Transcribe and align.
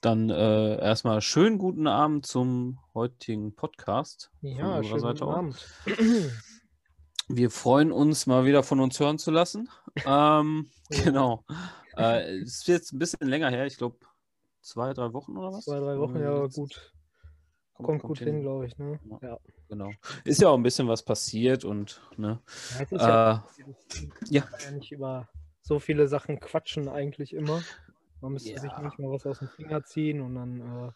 Dann 0.00 0.30
äh, 0.30 0.80
erstmal 0.80 1.20
schönen 1.20 1.58
guten 1.58 1.86
Abend 1.86 2.24
zum 2.24 2.78
heutigen 2.94 3.54
Podcast. 3.54 4.30
Ja, 4.40 4.82
schönen 4.82 5.02
guten 5.02 5.22
Abend. 5.24 5.68
Wir 7.28 7.50
freuen 7.50 7.92
uns, 7.92 8.26
mal 8.26 8.46
wieder 8.46 8.62
von 8.62 8.80
uns 8.80 8.98
hören 8.98 9.18
zu 9.18 9.30
lassen. 9.30 9.68
ähm, 10.06 10.70
genau. 10.88 11.44
Äh, 11.96 12.38
es 12.38 12.60
ist 12.60 12.68
jetzt 12.68 12.92
ein 12.92 12.98
bisschen 12.98 13.28
länger 13.28 13.50
her, 13.50 13.66
ich 13.66 13.76
glaube 13.76 13.98
zwei, 14.62 14.94
drei 14.94 15.12
Wochen 15.12 15.36
oder 15.36 15.52
was? 15.52 15.66
Zwei, 15.66 15.78
drei 15.78 15.98
Wochen, 15.98 16.18
ja, 16.18 16.46
gut. 16.46 16.94
Kommt, 17.74 17.86
kommt, 17.86 18.02
gut 18.02 18.18
hin, 18.20 18.28
hin 18.28 18.40
glaube 18.40 18.66
ich. 18.66 18.78
Ne? 18.78 18.98
Ja, 19.20 19.28
ja, 19.28 19.38
Genau. 19.68 19.90
Ist 20.24 20.40
ja 20.40 20.48
auch 20.48 20.56
ein 20.56 20.62
bisschen 20.62 20.88
was 20.88 21.02
passiert 21.02 21.64
und 21.64 22.00
ne. 22.16 22.40
Ja, 22.90 22.96
ja, 22.98 23.32
äh, 23.34 23.64
ja. 24.30 24.44
ja 24.64 24.70
nicht 24.70 24.92
über 24.92 25.28
so 25.60 25.78
viele 25.78 26.08
Sachen 26.08 26.40
quatschen 26.40 26.88
eigentlich 26.88 27.34
immer. 27.34 27.62
Man 28.20 28.32
müsste 28.32 28.50
ja. 28.50 28.60
sich 28.60 28.72
manchmal 28.80 29.10
was 29.10 29.26
aus 29.26 29.38
dem 29.38 29.48
Finger 29.48 29.82
ziehen 29.84 30.20
und 30.20 30.34
dann, 30.34 30.60
äh, 30.60 30.90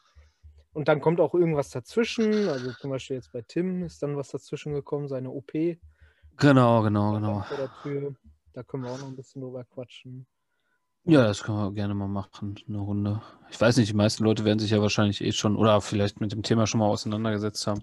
und 0.73 0.89
dann 0.89 1.01
kommt 1.01 1.21
auch 1.21 1.35
irgendwas 1.35 1.71
dazwischen. 1.71 2.49
Also 2.49 2.73
zum 2.73 2.91
Beispiel 2.91 3.17
jetzt 3.17 3.33
bei 3.33 3.43
Tim 3.43 3.85
ist 3.85 4.03
dann 4.03 4.17
was 4.17 4.29
dazwischen 4.29 4.75
gekommen, 4.75 5.09
seine 5.09 5.31
OP. 5.31 5.53
Genau, 6.37 6.83
genau, 6.83 7.13
genau. 7.13 7.45
Da 8.53 8.63
können 8.63 8.85
wir 8.85 8.91
auch 8.91 8.99
noch 8.99 9.09
ein 9.09 9.17
bisschen 9.17 9.43
drüber 9.43 9.65
quatschen. 9.65 10.27
Ja, 11.07 11.25
das 11.25 11.43
können 11.43 11.59
wir 11.59 11.73
gerne 11.73 11.95
mal 11.95 12.09
machen, 12.09 12.55
eine 12.67 12.79
Runde. 12.79 13.21
Ich 13.51 13.61
weiß 13.61 13.77
nicht, 13.77 13.91
die 13.91 13.97
meisten 13.97 14.25
Leute 14.25 14.47
werden 14.47 14.59
sich 14.59 14.71
ja 14.71 14.81
wahrscheinlich 14.81 15.21
eh 15.21 15.33
schon 15.33 15.55
oder 15.55 15.83
vielleicht 15.83 16.21
mit 16.21 16.33
dem 16.33 16.43
Thema 16.43 16.67
schon 16.67 16.81
mal 16.81 16.87
auseinandergesetzt 16.87 17.67
haben. 17.67 17.83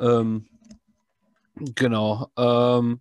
Ähm, 0.00 0.48
genau. 1.56 2.26
Ähm, 2.36 3.00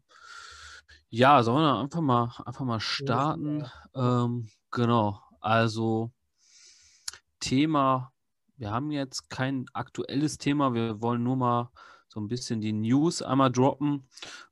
ja, 1.10 1.42
sollen 1.42 1.64
wir 1.64 1.80
einfach 1.80 2.02
mal 2.02 2.32
einfach 2.46 2.66
mal 2.66 2.80
starten? 2.80 3.66
Ähm, 3.96 4.48
genau. 4.70 5.22
Also 5.48 6.12
Thema, 7.40 8.12
wir 8.58 8.72
haben 8.72 8.92
jetzt 8.92 9.30
kein 9.30 9.66
aktuelles 9.72 10.38
Thema, 10.38 10.74
wir 10.74 11.02
wollen 11.02 11.24
nur 11.24 11.38
mal 11.38 11.72
so 12.10 12.20
ein 12.20 12.28
bisschen 12.28 12.60
die 12.60 12.74
News 12.74 13.22
einmal 13.22 13.50
droppen 13.50 14.10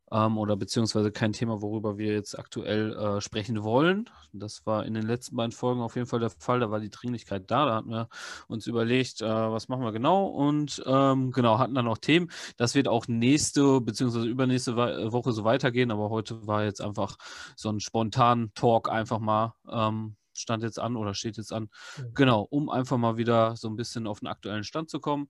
ähm, 0.10 0.38
oder 0.38 0.56
beziehungsweise 0.56 1.12
kein 1.12 1.34
Thema, 1.34 1.62
worüber 1.62 1.98
wir 1.98 2.14
jetzt 2.14 2.40
aktuell 2.40 2.94
äh, 2.94 3.20
sprechen 3.20 3.62
wollen. 3.62 4.10
Das 4.32 4.66
war 4.66 4.86
in 4.86 4.94
den 4.94 5.06
letzten 5.06 5.36
beiden 5.36 5.52
Folgen 5.52 5.82
auf 5.82 5.96
jeden 5.96 6.08
Fall 6.08 6.22
der 6.22 6.30
Fall, 6.30 6.62
da 6.62 6.72
war 6.72 6.80
die 6.80 6.90
Dringlichkeit 6.90 7.52
da, 7.52 7.66
da 7.66 7.76
hatten 7.76 7.90
wir 7.90 8.08
uns 8.48 8.66
überlegt, 8.66 9.22
äh, 9.22 9.28
was 9.28 9.68
machen 9.68 9.84
wir 9.84 9.92
genau 9.92 10.28
und 10.28 10.82
ähm, 10.86 11.32
genau, 11.32 11.60
hatten 11.60 11.76
dann 11.76 11.90
auch 11.90 11.98
Themen. 11.98 12.32
Das 12.56 12.74
wird 12.74 12.88
auch 12.88 13.10
nächste 13.10 13.82
beziehungsweise 13.82 14.28
übernächste 14.28 14.78
Woche 14.78 15.34
so 15.34 15.44
weitergehen, 15.44 15.92
aber 15.92 16.10
heute 16.10 16.48
war 16.48 16.64
jetzt 16.64 16.80
einfach 16.80 17.18
so 17.58 17.68
ein 17.68 17.82
spontan 17.82 18.54
Talk 18.56 18.90
einfach 18.90 19.20
mal. 19.20 19.56
Ähm, 19.70 20.16
stand 20.38 20.64
jetzt 20.64 20.80
an 20.80 20.96
oder 20.96 21.14
steht 21.14 21.38
jetzt 21.38 21.54
an. 21.54 21.70
Mhm. 21.98 22.14
Genau, 22.14 22.42
um 22.50 22.70
einfach 22.70 22.98
mal 22.98 23.18
wieder 23.18 23.56
so 23.56 23.68
ein 23.68 23.76
bisschen 23.76 24.08
auf 24.08 24.20
den 24.20 24.28
aktuellen 24.28 24.64
Stand 24.64 24.90
zu 24.90 25.00
kommen. 25.00 25.30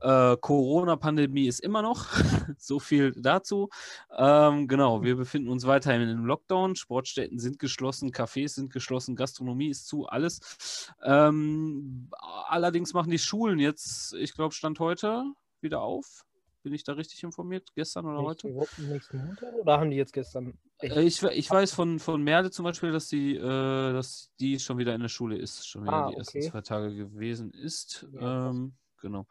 Äh, 0.00 0.36
Corona-Pandemie 0.36 1.46
ist 1.46 1.60
immer 1.60 1.82
noch. 1.82 2.06
so 2.58 2.78
viel 2.78 3.12
dazu. 3.12 3.68
Ähm, 4.16 4.68
genau, 4.68 5.02
wir 5.02 5.16
befinden 5.16 5.48
uns 5.48 5.66
weiterhin 5.66 6.08
im 6.08 6.24
Lockdown. 6.24 6.76
Sportstätten 6.76 7.38
sind 7.38 7.58
geschlossen, 7.58 8.10
Cafés 8.10 8.54
sind 8.54 8.72
geschlossen, 8.72 9.16
Gastronomie 9.16 9.68
ist 9.68 9.86
zu, 9.86 10.06
alles. 10.06 10.90
Ähm, 11.02 12.08
allerdings 12.48 12.94
machen 12.94 13.10
die 13.10 13.18
Schulen 13.18 13.58
jetzt, 13.58 14.14
ich 14.14 14.34
glaube, 14.34 14.54
Stand 14.54 14.78
heute 14.80 15.24
wieder 15.60 15.80
auf. 15.80 16.24
Bin 16.62 16.72
ich 16.74 16.84
da 16.84 16.92
richtig 16.92 17.22
informiert? 17.24 17.70
Gestern 17.74 18.06
oder 18.06 18.22
heute? 18.22 18.48
Nächsten 18.78 19.18
Montag 19.18 19.52
oder 19.54 19.80
haben 19.80 19.90
die 19.90 19.96
jetzt 19.96 20.12
gestern? 20.12 20.58
Äh, 20.82 21.02
ich, 21.02 21.22
ich 21.22 21.50
weiß 21.50 21.72
von, 21.72 21.98
von 21.98 22.22
Merle 22.22 22.50
zum 22.50 22.64
Beispiel, 22.64 22.92
dass 22.92 23.08
die, 23.08 23.36
äh, 23.36 23.92
dass 23.92 24.30
die 24.40 24.58
schon 24.58 24.78
wieder 24.78 24.94
in 24.94 25.00
der 25.00 25.08
Schule 25.08 25.36
ist, 25.36 25.66
schon 25.66 25.84
wieder 25.84 26.06
ah, 26.06 26.10
die 26.10 26.16
ersten 26.16 26.42
zwei 26.42 26.60
Tage 26.60 26.94
gewesen 26.94 27.52
ist. 27.52 28.06
Ja, 28.12 28.50
ähm, 28.50 28.74
genau. 29.00 29.26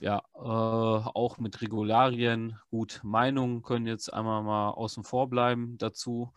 Ja, 0.00 0.22
äh, 0.34 0.38
auch 0.38 1.38
mit 1.38 1.60
Regularien. 1.62 2.58
Gut, 2.70 3.00
Meinungen 3.02 3.62
können 3.62 3.86
jetzt 3.86 4.12
einmal 4.12 4.42
mal 4.42 4.70
außen 4.70 5.04
vor 5.04 5.28
bleiben 5.28 5.78
dazu. 5.78 6.32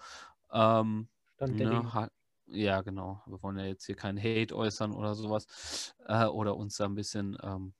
Ähm, 0.51 1.07
ne, 1.39 2.09
ja, 2.47 2.81
genau. 2.81 3.21
Wir 3.25 3.41
wollen 3.41 3.57
ja 3.57 3.65
jetzt 3.65 3.85
hier 3.85 3.95
keinen 3.95 4.19
Hate 4.19 4.55
äußern 4.55 4.93
oder 4.93 5.15
sowas. 5.15 5.93
Äh, 6.07 6.25
oder 6.25 6.55
uns 6.55 6.77
da 6.77 6.85
ein 6.85 6.95
bisschen 6.95 7.37
ähm, 7.41 7.73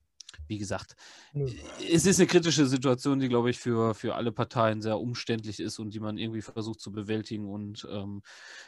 wie 0.48 0.58
gesagt, 0.58 0.96
ja. 1.34 1.46
es 1.92 2.06
ist 2.06 2.20
eine 2.20 2.28
kritische 2.28 2.66
Situation, 2.66 3.20
die, 3.20 3.30
glaube 3.30 3.50
ich, 3.50 3.60
für, 3.60 3.94
für 3.94 4.16
alle 4.16 4.32
Parteien 4.32 4.82
sehr 4.82 5.00
umständlich 5.00 5.60
ist 5.60 5.80
und 5.80 5.94
die 5.94 6.00
man 6.00 6.18
irgendwie 6.18 6.42
versucht 6.42 6.80
zu 6.80 6.92
bewältigen. 6.92 7.48
Und 7.48 7.88
ähm, 7.92 8.22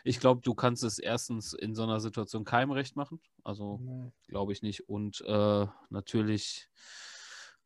ich 0.04 0.20
glaube, 0.20 0.42
du 0.42 0.54
kannst 0.54 0.84
es 0.84 1.00
erstens 1.00 1.54
in 1.54 1.76
so 1.76 1.84
einer 1.84 2.00
Situation 2.00 2.44
keinem 2.44 2.72
recht 2.72 2.96
machen. 2.96 3.20
Also 3.44 3.80
ja. 3.86 4.12
glaube 4.28 4.54
ich 4.54 4.62
nicht. 4.62 4.90
Und 4.90 5.22
äh, 5.22 5.68
natürlich, 5.90 6.70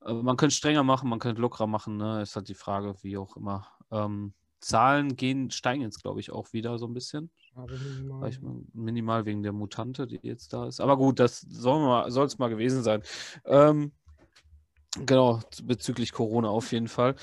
äh, 0.06 0.13
man 0.13 0.38
könnte 0.38 0.56
strenger 0.56 0.83
machen, 0.83 1.09
man 1.09 1.19
könnte 1.19 1.41
lockerer 1.41 1.68
machen. 1.68 1.97
Ne? 1.97 2.22
Ist 2.22 2.35
halt 2.35 2.47
die 2.50 2.53
Frage, 2.53 2.95
wie 3.01 3.18
auch 3.18 3.38
immer. 3.38 3.68
Ähm, 3.91 4.33
Zahlen 4.59 5.16
gehen, 5.16 5.50
steigen 5.50 5.81
jetzt, 5.81 6.01
glaube 6.01 6.19
ich, 6.19 6.31
auch 6.31 6.53
wieder 6.53 6.78
so 6.78 6.85
ein 6.85 6.94
bisschen. 6.94 7.31
Minimal. 7.56 8.31
minimal. 8.73 9.25
wegen 9.25 9.44
der 9.44 9.51
Mutante, 9.51 10.07
die 10.07 10.19
jetzt 10.23 10.53
da 10.53 10.67
ist. 10.67 10.79
Aber 10.79 10.97
gut, 10.97 11.19
das 11.19 11.41
soll 11.41 12.25
es 12.25 12.39
mal 12.39 12.50
gewesen 12.50 12.84
sein. 12.84 13.03
Ähm, 13.45 13.91
Genau, 14.97 15.39
bezüglich 15.63 16.12
Corona 16.12 16.50
auf 16.50 16.72
jeden 16.73 16.89
Fall. 16.89 17.16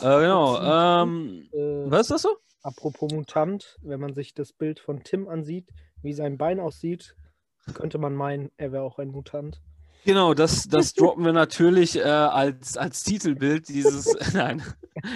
Äh, 0.00 0.20
genau. 0.20 0.58
Ähm, 0.60 1.48
äh, 1.52 1.90
was 1.90 2.02
ist 2.02 2.10
das 2.12 2.22
so? 2.22 2.36
Apropos 2.62 3.12
Mutant, 3.12 3.78
wenn 3.82 4.00
man 4.00 4.14
sich 4.14 4.32
das 4.32 4.52
Bild 4.52 4.78
von 4.78 5.02
Tim 5.02 5.28
ansieht, 5.28 5.68
wie 6.02 6.12
sein 6.12 6.38
Bein 6.38 6.60
aussieht, 6.60 7.16
könnte 7.74 7.98
man 7.98 8.14
meinen, 8.14 8.50
er 8.56 8.70
wäre 8.70 8.84
auch 8.84 8.98
ein 8.98 9.08
Mutant. 9.08 9.60
Genau, 10.06 10.34
das, 10.34 10.68
das 10.68 10.94
droppen 10.94 11.24
wir 11.24 11.32
natürlich 11.32 11.96
äh, 11.96 12.02
als, 12.02 12.76
als 12.76 13.02
Titelbild 13.02 13.68
dieses. 13.68 14.16
Nein, 14.34 14.62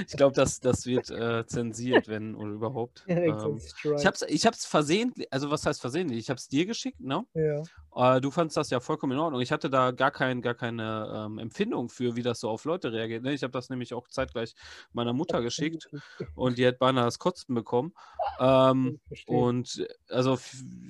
ich 0.08 0.16
glaube, 0.16 0.34
das, 0.34 0.58
das 0.58 0.84
wird 0.84 1.10
äh, 1.10 1.46
zensiert, 1.46 2.08
wenn 2.08 2.34
oder 2.34 2.50
überhaupt. 2.50 3.04
Ähm, 3.20 3.60
ich 3.96 4.06
habe 4.06 4.14
es 4.14 4.22
ich 4.22 4.46
hab's 4.46 4.64
versehentlich, 4.64 5.30
also 5.30 5.50
was 5.50 5.66
heißt 5.66 5.80
versehentlich? 5.80 6.18
Ich 6.18 6.30
habe 6.30 6.38
es 6.38 6.48
dir 6.48 6.64
geschickt, 6.64 7.00
ne? 7.00 7.24
Ja. 7.34 7.62
Äh, 7.94 8.20
du 8.20 8.30
fandest 8.30 8.56
das 8.56 8.70
ja 8.70 8.80
vollkommen 8.80 9.12
in 9.12 9.18
Ordnung. 9.18 9.40
Ich 9.40 9.52
hatte 9.52 9.68
da 9.68 9.90
gar, 9.90 10.10
kein, 10.10 10.42
gar 10.42 10.54
keine 10.54 11.26
ähm, 11.26 11.38
Empfindung 11.38 11.88
für, 11.88 12.16
wie 12.16 12.22
das 12.22 12.40
so 12.40 12.48
auf 12.48 12.64
Leute 12.64 12.92
reagiert. 12.92 13.22
Ne? 13.22 13.32
Ich 13.32 13.42
habe 13.42 13.52
das 13.52 13.68
nämlich 13.68 13.92
auch 13.94 14.08
zeitgleich 14.08 14.54
meiner 14.92 15.12
Mutter 15.12 15.42
geschickt 15.42 15.88
und 16.34 16.56
die 16.58 16.66
hat 16.66 16.78
beinahe 16.78 17.04
das 17.04 17.18
Kotzen 17.18 17.54
bekommen. 17.54 17.92
Ähm, 18.38 19.00
und 19.26 19.86
also, 20.08 20.38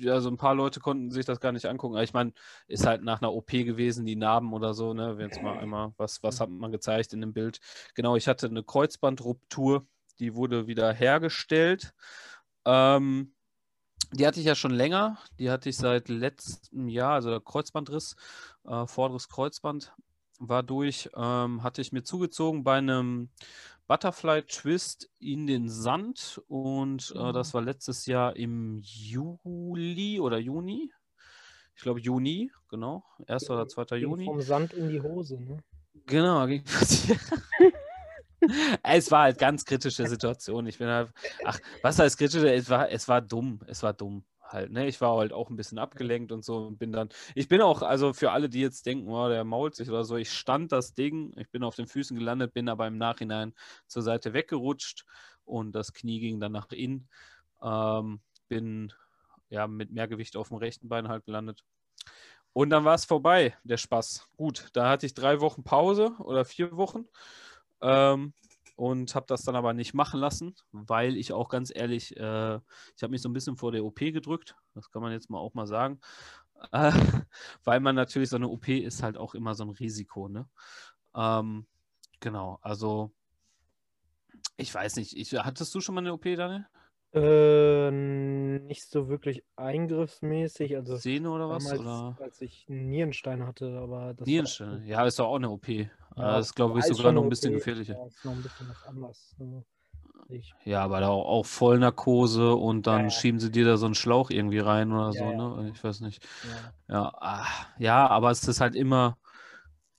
also 0.07 0.29
ein 0.29 0.37
paar 0.37 0.55
Leute 0.55 0.81
konnten 0.81 1.11
sich 1.11 1.25
das 1.25 1.41
gar 1.41 1.53
nicht 1.53 1.67
angucken. 1.67 1.95
Aber 1.95 2.05
ich 2.05 2.13
meine, 2.13 2.33
ist 2.69 2.87
halt 2.87 3.03
nach 3.03 3.21
einer 3.21 3.33
OP 3.33 3.51
gewesen 3.51 3.90
gewesen, 3.91 4.07
die 4.07 4.17
Narben 4.17 4.53
oder 4.53 4.73
so, 4.75 4.95
ne? 4.95 5.17
Jetzt 5.19 5.43
mal 5.43 5.59
einmal, 5.59 5.93
was, 5.97 6.23
was 6.23 6.41
hat 6.41 6.49
man 6.49 6.71
gezeigt 6.71 7.13
in 7.13 7.21
dem 7.21 7.33
Bild? 7.33 7.61
Genau, 7.95 8.17
ich 8.17 8.29
hatte 8.29 8.47
eine 8.47 8.63
Kreuzbandruptur, 8.63 9.87
die 10.21 10.35
wurde 10.35 10.67
wieder 10.67 10.93
hergestellt. 10.93 11.93
Ähm, 12.65 13.35
die 14.13 14.27
hatte 14.27 14.41
ich 14.41 14.47
ja 14.47 14.55
schon 14.55 14.73
länger. 14.73 15.19
Die 15.39 15.51
hatte 15.51 15.69
ich 15.69 15.77
seit 15.77 16.09
letztem 16.09 16.89
Jahr, 16.89 17.15
also 17.15 17.31
der 17.31 17.41
Kreuzbandriss, 17.41 18.17
äh, 18.65 18.87
vorderes 18.87 19.29
Kreuzband 19.29 19.93
war 20.39 20.63
durch, 20.63 21.11
ähm, 21.17 21.63
hatte 21.63 21.83
ich 21.83 21.93
mir 21.93 22.03
zugezogen 22.03 22.65
bei 22.65 22.79
einem 22.79 23.29
Butterfly 23.89 24.43
Twist 24.43 25.11
in 25.19 25.47
den 25.47 25.69
Sand 25.69 26.41
und 26.47 27.13
äh, 27.17 27.33
das 27.33 27.53
mhm. 27.53 27.55
war 27.55 27.63
letztes 27.63 28.07
Jahr 28.07 28.37
im 28.37 28.81
Juli 28.83 30.21
oder 30.21 30.39
Juni 30.39 30.93
ich 31.81 31.85
glaube 31.85 31.99
Juni, 31.99 32.53
genau, 32.69 33.03
1. 33.27 33.49
oder 33.49 33.67
2. 33.67 33.97
Juni. 33.97 34.27
Vom 34.27 34.43
Sand 34.43 34.75
in 34.75 34.91
die 34.91 35.01
Hose, 35.01 35.41
ne? 35.41 35.57
Genau, 36.05 36.47
ging 36.47 36.63
es 38.83 39.11
war 39.11 39.23
halt 39.23 39.39
ganz 39.39 39.65
kritische 39.65 40.07
Situation. 40.07 40.67
Ich 40.67 40.77
bin 40.77 40.89
halt, 40.89 41.11
ach, 41.43 41.59
was 41.81 41.99
heißt 41.99 42.19
kritisch? 42.19 42.43
Es 42.43 42.69
war, 42.69 42.91
es 42.91 43.09
war 43.09 43.23
dumm, 43.23 43.61
es 43.67 43.83
war 43.83 43.95
dumm 43.95 44.27
halt, 44.43 44.71
ne? 44.73 44.89
Ich 44.89 45.01
war 45.01 45.17
halt 45.17 45.33
auch 45.33 45.49
ein 45.49 45.57
bisschen 45.57 45.79
abgelenkt 45.79 46.33
und 46.33 46.45
so 46.45 46.67
und 46.67 46.79
bin 46.79 46.93
dann, 46.93 47.09
ich 47.35 47.49
bin 47.49 47.63
auch, 47.63 47.81
also 47.81 48.13
für 48.13 48.31
alle, 48.31 48.51
die 48.51 48.61
jetzt 48.61 48.85
denken, 48.85 49.09
oh, 49.09 49.31
der 49.31 49.45
mault 49.45 49.75
sich 49.75 49.89
oder 49.89 50.05
so, 50.05 50.17
ich 50.17 50.31
stand 50.31 50.73
das 50.73 50.93
Ding, 50.93 51.33
ich 51.39 51.49
bin 51.49 51.63
auf 51.65 51.77
den 51.77 51.87
Füßen 51.87 52.15
gelandet, 52.15 52.53
bin 52.53 52.69
aber 52.69 52.87
im 52.87 52.99
Nachhinein 52.99 53.55
zur 53.87 54.03
Seite 54.03 54.35
weggerutscht 54.35 55.07
und 55.47 55.73
das 55.73 55.95
Knie 55.95 56.21
ging 56.21 56.41
dann 56.41 56.53
nach 56.53 56.71
innen. 56.73 57.09
Ähm, 57.63 58.21
bin 58.49 58.93
ja, 59.51 59.67
mit 59.67 59.91
mehr 59.91 60.09
Gewicht 60.09 60.37
auf 60.37 60.49
dem 60.49 60.57
rechten 60.57 60.89
Bein 60.89 61.09
halt 61.09 61.25
gelandet. 61.25 61.65
Und 62.53 62.71
dann 62.71 62.85
war 62.85 62.95
es 62.95 63.05
vorbei, 63.05 63.57
der 63.63 63.77
Spaß. 63.77 64.29
Gut, 64.37 64.69
da 64.73 64.89
hatte 64.89 65.07
ich 65.07 65.15
drei 65.15 65.41
Wochen 65.41 65.63
Pause 65.63 66.15
oder 66.19 66.45
vier 66.45 66.77
Wochen 66.77 67.07
ähm, 67.81 68.33
und 68.77 69.15
habe 69.15 69.27
das 69.29 69.43
dann 69.43 69.55
aber 69.55 69.73
nicht 69.73 69.95
machen 69.95 70.19
lassen, 70.19 70.55
weil 70.73 71.17
ich 71.17 71.33
auch 71.33 71.49
ganz 71.49 71.73
ehrlich, 71.75 72.17
äh, 72.17 72.57
ich 72.97 73.03
habe 73.03 73.11
mich 73.11 73.23
so 73.23 73.29
ein 73.29 73.33
bisschen 73.33 73.57
vor 73.57 73.71
der 73.73 73.85
OP 73.85 73.99
gedrückt. 73.99 74.57
Das 74.75 74.91
kann 74.91 75.03
man 75.03 75.13
jetzt 75.13 75.31
mal 75.31 75.39
auch 75.39 75.55
mal 75.55 75.67
sagen. 75.67 76.01
Äh, 76.73 76.93
weil 77.65 77.81
man 77.81 77.95
natürlich 77.95 78.31
so 78.31 78.37
eine 78.37 78.49
OP 78.49 78.69
ist 78.69 79.03
halt 79.03 79.17
auch 79.17 79.35
immer 79.35 79.55
so 79.55 79.65
ein 79.65 79.71
Risiko. 79.71 80.29
Ne? 80.29 80.49
Ähm, 81.15 81.67
genau, 82.19 82.59
also 82.63 83.13
ich 84.57 84.75
weiß 84.75 84.97
nicht. 84.97 85.17
Ich, 85.17 85.33
hattest 85.35 85.75
du 85.75 85.81
schon 85.81 85.95
mal 85.95 86.01
eine 86.01 86.13
OP, 86.13 86.25
Daniel? 86.25 86.67
Äh, 87.13 87.91
nicht 87.91 88.89
so 88.89 89.09
wirklich 89.09 89.43
eingriffsmäßig. 89.57 90.77
Also 90.77 90.97
Szene 90.97 91.31
oder 91.31 91.49
was? 91.49 91.65
damals, 91.65 91.81
Oder? 91.81 92.17
als 92.21 92.41
ich 92.41 92.67
einen 92.69 92.89
Nierenstein 92.89 93.45
hatte, 93.47 93.79
aber 93.79 94.15
das 94.15 94.21
war- 94.21 94.27
Nierenstein. 94.27 94.85
Ja, 94.87 95.05
ist 95.05 95.19
doch 95.19 95.27
auch 95.27 95.37
eine 95.37 95.51
OP. 95.51 95.69
Ja, 95.69 95.89
das 96.17 96.47
ist, 96.49 96.55
glaube 96.55 96.79
ich, 96.79 96.87
ist 96.87 96.97
sogar 96.97 97.13
noch 97.13 97.23
ein 97.25 97.29
bisschen 97.29 97.53
OP, 97.53 97.59
gefährlicher. 97.59 97.95
aber 97.97 98.07
ist 98.07 98.25
noch 98.25 98.33
ein 98.33 98.43
bisschen 98.43 98.69
was 98.69 98.83
anders. 98.85 99.35
Also, 99.41 99.65
Ja, 100.65 100.85
aber 100.85 101.01
da 101.01 101.09
auch, 101.09 101.27
auch 101.27 101.47
Vollnarkose 101.47 102.55
und 102.55 102.87
dann 102.87 102.99
Ja, 102.99 103.05
ja. 103.07 103.11
schieben 103.11 103.41
sie 103.41 103.51
dir 103.51 103.65
da 103.65 103.77
so 103.77 103.87
einen 103.87 103.95
Schlauch 103.97 104.31
irgendwie 104.31 104.59
rein 104.61 104.93
oder 104.93 105.07
Ja, 105.07 105.13
so, 105.13 105.25
ja. 105.25 105.33
ne? 105.63 105.71
Ich 105.75 105.83
weiß 105.83 106.01
nicht. 106.01 106.25
ja. 106.45 106.73
Ja, 106.95 107.13
ah, 107.21 107.47
ja, 107.79 108.07
aber 108.09 108.31
es 108.31 108.47
ist 108.47 108.61
halt 108.61 108.75
immer, 108.75 109.17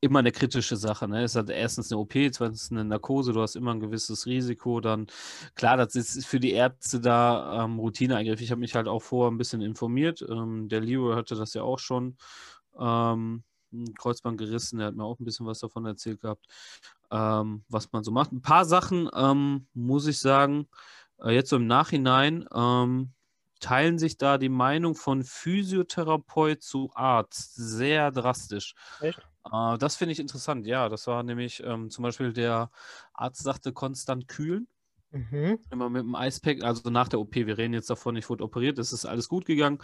immer 0.01 0.19
eine 0.19 0.31
kritische 0.31 0.75
Sache. 0.75 1.07
Ne? 1.07 1.23
Es 1.23 1.35
hat 1.35 1.49
erstens 1.49 1.91
eine 1.91 2.01
OP, 2.01 2.13
zweitens 2.31 2.71
eine 2.71 2.83
Narkose, 2.83 3.33
du 3.33 3.41
hast 3.41 3.55
immer 3.55 3.71
ein 3.71 3.79
gewisses 3.79 4.25
Risiko. 4.25 4.81
Dann, 4.81 5.07
klar, 5.55 5.77
das 5.77 5.95
ist 5.95 6.25
für 6.25 6.39
die 6.39 6.51
Ärzte 6.51 6.99
da 6.99 7.63
ähm, 7.63 7.79
Routineeingriff. 7.79 8.41
Ich 8.41 8.51
habe 8.51 8.61
mich 8.61 8.75
halt 8.75 8.87
auch 8.87 9.01
vorher 9.01 9.31
ein 9.31 9.37
bisschen 9.37 9.61
informiert. 9.61 10.25
Ähm, 10.27 10.67
der 10.69 10.81
Leo 10.81 11.15
hatte 11.15 11.35
das 11.35 11.53
ja 11.53 11.61
auch 11.61 11.79
schon. 11.79 12.17
Ähm, 12.77 13.43
Kreuzband 13.97 14.37
gerissen, 14.37 14.79
der 14.79 14.87
hat 14.87 14.95
mir 14.95 15.03
auch 15.03 15.19
ein 15.19 15.25
bisschen 15.25 15.45
was 15.45 15.59
davon 15.59 15.85
erzählt 15.85 16.19
gehabt, 16.19 16.45
ähm, 17.09 17.63
was 17.69 17.91
man 17.91 18.03
so 18.03 18.11
macht. 18.11 18.31
Ein 18.31 18.41
paar 18.41 18.65
Sachen, 18.65 19.09
ähm, 19.15 19.67
muss 19.73 20.07
ich 20.07 20.19
sagen, 20.19 20.67
äh, 21.23 21.31
jetzt 21.31 21.49
so 21.49 21.55
im 21.55 21.67
Nachhinein, 21.67 22.45
ähm, 22.53 23.13
teilen 23.61 23.99
sich 23.99 24.17
da 24.17 24.37
die 24.37 24.49
Meinung 24.49 24.95
von 24.95 25.23
Physiotherapeut 25.23 26.63
zu 26.63 26.89
Arzt 26.95 27.53
sehr 27.55 28.11
drastisch. 28.11 28.73
Echt? 28.99 29.21
Äh, 29.45 29.77
das 29.77 29.95
finde 29.95 30.13
ich 30.13 30.19
interessant, 30.19 30.65
ja. 30.67 30.89
Das 30.89 31.07
war 31.07 31.23
nämlich 31.23 31.61
ähm, 31.65 31.89
zum 31.89 32.03
Beispiel 32.03 32.33
der 32.33 32.71
Arzt 33.13 33.43
sagte 33.43 33.73
konstant 33.73 34.27
kühlen. 34.27 34.67
Mhm. 35.11 35.57
Immer 35.71 35.89
mit 35.89 36.01
dem 36.03 36.15
Eispack, 36.15 36.63
also 36.65 36.89
nach 36.89 37.07
der 37.07 37.21
OP, 37.21 37.33
wir 37.47 37.57
reden 37.57 37.73
jetzt 37.73 37.89
davon, 37.89 38.17
ich 38.17 38.29
wurde 38.29 38.43
operiert, 38.43 38.77
es 38.77 38.91
ist 38.91 39.05
alles 39.05 39.29
gut 39.29 39.45
gegangen. 39.45 39.79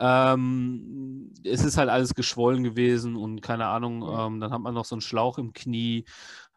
Ähm, 0.00 1.32
es 1.44 1.64
ist 1.64 1.76
halt 1.78 1.88
alles 1.90 2.14
geschwollen 2.14 2.64
gewesen 2.64 3.14
und 3.14 3.40
keine 3.40 3.66
Ahnung, 3.66 4.02
Ja. 4.02 4.26
ähm, 4.26 4.40
dann 4.40 4.50
hat 4.50 4.60
man 4.60 4.74
noch 4.74 4.84
so 4.84 4.96
einen 4.96 5.00
Schlauch 5.00 5.38
im 5.38 5.52
Knie, 5.52 6.06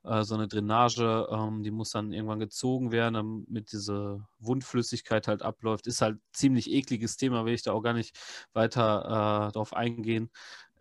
äh, 0.03 0.23
so 0.23 0.33
eine 0.33 0.47
Drainage, 0.47 1.27
ähm, 1.31 1.61
die 1.61 1.69
muss 1.69 1.91
dann 1.91 2.11
irgendwann 2.11 2.39
gezogen 2.39 2.91
werden, 2.91 3.13
damit 3.13 3.71
diese 3.71 4.25
Wundflüssigkeit 4.39 5.27
halt 5.27 5.43
abläuft. 5.43 5.85
Ist 5.85 6.01
halt 6.01 6.19
ziemlich 6.33 6.71
ekliges 6.71 7.17
Thema, 7.17 7.45
will 7.45 7.53
ich 7.53 7.61
da 7.63 7.73
auch 7.73 7.83
gar 7.83 7.93
nicht 7.93 8.17
weiter 8.53 9.49
äh, 9.49 9.51
drauf 9.51 9.75
eingehen. 9.75 10.31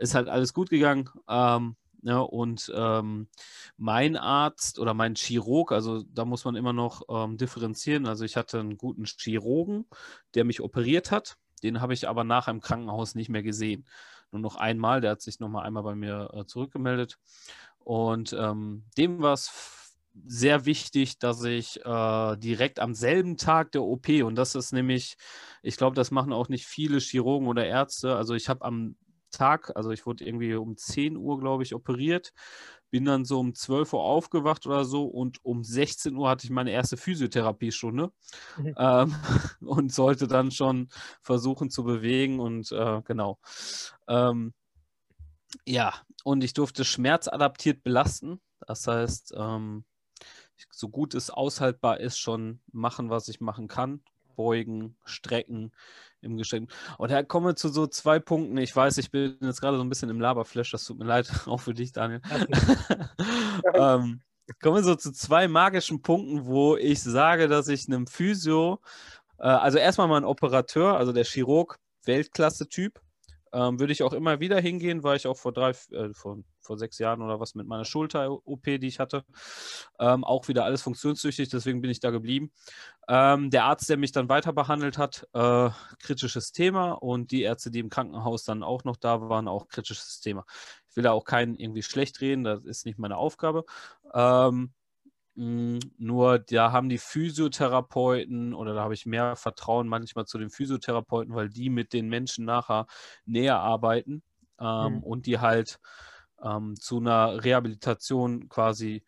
Ist 0.00 0.14
halt 0.14 0.28
alles 0.28 0.54
gut 0.54 0.70
gegangen. 0.70 1.10
Ähm, 1.28 1.76
ja, 2.02 2.20
und 2.20 2.72
ähm, 2.74 3.28
mein 3.76 4.16
Arzt 4.16 4.78
oder 4.78 4.94
mein 4.94 5.14
Chirurg, 5.14 5.72
also 5.72 6.02
da 6.04 6.24
muss 6.24 6.46
man 6.46 6.56
immer 6.56 6.72
noch 6.72 7.02
ähm, 7.10 7.36
differenzieren. 7.36 8.06
Also 8.06 8.24
ich 8.24 8.36
hatte 8.36 8.58
einen 8.60 8.78
guten 8.78 9.04
Chirurgen, 9.04 9.84
der 10.34 10.44
mich 10.44 10.62
operiert 10.62 11.10
hat. 11.10 11.36
Den 11.62 11.82
habe 11.82 11.92
ich 11.92 12.08
aber 12.08 12.24
nachher 12.24 12.52
im 12.52 12.62
Krankenhaus 12.62 13.14
nicht 13.14 13.28
mehr 13.28 13.42
gesehen. 13.42 13.86
Nur 14.32 14.40
noch 14.40 14.56
einmal, 14.56 15.02
der 15.02 15.10
hat 15.10 15.20
sich 15.20 15.40
noch 15.40 15.50
mal 15.50 15.62
einmal 15.62 15.82
bei 15.82 15.94
mir 15.94 16.30
äh, 16.32 16.46
zurückgemeldet. 16.46 17.18
Und 17.80 18.32
ähm, 18.32 18.84
dem 18.96 19.20
war 19.20 19.34
es 19.34 19.96
sehr 20.26 20.64
wichtig, 20.64 21.18
dass 21.18 21.44
ich 21.44 21.84
äh, 21.84 22.36
direkt 22.38 22.80
am 22.80 22.94
selben 22.94 23.36
Tag 23.36 23.72
der 23.72 23.82
OP, 23.82 24.08
und 24.08 24.36
das 24.36 24.54
ist 24.54 24.72
nämlich, 24.72 25.16
ich 25.62 25.76
glaube, 25.76 25.96
das 25.96 26.10
machen 26.10 26.32
auch 26.32 26.48
nicht 26.48 26.66
viele 26.66 26.98
Chirurgen 26.98 27.46
oder 27.46 27.66
Ärzte. 27.66 28.16
Also 28.16 28.34
ich 28.34 28.48
habe 28.48 28.64
am 28.64 28.96
Tag, 29.30 29.74
also 29.76 29.90
ich 29.90 30.06
wurde 30.06 30.24
irgendwie 30.24 30.54
um 30.54 30.76
10 30.76 31.16
Uhr, 31.16 31.38
glaube 31.40 31.62
ich, 31.62 31.74
operiert, 31.74 32.32
bin 32.90 33.04
dann 33.04 33.24
so 33.24 33.38
um 33.38 33.54
12 33.54 33.92
Uhr 33.92 34.02
aufgewacht 34.02 34.66
oder 34.66 34.84
so 34.84 35.04
und 35.04 35.44
um 35.44 35.64
16 35.64 36.16
Uhr 36.16 36.28
hatte 36.28 36.44
ich 36.44 36.50
meine 36.50 36.72
erste 36.72 36.96
Physiotherapiestunde 36.96 38.12
Mhm. 38.56 38.74
ähm, 38.76 39.14
und 39.60 39.92
sollte 39.92 40.26
dann 40.26 40.50
schon 40.50 40.88
versuchen 41.22 41.70
zu 41.70 41.84
bewegen 41.84 42.40
und 42.40 42.70
äh, 42.72 43.02
genau. 43.04 43.38
Ähm, 44.08 44.54
ja, 45.66 45.94
und 46.24 46.44
ich 46.44 46.52
durfte 46.52 46.84
schmerzadaptiert 46.84 47.82
belasten. 47.82 48.40
Das 48.66 48.86
heißt, 48.86 49.34
ähm, 49.36 49.84
so 50.70 50.88
gut 50.88 51.14
es 51.14 51.30
aushaltbar 51.30 52.00
ist, 52.00 52.18
schon 52.18 52.60
machen, 52.72 53.10
was 53.10 53.28
ich 53.28 53.40
machen 53.40 53.68
kann. 53.68 54.02
Beugen, 54.36 54.96
strecken 55.04 55.72
im 56.22 56.36
Gestreckten. 56.36 56.68
Und 56.98 57.10
da 57.10 57.22
kommen 57.22 57.46
wir 57.46 57.56
zu 57.56 57.68
so 57.68 57.86
zwei 57.86 58.18
Punkten. 58.18 58.56
Ich 58.58 58.74
weiß, 58.74 58.98
ich 58.98 59.10
bin 59.10 59.36
jetzt 59.40 59.60
gerade 59.60 59.76
so 59.76 59.84
ein 59.84 59.88
bisschen 59.88 60.10
im 60.10 60.20
Laberflash, 60.20 60.70
das 60.70 60.84
tut 60.84 60.98
mir 60.98 61.06
leid, 61.06 61.30
auch 61.46 61.60
für 61.60 61.74
dich, 61.74 61.92
Daniel. 61.92 62.20
ähm, 63.74 64.22
kommen 64.60 64.76
wir 64.76 64.82
so 64.82 64.94
zu 64.94 65.12
zwei 65.12 65.48
magischen 65.48 66.02
Punkten, 66.02 66.46
wo 66.46 66.76
ich 66.76 67.02
sage, 67.02 67.48
dass 67.48 67.68
ich 67.68 67.86
einem 67.86 68.06
Physio, 68.06 68.80
äh, 69.38 69.44
also 69.44 69.78
erstmal 69.78 70.08
mal 70.08 70.18
ein 70.18 70.24
Operateur, 70.24 70.96
also 70.96 71.12
der 71.12 71.24
Chirurg, 71.24 71.78
Weltklasse-Typ, 72.04 73.00
ähm, 73.52 73.80
würde 73.80 73.92
ich 73.92 74.02
auch 74.02 74.12
immer 74.12 74.40
wieder 74.40 74.60
hingehen, 74.60 75.02
war 75.02 75.16
ich 75.16 75.26
auch 75.26 75.36
vor 75.36 75.52
drei, 75.52 75.70
äh, 75.92 76.12
vor, 76.12 76.38
vor 76.70 76.78
sechs 76.78 76.98
Jahren 76.98 77.20
oder 77.22 77.40
was 77.40 77.56
mit 77.56 77.66
meiner 77.66 77.84
Schulter-OP, 77.84 78.62
die 78.78 78.86
ich 78.86 79.00
hatte. 79.00 79.24
Ähm, 79.98 80.24
auch 80.24 80.48
wieder 80.48 80.64
alles 80.64 80.82
funktionstüchtig, 80.82 81.48
deswegen 81.48 81.80
bin 81.80 81.90
ich 81.90 82.00
da 82.00 82.10
geblieben. 82.10 82.52
Ähm, 83.08 83.50
der 83.50 83.64
Arzt, 83.64 83.88
der 83.88 83.96
mich 83.96 84.12
dann 84.12 84.28
weiter 84.28 84.52
behandelt 84.52 84.98
hat, 84.98 85.26
äh, 85.32 85.70
kritisches 86.02 86.52
Thema 86.52 86.92
und 86.92 87.30
die 87.32 87.42
Ärzte, 87.42 87.70
die 87.70 87.80
im 87.80 87.90
Krankenhaus 87.90 88.44
dann 88.44 88.62
auch 88.62 88.84
noch 88.84 88.96
da 88.96 89.28
waren, 89.28 89.48
auch 89.48 89.68
kritisches 89.68 90.20
Thema. 90.20 90.44
Ich 90.88 90.96
will 90.96 91.04
da 91.04 91.12
auch 91.12 91.24
keinen 91.24 91.56
irgendwie 91.56 91.82
schlecht 91.82 92.20
reden, 92.20 92.44
das 92.44 92.64
ist 92.64 92.86
nicht 92.86 92.98
meine 92.98 93.16
Aufgabe. 93.16 93.64
Ähm, 94.14 94.72
mh, 95.34 95.80
nur 95.98 96.38
da 96.38 96.72
haben 96.72 96.88
die 96.88 96.98
Physiotherapeuten 96.98 98.54
oder 98.54 98.74
da 98.74 98.82
habe 98.82 98.94
ich 98.94 99.06
mehr 99.06 99.36
Vertrauen 99.36 99.88
manchmal 99.88 100.26
zu 100.26 100.38
den 100.38 100.50
Physiotherapeuten, 100.50 101.34
weil 101.34 101.48
die 101.50 101.70
mit 101.70 101.92
den 101.92 102.08
Menschen 102.08 102.44
nachher 102.44 102.86
näher 103.24 103.60
arbeiten 103.60 104.22
ähm, 104.60 104.98
Mhm. 104.98 105.02
und 105.02 105.26
die 105.26 105.38
halt 105.40 105.78
ähm, 106.42 106.76
zu 106.76 106.98
einer 106.98 107.42
Rehabilitation 107.44 108.48
quasi 108.48 109.04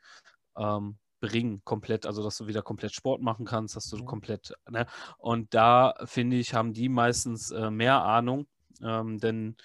ähm, 0.57 0.99
bringen, 1.21 1.63
komplett, 1.65 2.07
also 2.07 2.23
dass 2.23 2.37
du 2.39 2.47
wieder 2.49 2.63
komplett 2.63 2.95
Sport 2.95 3.23
machen 3.23 3.47
kannst, 3.47 3.77
dass 3.77 3.89
du 3.89 3.99
Mhm. 3.99 4.05
komplett, 4.05 4.55
ne? 4.69 4.87
Und 5.19 5.55
da 5.55 5.95
finde 6.05 6.37
ich, 6.37 6.55
haben 6.55 6.73
die 6.73 6.89
meistens 6.89 7.51
äh, 7.53 7.71
mehr 7.71 8.03
Ahnung, 8.03 8.47
ähm, 8.83 9.19
denn 9.19 9.57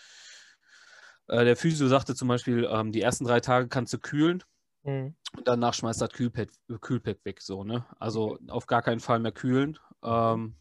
äh, 1.27 1.43
der 1.45 1.55
Physio 1.55 1.87
sagte 1.87 2.15
zum 2.15 2.27
Beispiel, 2.27 2.67
ähm, 2.69 2.91
die 2.91 3.01
ersten 3.01 3.25
drei 3.25 3.39
Tage 3.39 3.67
kannst 3.67 3.93
du 3.93 3.99
kühlen 3.99 4.43
Mhm. 4.83 5.15
und 5.37 5.47
danach 5.47 5.73
schmeißt 5.73 6.01
das 6.01 6.11
Kühlpad, 6.11 6.49
Kühlpad 6.81 7.25
weg, 7.25 7.41
so, 7.41 7.63
ne? 7.63 7.85
Also 7.99 8.39
auf 8.47 8.67
gar 8.67 8.81
keinen 8.81 8.99
Fall 8.99 9.19
mehr 9.19 9.31
kühlen. 9.31 9.79
Ähm, 10.03 10.55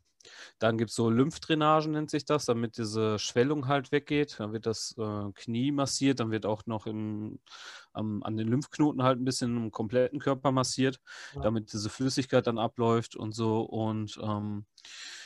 dann 0.59 0.79
gibt 0.79 0.91
es 0.91 0.97
so 0.97 1.11
Lymphdrainagen, 1.11 1.93
nennt 1.93 2.11
sich 2.11 2.25
das, 2.25 2.45
damit 2.47 2.77
diese 2.79 3.19
Schwellung 3.19 3.69
halt 3.69 3.93
weggeht. 3.93 4.37
Dann 4.39 4.53
wird 4.53 4.67
das 4.67 4.95
äh, 4.99 5.33
Knie 5.35 5.73
massiert, 5.73 6.21
dann 6.21 6.31
wird 6.31 6.47
auch 6.47 6.67
noch 6.67 6.87
im, 6.87 7.41
am, 7.93 8.23
an 8.23 8.37
den 8.37 8.49
Lymphknoten 8.49 9.03
halt 9.03 9.21
ein 9.21 9.25
bisschen 9.25 9.57
im 9.57 9.71
kompletten 9.71 10.19
Körper 10.21 10.53
massiert, 10.53 11.01
Ja. 11.35 11.43
damit 11.43 11.73
diese 11.73 11.91
Flüssigkeit 11.91 12.47
dann 12.47 12.59
abläuft 12.59 13.17
und 13.17 13.33
so. 13.33 13.61
Und 13.63 14.19
ähm, 14.23 14.67
äh, 14.75 15.26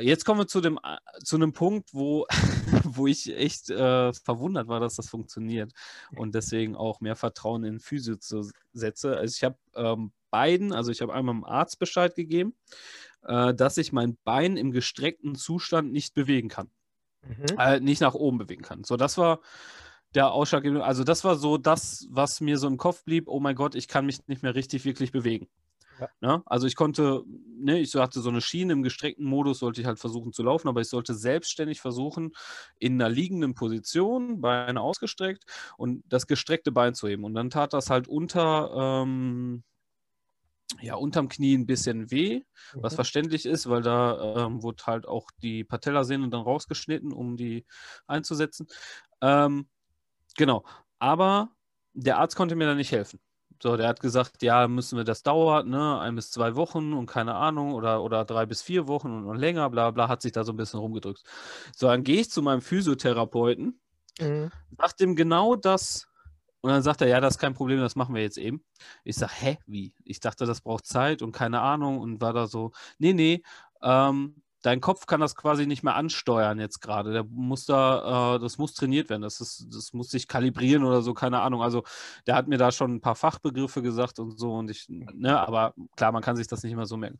jetzt 0.00 0.24
kommen 0.24 0.40
wir 0.40 0.46
zu 0.46 0.60
dem 0.60 0.78
äh, 0.82 0.98
zu 1.24 1.36
einem 1.36 1.52
Punkt, 1.52 1.92
wo, 1.92 2.26
wo 2.84 3.06
ich 3.06 3.34
echt 3.36 3.70
äh, 3.70 4.12
verwundert 4.12 4.68
war, 4.68 4.80
dass 4.80 4.96
das 4.96 5.08
funktioniert 5.08 5.72
und 6.16 6.34
deswegen 6.34 6.76
auch 6.76 7.00
mehr 7.00 7.16
Vertrauen 7.16 7.64
in 7.64 7.80
Physio 7.80 8.16
zu 8.16 8.50
setze. 8.72 9.16
Also 9.16 9.34
ich 9.36 9.44
habe 9.44 9.56
ähm, 9.74 10.12
beiden, 10.30 10.72
also 10.72 10.90
ich 10.90 11.02
habe 11.02 11.14
einmal 11.14 11.34
dem 11.34 11.44
Arzt 11.44 11.78
Bescheid 11.78 12.14
gegeben, 12.14 12.54
äh, 13.24 13.54
dass 13.54 13.76
ich 13.76 13.92
mein 13.92 14.16
Bein 14.24 14.56
im 14.56 14.72
gestreckten 14.72 15.34
Zustand 15.34 15.92
nicht 15.92 16.14
bewegen 16.14 16.48
kann, 16.48 16.70
Mhm. 17.26 17.58
äh, 17.58 17.80
nicht 17.80 18.00
nach 18.00 18.14
oben 18.14 18.38
bewegen 18.38 18.62
kann. 18.62 18.84
So, 18.84 18.96
das 18.96 19.16
war 19.16 19.40
der 20.14 20.32
Ausschlaggebende, 20.32 20.84
also 20.84 21.04
das 21.04 21.24
war 21.24 21.36
so 21.36 21.56
das, 21.56 22.06
was 22.10 22.40
mir 22.40 22.58
so 22.58 22.66
im 22.66 22.76
Kopf 22.76 23.04
blieb, 23.04 23.28
oh 23.28 23.40
mein 23.40 23.54
Gott, 23.56 23.74
ich 23.74 23.88
kann 23.88 24.06
mich 24.06 24.26
nicht 24.26 24.42
mehr 24.42 24.54
richtig 24.54 24.84
wirklich 24.84 25.12
bewegen. 25.12 25.48
Ja. 26.02 26.08
Ne? 26.20 26.42
Also 26.46 26.66
ich 26.66 26.76
konnte, 26.76 27.24
ne, 27.26 27.80
ich 27.80 27.94
hatte 27.96 28.20
so 28.20 28.28
eine 28.30 28.40
Schiene 28.40 28.72
im 28.74 28.82
gestreckten 28.82 29.24
Modus, 29.26 29.58
sollte 29.60 29.80
ich 29.80 29.86
halt 29.86 29.98
versuchen 29.98 30.32
zu 30.32 30.42
laufen, 30.44 30.68
aber 30.68 30.80
ich 30.80 30.88
sollte 30.88 31.14
selbstständig 31.14 31.80
versuchen, 31.80 32.32
in 32.78 33.00
einer 33.00 33.10
liegenden 33.10 33.54
Position, 33.54 34.40
Beine 34.40 34.80
ausgestreckt 34.80 35.44
und 35.76 36.04
das 36.08 36.26
gestreckte 36.28 36.72
Bein 36.72 36.94
zu 36.94 37.08
heben. 37.08 37.24
Und 37.24 37.34
dann 37.34 37.50
tat 37.50 37.72
das 37.72 37.90
halt 37.90 38.08
unter, 38.08 39.02
ähm, 39.04 39.64
ja, 40.80 40.94
unterm 40.94 41.28
Knie 41.28 41.54
ein 41.56 41.66
bisschen 41.66 42.10
weh, 42.10 42.42
was 42.80 42.94
Mhm. 42.94 42.96
verständlich 42.96 43.46
ist, 43.46 43.68
weil 43.68 43.82
da 43.82 44.46
ähm, 44.46 44.62
wurde 44.62 44.84
halt 44.86 45.06
auch 45.06 45.30
die 45.42 45.64
Patellasehne 45.64 46.28
dann 46.30 46.40
rausgeschnitten, 46.42 47.12
um 47.12 47.36
die 47.36 47.66
einzusetzen. 48.06 48.66
Ähm, 49.22 49.68
genau, 50.36 50.64
aber 51.00 51.50
der 51.94 52.18
Arzt 52.18 52.36
konnte 52.36 52.56
mir 52.56 52.66
da 52.66 52.74
nicht 52.76 52.92
helfen. 52.92 53.20
So, 53.62 53.76
der 53.76 53.86
hat 53.86 54.00
gesagt, 54.00 54.42
ja, 54.42 54.66
müssen 54.66 54.96
wir, 54.96 55.04
das 55.04 55.22
dauert, 55.22 55.68
ne, 55.68 56.00
ein 56.00 56.16
bis 56.16 56.32
zwei 56.32 56.56
Wochen 56.56 56.92
und 56.92 57.06
keine 57.06 57.36
Ahnung, 57.36 57.74
oder, 57.74 58.02
oder 58.02 58.24
drei 58.24 58.44
bis 58.44 58.60
vier 58.60 58.88
Wochen 58.88 59.12
und, 59.12 59.24
und 59.24 59.36
länger, 59.36 59.70
bla 59.70 59.92
bla, 59.92 60.08
hat 60.08 60.20
sich 60.20 60.32
da 60.32 60.42
so 60.42 60.52
ein 60.52 60.56
bisschen 60.56 60.80
rumgedrückt. 60.80 61.22
So, 61.76 61.86
dann 61.86 62.02
gehe 62.02 62.22
ich 62.22 62.30
zu 62.30 62.42
meinem 62.42 62.60
Physiotherapeuten, 62.60 63.78
Mhm. 64.18 64.50
sag 64.76 64.96
dem 64.96 65.14
genau 65.14 65.54
das 65.54 66.08
und 66.60 66.70
dann 66.70 66.82
sagt 66.82 67.02
er, 67.02 67.06
ja, 67.06 67.20
das 67.20 67.34
ist 67.34 67.38
kein 67.38 67.54
Problem, 67.54 67.78
das 67.78 67.94
machen 67.94 68.16
wir 68.16 68.22
jetzt 68.22 68.36
eben. 68.36 68.64
Ich 69.04 69.14
sage, 69.14 69.32
hä, 69.32 69.58
wie? 69.66 69.94
Ich 70.04 70.18
dachte, 70.18 70.44
das 70.44 70.60
braucht 70.60 70.84
Zeit 70.84 71.22
und 71.22 71.30
keine 71.30 71.60
Ahnung 71.60 72.00
und 72.00 72.20
war 72.20 72.32
da 72.32 72.48
so, 72.48 72.72
nee, 72.98 73.12
nee, 73.12 73.44
ähm, 73.80 74.41
dein 74.62 74.80
Kopf 74.80 75.06
kann 75.06 75.20
das 75.20 75.34
quasi 75.34 75.66
nicht 75.66 75.82
mehr 75.82 75.96
ansteuern 75.96 76.58
jetzt 76.58 76.80
gerade. 76.80 77.12
Der 77.12 77.24
muss 77.24 77.66
da, 77.66 78.36
äh, 78.36 78.38
das 78.38 78.58
muss 78.58 78.74
trainiert 78.74 79.10
werden. 79.10 79.22
Das, 79.22 79.40
ist, 79.40 79.66
das 79.70 79.92
muss 79.92 80.10
sich 80.10 80.28
kalibrieren 80.28 80.84
oder 80.84 81.02
so, 81.02 81.14
keine 81.14 81.40
Ahnung. 81.40 81.62
Also 81.62 81.82
der 82.26 82.36
hat 82.36 82.48
mir 82.48 82.58
da 82.58 82.72
schon 82.72 82.94
ein 82.94 83.00
paar 83.00 83.16
Fachbegriffe 83.16 83.82
gesagt 83.82 84.18
und 84.18 84.38
so 84.38 84.54
und 84.54 84.70
ich, 84.70 84.86
ne, 84.88 85.38
aber 85.38 85.74
klar, 85.96 86.12
man 86.12 86.22
kann 86.22 86.36
sich 86.36 86.46
das 86.46 86.62
nicht 86.62 86.72
immer 86.72 86.86
so 86.86 86.96
merken. 86.96 87.18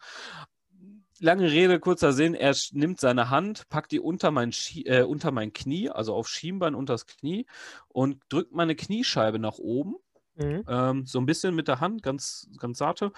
Lange 1.19 1.51
Rede, 1.51 1.79
kurzer 1.79 2.13
Sinn, 2.13 2.35
er 2.35 2.57
nimmt 2.73 2.99
seine 2.99 3.31
Hand, 3.31 3.69
packt 3.69 3.93
die 3.93 4.01
unter 4.01 4.31
mein, 4.31 4.51
Schie 4.51 4.87
äh, 4.87 5.03
unter 5.03 5.31
mein 5.31 5.53
Knie, 5.53 5.91
also 5.91 6.15
auf 6.15 6.29
Schienbein 6.29 6.75
unter 6.75 6.95
das 6.95 7.07
Knie 7.07 7.47
und 7.89 8.23
drückt 8.29 8.53
meine 8.53 8.75
Kniescheibe 8.75 9.39
nach 9.39 9.59
oben. 9.59 9.97
Mhm. 10.35 10.65
Ähm, 10.67 11.07
so 11.07 11.21
ein 11.21 11.27
bisschen 11.27 11.55
mit 11.55 11.69
der 11.69 11.81
Hand, 11.81 12.03
ganz, 12.03 12.49
ganz 12.59 12.79
sarte 12.79 13.13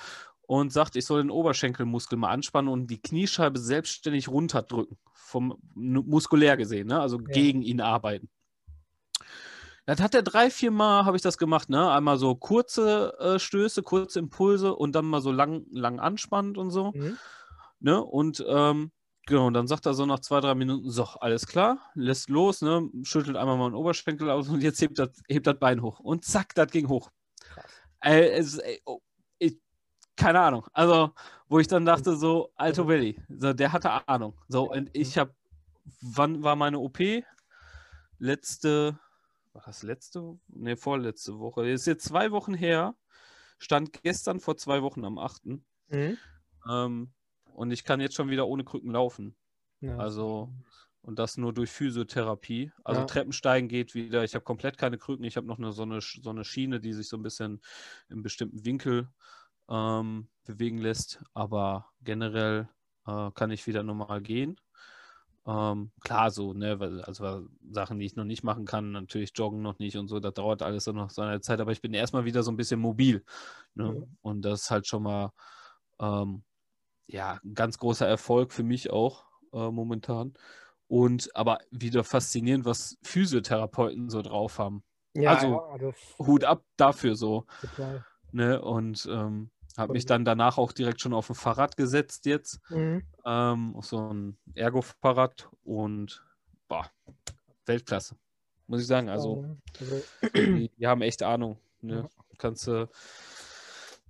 und 0.47 0.73
sagt, 0.73 0.97
ich 0.97 1.05
soll 1.05 1.23
den 1.23 1.31
Oberschenkelmuskel 1.31 2.19
mal 2.19 2.31
anspannen 2.31 2.71
und 2.71 2.89
die 2.89 3.01
Kniescheibe 3.01 3.59
selbstständig 3.59 4.29
runterdrücken, 4.29 4.99
vom 5.13 5.59
muskulär 5.75 6.57
gesehen, 6.57 6.89
ne? 6.89 7.01
also 7.01 7.19
ja. 7.19 7.27
gegen 7.33 7.63
ihn 7.63 7.81
arbeiten. 7.81 8.29
Das 9.87 10.01
hat 10.01 10.15
er 10.15 10.23
drei, 10.23 10.51
vier 10.51 10.71
Mal, 10.71 11.05
habe 11.05 11.17
ich 11.17 11.23
das 11.23 11.37
gemacht, 11.37 11.69
ne? 11.69 11.91
Einmal 11.91 12.17
so 12.17 12.35
kurze 12.35 13.15
äh, 13.19 13.39
Stöße, 13.39 13.83
kurze 13.83 14.19
Impulse 14.19 14.75
und 14.75 14.95
dann 14.95 15.05
mal 15.05 15.21
so 15.21 15.31
lang, 15.31 15.67
lang 15.71 16.01
anspannt 16.01 16.57
und 16.57 16.71
so. 16.71 16.93
Mhm. 16.93 17.19
Ne? 17.81 18.03
Und 18.03 18.43
ähm, 18.49 18.93
genau, 19.27 19.47
und 19.47 19.53
dann 19.53 19.67
sagt 19.67 19.85
er 19.85 19.93
so 19.93 20.07
nach 20.07 20.21
zwei, 20.21 20.41
drei 20.41 20.55
Minuten, 20.55 20.89
so, 20.89 21.05
alles 21.21 21.47
klar, 21.47 21.79
lässt 21.95 22.31
los, 22.31 22.63
ne? 22.63 22.89
Schüttelt 23.03 23.37
einmal 23.37 23.59
mal 23.59 23.69
den 23.71 23.75
Oberschenkel 23.75 24.31
aus 24.31 24.49
und 24.49 24.63
jetzt 24.63 24.81
hebt 24.81 24.99
das, 24.99 25.11
hebt 25.29 25.47
das 25.47 25.59
Bein 25.59 25.83
hoch. 25.83 26.01
Und 26.01 26.25
zack, 26.25 26.55
das 26.55 26.71
ging 26.71 26.89
hoch. 26.89 27.11
Äh, 28.01 28.31
es, 28.31 28.57
äh, 28.57 28.79
oh, 28.87 29.01
keine 30.16 30.40
Ahnung. 30.40 30.66
Also, 30.73 31.12
wo 31.49 31.59
ich 31.59 31.66
dann 31.66 31.85
dachte, 31.85 32.16
so, 32.16 32.52
Alto 32.56 32.88
Willi, 32.88 33.21
so, 33.28 33.52
der 33.52 33.73
hatte 33.73 34.09
Ahnung. 34.09 34.35
So, 34.49 34.71
und 34.71 34.90
ich 34.92 35.18
habe, 35.18 35.35
wann 36.00 36.42
war 36.42 36.56
meine 36.56 36.78
OP? 36.78 36.99
Letzte, 38.18 38.99
war 39.52 39.62
das 39.66 39.83
letzte? 39.83 40.38
Ne, 40.49 40.76
vorletzte 40.76 41.38
Woche. 41.38 41.68
Ist 41.68 41.87
jetzt 41.87 42.04
zwei 42.04 42.30
Wochen 42.30 42.54
her. 42.54 42.94
Stand 43.59 44.02
gestern 44.02 44.40
vor 44.40 44.56
zwei 44.56 44.83
Wochen 44.83 45.04
am 45.04 45.18
8. 45.18 45.47
Mhm. 45.47 46.18
Ähm, 46.68 47.12
und 47.54 47.71
ich 47.71 47.85
kann 47.85 48.00
jetzt 48.00 48.14
schon 48.14 48.30
wieder 48.30 48.47
ohne 48.47 48.64
Krücken 48.64 48.90
laufen. 48.90 49.37
Ja. 49.80 49.97
Also, 49.97 50.52
und 51.02 51.18
das 51.18 51.37
nur 51.37 51.52
durch 51.52 51.71
Physiotherapie. 51.71 52.73
Also 52.83 53.02
ja. 53.02 53.06
Treppensteigen 53.06 53.68
geht 53.68 53.94
wieder. 53.94 54.25
Ich 54.25 54.35
habe 54.35 54.44
komplett 54.44 54.78
keine 54.78 54.97
Krücken. 54.97 55.25
Ich 55.25 55.37
habe 55.37 55.47
noch 55.47 55.59
eine 55.59 55.73
so, 55.73 55.83
eine 55.83 56.00
so 56.00 56.30
eine 56.30 56.44
Schiene, 56.44 56.80
die 56.80 56.94
sich 56.94 57.09
so 57.09 57.18
ein 57.18 57.23
bisschen 57.23 57.61
im 58.09 58.23
bestimmten 58.23 58.64
Winkel 58.64 59.09
ähm, 59.68 60.28
bewegen 60.44 60.78
lässt. 60.78 61.23
Aber 61.35 61.90
generell 62.02 62.68
äh, 63.06 63.30
kann 63.33 63.50
ich 63.50 63.66
wieder 63.66 63.83
normal 63.83 64.21
gehen. 64.21 64.56
Ähm, 65.47 65.92
klar, 66.00 66.30
so, 66.30 66.54
ne, 66.54 66.78
also 67.04 67.47
Sachen, 67.71 67.99
die 67.99 68.06
ich 68.06 68.16
noch 68.16 68.25
nicht 68.25 68.44
machen 68.44 68.64
kann, 68.64 68.92
natürlich 68.92 69.33
joggen 69.35 69.61
noch 69.61 69.78
nicht 69.78 69.97
und 69.99 70.09
so, 70.09 70.18
das 70.18 70.33
dauert 70.33 70.62
alles 70.62 70.87
noch 70.87 71.11
seine 71.11 71.42
Zeit, 71.42 71.61
aber 71.61 71.71
ich 71.71 71.83
bin 71.83 71.92
erstmal 71.92 72.25
wieder 72.25 72.42
so 72.42 72.50
ein 72.50 72.56
bisschen 72.56 72.80
mobil. 72.80 73.23
Ne? 73.75 73.92
Mhm. 73.92 74.16
Und 74.23 74.42
das 74.42 74.62
ist 74.62 74.71
halt 74.71 74.87
schon 74.87 75.02
mal 75.02 75.33
ähm, 76.00 76.44
ja, 77.06 77.40
ein 77.44 77.54
ganz 77.54 77.78
großer 77.78 78.06
Erfolg 78.06 78.52
für 78.52 78.62
mich 78.62 78.90
auch 78.90 79.26
äh, 79.52 79.71
momentan. 79.71 80.33
Und 80.87 81.35
aber 81.35 81.59
wieder 81.71 82.04
faszinierend, 82.04 82.64
was 82.64 82.97
Physiotherapeuten 83.02 84.09
so 84.11 84.23
drauf 84.23 84.59
haben. 84.59 84.83
Ja, 85.14 85.35
also, 85.35 85.61
also 85.61 85.92
Hut 86.18 86.44
ab 86.44 86.64
dafür 86.76 87.16
so. 87.16 87.47
Total. 87.61 88.04
Ne? 88.33 88.61
Und 88.61 89.06
ähm, 89.11 89.50
habe 89.76 89.93
mich 89.93 90.07
dann 90.07 90.25
danach 90.25 90.59
auch 90.59 90.73
direkt 90.73 91.00
schon 91.00 91.12
auf 91.12 91.28
ein 91.31 91.35
Fahrrad 91.35 91.76
gesetzt 91.76 92.26
jetzt. 92.26 92.61
Mhm. 92.71 93.02
Ähm, 93.25 93.76
auf 93.76 93.87
so 93.87 93.99
ein 93.99 94.37
Ergo-Fahrrad 94.54 95.49
und 95.64 96.25
boah, 96.69 96.90
Weltklasse. 97.66 98.16
Muss 98.66 98.81
ich 98.81 98.87
sagen. 98.87 99.09
Also, 99.09 99.57
also 99.78 100.02
die, 100.35 100.71
die, 100.78 100.87
haben 100.87 101.02
echt 101.02 101.23
Ahnung. 101.23 101.59
Ne? 101.81 101.97
Ja. 101.97 102.09
Kannst 102.38 102.66
du 102.66 102.88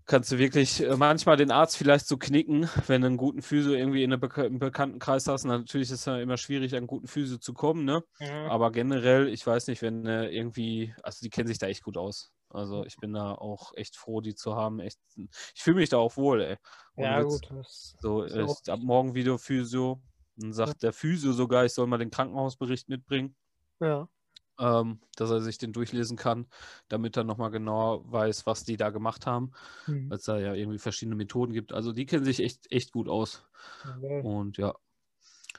kannst 0.07 0.31
du 0.33 0.39
wirklich 0.39 0.83
äh, 0.83 0.97
manchmal 0.97 1.37
den 1.37 1.51
Arzt 1.51 1.77
vielleicht 1.77 2.07
so 2.07 2.17
knicken, 2.17 2.69
wenn 2.87 3.01
du 3.01 3.07
einen 3.07 3.17
guten 3.17 3.43
Physio 3.43 3.73
irgendwie 3.73 4.05
in 4.05 4.13
einem 4.13 4.21
Be 4.21 4.51
Bekanntenkreis 4.51 5.27
hast. 5.27 5.45
natürlich 5.45 5.91
ist 5.91 6.01
es 6.01 6.05
ja 6.05 6.19
immer 6.19 6.37
schwierig, 6.37 6.77
an 6.77 6.87
guten 6.87 7.07
Physio 7.07 7.39
zu 7.39 7.55
kommen, 7.55 7.85
ne? 7.85 8.05
Mhm. 8.21 8.51
Aber 8.51 8.71
generell, 8.71 9.29
ich 9.29 9.47
weiß 9.47 9.67
nicht, 9.69 9.83
wenn 9.83 10.07
irgendwie, 10.07 10.95
also 11.03 11.21
die 11.23 11.31
kennen 11.31 11.49
sich 11.49 11.59
da 11.59 11.67
echt 11.69 11.83
gut 11.83 11.97
aus. 11.97 12.33
Also 12.55 12.85
ich 12.85 12.97
bin 12.97 13.13
da 13.13 13.33
auch 13.33 13.73
echt 13.75 13.97
froh, 13.97 14.21
die 14.21 14.35
zu 14.35 14.55
haben. 14.55 14.81
Echt, 14.81 14.99
ich 15.17 15.63
fühle 15.63 15.77
mich 15.77 15.89
da 15.89 15.99
auch 15.99 16.17
wohl, 16.17 16.41
ey. 16.41 16.57
Und 16.95 17.05
ja, 17.05 17.23
gut. 17.23 17.49
So, 18.01 18.23
ist 18.23 18.69
ab 18.69 18.81
morgen 18.81 19.15
Video 19.15 19.39
Physio. 19.39 20.01
Dann 20.37 20.53
sagt 20.53 20.83
ja. 20.83 20.89
der 20.89 20.93
Physio 20.93 21.33
sogar, 21.33 21.65
ich 21.65 21.73
soll 21.73 21.87
mal 21.87 21.99
den 21.99 22.11
Krankenhausbericht 22.11 22.89
mitbringen. 22.89 23.37
Ja 23.81 24.09
ähm, 24.59 25.01
dass 25.17 25.31
er 25.31 25.41
sich 25.41 25.59
den 25.59 25.73
durchlesen 25.73 26.17
kann, 26.17 26.47
damit 26.89 27.17
er 27.17 27.25
nochmal 27.25 27.51
genau 27.51 28.05
weiß, 28.07 28.47
was 28.47 28.65
die 28.65 28.77
da 28.77 28.91
gemacht 28.91 29.27
haben, 29.27 29.53
mhm. 29.87 30.11
weil 30.11 30.19
es 30.19 30.25
da 30.25 30.39
ja 30.39 30.55
irgendwie 30.55 30.79
verschiedene 30.79 31.17
Methoden 31.17 31.53
gibt. 31.53 31.73
Also 31.73 31.93
die 31.93 32.07
kennen 32.07 32.25
sich 32.25 32.41
echt, 32.41 32.71
echt 32.71 32.93
gut 32.93 33.09
aus. 33.09 33.45
Okay. 33.97 34.23
Und 34.23 34.59
ja. 34.59 34.75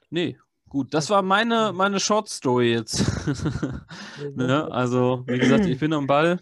Nee, 0.09 0.37
gut, 0.69 0.93
das 0.93 1.09
war 1.09 1.21
meine, 1.21 1.73
meine 1.73 1.99
Short 1.99 2.29
Story 2.29 2.73
jetzt. 2.73 3.03
ne? 4.35 4.71
Also, 4.71 5.23
wie 5.27 5.39
gesagt, 5.39 5.65
ich 5.65 5.79
bin 5.79 5.93
am 5.93 6.07
Ball 6.07 6.41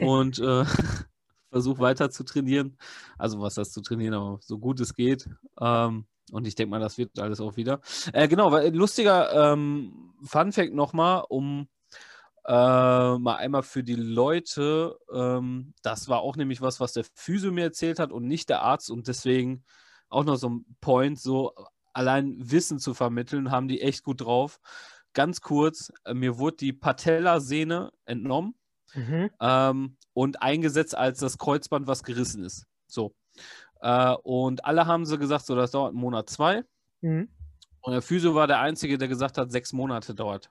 und 0.00 0.38
äh, 0.38 0.64
versuche 1.50 1.80
weiter 1.80 2.10
zu 2.10 2.24
trainieren. 2.24 2.78
Also, 3.18 3.40
was 3.40 3.54
das 3.54 3.72
zu 3.72 3.80
trainieren, 3.82 4.14
aber 4.14 4.38
so 4.40 4.58
gut 4.58 4.80
es 4.80 4.94
geht. 4.94 5.28
Ähm, 5.60 6.06
und 6.32 6.46
ich 6.46 6.54
denke 6.54 6.70
mal, 6.70 6.80
das 6.80 6.98
wird 6.98 7.18
alles 7.18 7.40
auch 7.40 7.56
wieder. 7.56 7.80
Äh, 8.12 8.28
genau, 8.28 8.52
weil 8.52 8.74
lustiger 8.74 9.52
ähm, 9.52 10.14
Fun 10.22 10.52
Fact 10.52 10.72
nochmal, 10.74 11.24
um 11.28 11.68
äh, 12.46 12.52
mal 13.18 13.36
einmal 13.36 13.62
für 13.62 13.82
die 13.82 13.96
Leute, 13.96 14.96
ähm, 15.12 15.74
das 15.82 16.08
war 16.08 16.20
auch 16.20 16.36
nämlich 16.36 16.60
was, 16.60 16.80
was 16.80 16.92
der 16.92 17.04
Physio 17.14 17.52
mir 17.52 17.64
erzählt 17.64 17.98
hat 17.98 18.12
und 18.12 18.26
nicht 18.26 18.48
der 18.48 18.62
Arzt 18.62 18.90
und 18.90 19.08
deswegen 19.08 19.64
auch 20.08 20.24
noch 20.24 20.36
so 20.36 20.48
ein 20.48 20.64
Point, 20.80 21.20
so 21.20 21.52
allein 21.92 22.36
Wissen 22.38 22.78
zu 22.78 22.94
vermitteln, 22.94 23.50
haben 23.50 23.68
die 23.68 23.80
echt 23.80 24.02
gut 24.04 24.22
drauf. 24.22 24.60
Ganz 25.12 25.40
kurz, 25.40 25.92
äh, 26.04 26.14
mir 26.14 26.38
wurde 26.38 26.56
die 26.56 26.72
Patellasehne 26.72 27.92
entnommen 28.04 28.54
mhm. 28.94 29.30
ähm, 29.40 29.96
und 30.12 30.42
eingesetzt, 30.42 30.96
als 30.96 31.20
das 31.20 31.38
Kreuzband, 31.38 31.86
was 31.86 32.02
gerissen 32.02 32.44
ist. 32.44 32.66
So. 32.86 33.14
Äh, 33.80 34.14
und 34.22 34.64
alle 34.64 34.86
haben 34.86 35.06
sie 35.06 35.18
gesagt, 35.18 35.46
so, 35.46 35.54
das 35.54 35.70
dauert 35.70 35.90
einen 35.90 36.00
Monat, 36.00 36.28
zwei. 36.28 36.64
Mhm. 37.00 37.28
Und 37.80 37.92
der 37.92 38.02
Physio 38.02 38.34
war 38.34 38.46
der 38.46 38.60
Einzige, 38.60 38.98
der 38.98 39.08
gesagt 39.08 39.38
hat, 39.38 39.50
sechs 39.50 39.72
Monate 39.72 40.14
dauert, 40.14 40.50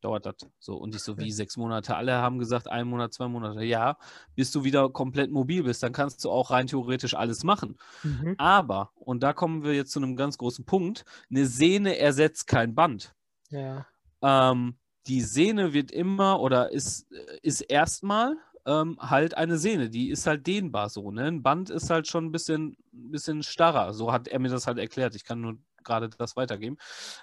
dauert 0.00 0.26
das. 0.26 0.36
So, 0.60 0.76
und 0.76 0.94
ich 0.94 1.02
so, 1.02 1.18
wie 1.18 1.32
sechs 1.32 1.56
Monate? 1.56 1.96
Alle 1.96 2.14
haben 2.18 2.38
gesagt, 2.38 2.68
ein 2.68 2.86
Monat, 2.86 3.12
zwei 3.12 3.26
Monate. 3.26 3.64
Ja, 3.64 3.98
bis 4.36 4.52
du 4.52 4.62
wieder 4.62 4.88
komplett 4.90 5.32
mobil 5.32 5.64
bist, 5.64 5.82
dann 5.82 5.92
kannst 5.92 6.24
du 6.24 6.30
auch 6.30 6.50
rein 6.50 6.68
theoretisch 6.68 7.14
alles 7.14 7.42
machen. 7.42 7.76
Mhm. 8.04 8.36
Aber, 8.38 8.92
und 8.94 9.22
da 9.24 9.32
kommen 9.32 9.64
wir 9.64 9.74
jetzt 9.74 9.90
zu 9.90 9.98
einem 9.98 10.14
ganz 10.14 10.38
großen 10.38 10.64
Punkt, 10.64 11.04
eine 11.30 11.46
Sehne 11.46 11.98
ersetzt 11.98 12.46
kein 12.46 12.76
Band. 12.76 13.12
Ja. 13.50 13.86
Ähm, 14.22 14.76
die 15.08 15.22
Sehne 15.22 15.72
wird 15.72 15.90
immer 15.90 16.40
oder 16.40 16.70
ist, 16.70 17.10
ist 17.42 17.62
erstmal 17.62 18.36
ähm, 18.66 18.98
halt 19.00 19.36
eine 19.36 19.58
Sehne, 19.58 19.88
die 19.88 20.10
ist 20.10 20.26
halt 20.26 20.46
dehnbar 20.46 20.90
so. 20.90 21.10
Ne? 21.10 21.24
Ein 21.24 21.42
Band 21.42 21.70
ist 21.70 21.90
halt 21.90 22.06
schon 22.06 22.26
ein 22.26 22.32
bisschen, 22.32 22.76
bisschen 22.92 23.42
starrer. 23.42 23.94
So 23.94 24.12
hat 24.12 24.28
er 24.28 24.38
mir 24.38 24.50
das 24.50 24.66
halt 24.66 24.78
erklärt. 24.78 25.14
Ich 25.14 25.24
kann 25.24 25.40
nur 25.40 25.58
gerade 25.84 26.10
das 26.10 26.36
weitergeben. 26.36 26.76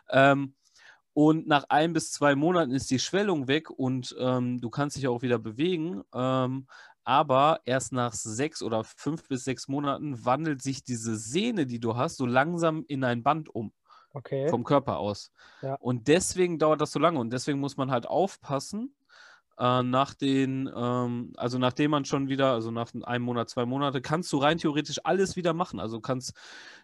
Ähm, 0.09 0.55
und 1.13 1.47
nach 1.47 1.65
ein 1.69 1.93
bis 1.93 2.11
zwei 2.11 2.35
Monaten 2.35 2.71
ist 2.71 2.91
die 2.91 2.99
Schwellung 2.99 3.47
weg 3.47 3.69
und 3.69 4.15
ähm, 4.19 4.59
du 4.59 4.69
kannst 4.69 4.97
dich 4.97 5.07
auch 5.07 5.21
wieder 5.21 5.39
bewegen. 5.39 6.01
Ähm, 6.13 6.67
aber 7.03 7.61
erst 7.65 7.93
nach 7.93 8.13
sechs 8.13 8.63
oder 8.63 8.83
fünf 8.83 9.27
bis 9.27 9.43
sechs 9.43 9.67
Monaten 9.67 10.25
wandelt 10.25 10.63
sich 10.63 10.83
diese 10.83 11.15
Sehne, 11.15 11.67
die 11.67 11.79
du 11.79 11.95
hast, 11.95 12.17
so 12.17 12.25
langsam 12.25 12.83
in 12.87 13.03
ein 13.03 13.21
Band 13.21 13.53
um. 13.53 13.71
Okay. 14.15 14.48
Vom 14.48 14.63
Körper 14.63 14.98
aus. 14.98 15.31
Ja. 15.62 15.75
Und 15.75 16.07
deswegen 16.07 16.57
dauert 16.57 16.79
das 16.79 16.93
so 16.93 17.00
lange. 17.00 17.19
Und 17.19 17.34
deswegen 17.34 17.60
muss 17.60 17.75
man 17.75 17.91
halt 17.91 18.07
aufpassen, 18.07 18.95
äh, 19.60 19.84
nach 19.84 20.13
den, 20.13 20.72
ähm, 20.74 21.34
also 21.36 21.57
nachdem 21.57 21.91
man 21.91 22.05
schon 22.05 22.29
wieder, 22.29 22.53
also 22.53 22.72
nach 22.72 22.91
einem 23.03 23.25
Monat, 23.25 23.50
zwei 23.50 23.65
Monate, 23.65 24.01
kannst 24.01 24.31
du 24.31 24.38
rein 24.38 24.57
theoretisch 24.57 25.01
alles 25.03 25.36
wieder 25.36 25.53
machen. 25.53 25.81
Also 25.81 26.00
kannst, 26.00 26.34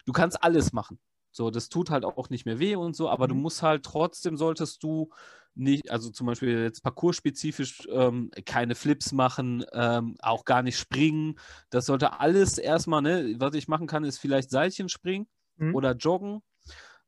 du 0.06 0.12
kannst 0.12 0.44
alles 0.44 0.74
machen. 0.74 1.00
So, 1.32 1.50
das 1.52 1.70
tut 1.70 1.90
halt 1.90 2.04
auch 2.04 2.30
nicht 2.30 2.46
mehr 2.46 2.60
weh 2.60 2.76
und 2.76 2.98
so, 2.98 3.10
aber 3.10 3.28
mhm. 3.28 3.30
du 3.30 3.36
musst 3.36 3.64
halt 3.64 3.84
trotzdem 3.84 4.36
solltest 4.36 4.84
du 4.84 5.10
nicht, 5.56 5.90
also 5.90 6.10
zum 6.10 6.28
Beispiel 6.28 6.64
jetzt 6.64 6.84
parcoursspezifisch 6.84 7.88
ähm, 7.90 8.30
keine 8.46 8.76
Flips 8.76 9.14
machen, 9.14 9.64
ähm, 9.72 10.18
auch 10.20 10.44
gar 10.44 10.64
nicht 10.64 10.78
springen. 10.78 11.40
Das 11.70 11.86
sollte 11.86 12.20
alles 12.20 12.58
erstmal, 12.58 13.02
ne, 13.02 13.36
was 13.38 13.56
ich 13.56 13.70
machen 13.70 13.88
kann, 13.88 14.04
ist 14.04 14.18
vielleicht 14.18 14.50
Seilchen 14.50 14.90
springen 14.90 15.28
mhm. 15.56 15.76
oder 15.76 15.94
joggen 15.94 16.42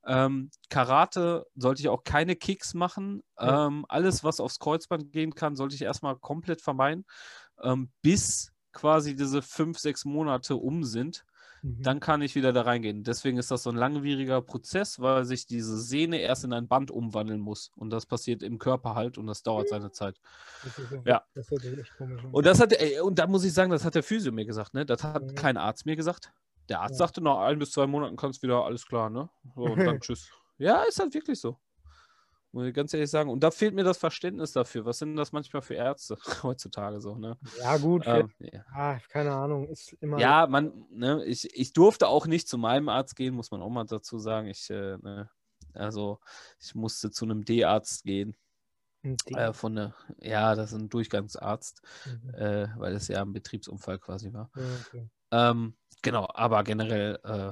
ähm, 0.06 0.50
Karate 0.70 1.46
sollte 1.56 1.82
ich 1.82 1.90
auch 1.90 2.04
keine 2.04 2.36
Kicks 2.36 2.74
machen. 2.74 3.24
Ja. 3.40 3.68
Ähm, 3.68 3.86
alles, 3.88 4.24
was 4.24 4.40
aufs 4.40 4.60
Kreuzband 4.60 5.12
gehen 5.12 5.36
kann, 5.36 5.56
sollte 5.56 5.76
ich 5.76 5.82
erstmal 5.82 6.18
komplett 6.18 6.62
vermeiden, 6.62 7.06
ähm, 7.62 7.90
bis 8.02 8.52
quasi 8.74 9.16
diese 9.16 9.42
fünf, 9.42 9.80
sechs 9.80 10.06
Monate 10.06 10.56
um 10.56 10.84
sind. 10.84 11.26
mhm. 11.64 11.82
dann 11.82 12.00
kann 12.00 12.22
ich 12.22 12.36
wieder 12.36 12.54
da 12.54 12.62
reingehen. 12.62 13.04
Deswegen 13.04 13.38
ist 13.38 13.50
das 13.50 13.64
so 13.64 13.70
ein 13.70 13.76
langwieriger 13.76 14.42
Prozess, 14.42 15.00
weil 15.00 15.26
sich 15.26 15.48
diese 15.48 15.78
Sehne 15.78 16.20
erst 16.20 16.44
in 16.44 16.54
ein 16.54 16.68
Band 16.68 16.92
umwandeln 16.92 17.40
muss. 17.40 17.72
Und 17.76 17.90
das 17.90 18.06
passiert 18.06 18.44
im 18.44 18.60
Körper 18.60 18.96
halt 18.96 19.18
und 19.18 19.28
das 19.28 19.44
dauert 19.44 19.70
seine 19.70 19.92
Zeit. 19.92 20.20
Ja. 21.06 21.24
Das 21.34 21.52
echt 21.52 21.98
komisch. 21.98 22.22
Und 22.32 22.46
das 22.46 22.60
hat, 22.60 22.74
ey, 22.74 23.00
und 23.00 23.18
da 23.18 23.28
muss 23.28 23.44
ich 23.44 23.54
sagen, 23.54 23.72
das 23.72 23.86
hat 23.86 23.96
der 23.96 24.04
Physio 24.04 24.32
mir 24.32 24.46
gesagt, 24.46 24.74
ne? 24.74 24.86
Das 24.86 25.04
hat 25.04 25.24
mhm. 25.24 25.36
kein 25.36 25.58
Arzt 25.58 25.86
mir 25.86 25.96
gesagt. 25.96 26.32
Der 26.70 26.82
Arzt 26.82 26.94
ja. 26.94 26.98
sagte, 26.98 27.22
nach 27.22 27.40
ein 27.40 27.60
bis 27.60 27.72
zwei 27.72 27.88
Monaten 27.88 28.16
kannst 28.16 28.42
du 28.42 28.48
wieder 28.48 28.64
alles 28.64 28.86
klar, 28.86 29.10
ne? 29.10 29.30
So, 29.56 29.64
und 29.64 29.80
dann 29.80 30.00
tschüss. 30.02 30.30
Ja, 30.58 30.84
ist 30.84 31.00
halt 31.00 31.14
wirklich 31.14 31.40
so. 31.40 31.58
Muss 32.54 32.68
ich 32.68 32.74
ganz 32.74 32.94
ehrlich 32.94 33.10
sagen. 33.10 33.32
Und 33.32 33.44
da 33.44 33.50
fehlt 33.50 33.74
mir 33.74 33.84
das 33.84 33.98
Verständnis 33.98 34.52
dafür. 34.52 34.86
Was 34.86 35.00
sind 35.00 35.16
das 35.16 35.32
manchmal 35.32 35.64
für 35.64 35.74
Ärzte 35.74 36.18
heutzutage 36.44 37.02
so, 37.02 37.16
ne? 37.16 37.36
Ja, 37.60 37.78
gut. 37.78 38.04
Ähm, 38.06 38.30
ja. 38.40 38.64
Ah, 38.72 39.00
keine 39.10 39.34
Ahnung. 39.34 39.68
Ist 39.68 39.94
immer. 39.94 40.20
Ja, 40.20 40.46
man, 40.46 40.86
ne, 40.92 41.26
ich, 41.26 41.50
ich 41.58 41.74
durfte 41.74 42.08
auch 42.08 42.28
nicht 42.28 42.48
zu 42.48 42.60
meinem 42.60 42.90
Arzt 42.90 43.16
gehen, 43.16 43.34
muss 43.34 43.50
man 43.50 43.62
auch 43.64 43.72
mal 43.72 43.86
dazu 43.86 44.20
sagen. 44.20 44.48
Ich, 44.48 44.70
äh, 44.70 44.98
ne, 44.98 45.32
also, 45.74 46.20
ich 46.62 46.76
musste 46.76 47.10
zu 47.10 47.26
einem 47.26 47.44
D-Arzt 47.44 48.04
gehen. 48.04 48.36
Äh, 49.26 49.52
von 49.52 49.76
der, 49.76 49.94
ja, 50.22 50.56
das 50.56 50.72
ist 50.72 50.80
ein 50.80 50.90
Durchgangsarzt, 50.90 51.82
mhm. 52.06 52.34
äh, 52.36 52.68
weil 52.78 52.94
das 52.94 53.10
ja 53.10 53.22
ein 53.22 53.34
Betriebsunfall 53.34 54.00
quasi 54.00 54.32
war. 54.32 54.50
Okay. 54.88 55.10
Ähm, 55.34 55.74
genau, 56.02 56.30
aber 56.34 56.64
generell 56.64 57.20
äh, 57.24 57.52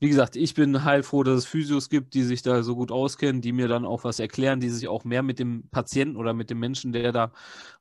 wie 0.00 0.08
gesagt, 0.08 0.36
ich 0.36 0.54
bin 0.54 0.84
heilfroh, 0.84 1.24
dass 1.24 1.38
es 1.38 1.46
Physios 1.46 1.88
gibt, 1.88 2.14
die 2.14 2.22
sich 2.22 2.42
da 2.42 2.62
so 2.62 2.76
gut 2.76 2.92
auskennen, 2.92 3.42
die 3.42 3.52
mir 3.52 3.66
dann 3.68 3.84
auch 3.84 4.04
was 4.04 4.20
erklären, 4.20 4.60
die 4.60 4.70
sich 4.70 4.86
auch 4.86 5.04
mehr 5.04 5.22
mit 5.22 5.38
dem 5.38 5.68
Patienten 5.70 6.16
oder 6.16 6.34
mit 6.34 6.50
dem 6.50 6.60
Menschen, 6.60 6.92
der 6.92 7.10
da 7.12 7.32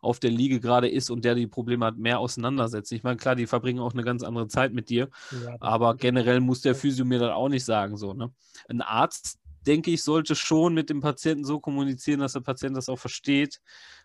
auf 0.02 0.20
der 0.20 0.32
Liege 0.32 0.60
gerade 0.60 0.90
ist 0.90 1.12
und 1.12 1.26
der 1.26 1.36
die 1.36 1.48
Probleme 1.48 1.86
hat, 1.86 1.98
mehr 1.98 2.20
auseinandersetzen. 2.20 2.96
Ich 2.96 3.04
meine, 3.04 3.18
klar, 3.18 3.36
die 3.36 3.46
verbringen 3.48 3.80
auch 3.80 3.94
eine 3.94 4.04
ganz 4.04 4.24
andere 4.24 4.48
Zeit 4.48 4.74
mit 4.74 4.90
dir, 4.90 5.10
ja, 5.32 5.56
aber 5.60 5.96
generell 5.96 6.40
muss 6.40 6.62
der 6.62 6.76
Physio 6.76 7.06
mir 7.06 7.20
dann 7.20 7.32
auch 7.32 7.50
nicht 7.50 7.66
sagen, 7.66 7.98
so, 7.98 8.14
ne? 8.14 8.32
Ein 8.68 8.82
Arzt, 8.82 9.38
denke 9.68 9.92
ich, 9.92 10.02
sollte 10.04 10.36
schon 10.36 10.74
mit 10.74 10.90
dem 10.90 11.02
Patienten 11.02 11.46
so 11.46 11.60
kommunizieren, 11.60 12.22
dass 12.22 12.34
der 12.34 12.40
Patient 12.42 12.76
das 12.76 12.90
auch 12.90 13.00
versteht, 13.00 13.62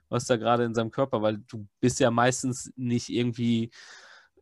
was 0.08 0.26
da 0.26 0.36
gerade 0.36 0.64
in 0.64 0.74
seinem 0.74 0.90
Körper, 0.90 1.22
weil 1.22 1.38
du 1.38 1.66
bist 1.80 2.00
ja 2.00 2.10
meistens 2.10 2.70
nicht 2.76 3.08
irgendwie 3.08 3.70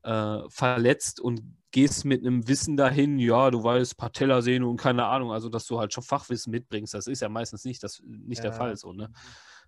äh, 0.03 0.39
verletzt 0.49 1.21
und 1.21 1.43
gehst 1.73 2.05
mit 2.05 2.21
einem 2.21 2.49
Wissen 2.49 2.77
dahin, 2.77 3.19
ja, 3.19 3.51
du 3.51 3.63
weißt 3.63 3.97
Patellasehne 3.97 4.67
und 4.67 4.77
keine 4.77 5.07
Ahnung, 5.07 5.33
also 5.33 5.49
dass 5.49 5.67
du 5.67 5.79
halt 5.79 5.93
schon 5.93 6.03
Fachwissen 6.03 6.51
mitbringst, 6.51 6.95
das 6.95 7.07
ist 7.07 7.21
ja 7.21 7.29
meistens 7.29 7.65
nicht, 7.65 7.83
das, 7.83 8.03
nicht 8.05 8.39
ja. 8.39 8.51
der 8.51 8.53
Fall 8.53 8.77
so, 8.77 8.93
ne? 8.93 9.11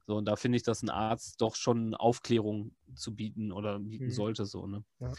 So, 0.04 0.16
und 0.16 0.24
da 0.24 0.34
finde 0.34 0.56
ich, 0.56 0.64
dass 0.64 0.82
ein 0.82 0.90
Arzt 0.90 1.40
doch 1.40 1.54
schon 1.54 1.94
Aufklärung 1.94 2.74
zu 2.96 3.14
bieten 3.14 3.52
oder 3.52 3.78
bieten 3.78 4.06
mhm. 4.06 4.10
sollte, 4.10 4.46
so, 4.46 4.66
ne? 4.66 4.84
Ja. 4.98 5.12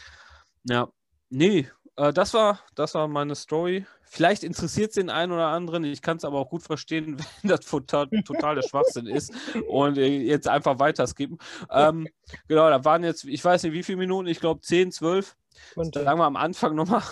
ja. 0.64 0.88
Nee, 1.30 1.68
äh, 1.96 2.12
das, 2.12 2.34
war, 2.34 2.60
das 2.74 2.94
war 2.94 3.08
meine 3.08 3.34
Story. 3.34 3.86
Vielleicht 4.02 4.44
interessiert 4.44 4.90
es 4.90 4.94
den 4.94 5.10
einen 5.10 5.32
oder 5.32 5.48
anderen. 5.48 5.84
Ich 5.84 6.02
kann 6.02 6.16
es 6.16 6.24
aber 6.24 6.38
auch 6.38 6.48
gut 6.48 6.62
verstehen, 6.62 7.18
wenn 7.42 7.50
das 7.50 7.60
total, 7.60 8.08
total 8.24 8.56
der 8.56 8.62
Schwachsinn 8.62 9.06
ist 9.06 9.32
und 9.68 9.96
jetzt 9.96 10.48
einfach 10.48 10.78
weiter 10.78 11.06
skippen. 11.06 11.38
Ähm, 11.70 12.08
genau, 12.48 12.68
da 12.68 12.84
waren 12.84 13.04
jetzt, 13.04 13.24
ich 13.24 13.44
weiß 13.44 13.62
nicht 13.64 13.72
wie 13.72 13.82
viele 13.82 13.98
Minuten, 13.98 14.28
ich 14.28 14.40
glaube 14.40 14.60
10, 14.60 14.92
12. 14.92 15.36
Und 15.76 15.94
sagen 15.94 16.18
wir 16.18 16.24
am 16.24 16.36
Anfang 16.36 16.74
nochmal, 16.74 17.02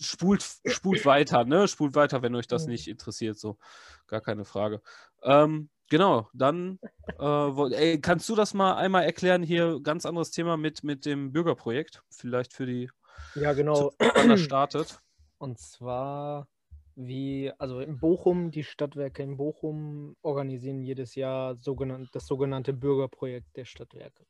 spult, 0.00 0.44
spult 0.66 1.04
weiter, 1.04 1.44
ne? 1.44 1.68
Spult 1.68 1.94
weiter, 1.94 2.22
wenn 2.22 2.34
euch 2.34 2.46
das 2.46 2.66
nicht 2.66 2.88
interessiert, 2.88 3.38
so. 3.38 3.58
Gar 4.06 4.20
keine 4.20 4.44
Frage. 4.44 4.82
Ähm, 5.22 5.68
Genau, 5.92 6.30
dann 6.32 6.78
äh, 7.20 7.74
ey, 7.74 8.00
kannst 8.00 8.26
du 8.30 8.34
das 8.34 8.54
mal 8.54 8.76
einmal 8.76 9.04
erklären 9.04 9.42
hier, 9.42 9.78
ganz 9.82 10.06
anderes 10.06 10.30
Thema 10.30 10.56
mit, 10.56 10.82
mit 10.82 11.04
dem 11.04 11.32
Bürgerprojekt, 11.32 12.02
vielleicht 12.08 12.54
für 12.54 12.64
die 12.64 12.88
ja, 13.34 13.52
genau. 13.52 13.92
Wann 13.98 14.28
das 14.28 14.40
startet. 14.40 14.98
Und 15.38 15.58
zwar 15.58 16.46
wie, 16.94 17.50
also 17.58 17.80
in 17.80 17.98
Bochum, 17.98 18.50
die 18.50 18.64
Stadtwerke 18.64 19.22
in 19.22 19.36
Bochum 19.36 20.16
organisieren 20.22 20.82
jedes 20.82 21.14
Jahr 21.14 21.56
sogenannt, 21.56 22.10
das 22.12 22.26
sogenannte 22.26 22.72
Bürgerprojekt 22.72 23.56
der 23.56 23.64
Stadtwerke. 23.64 24.26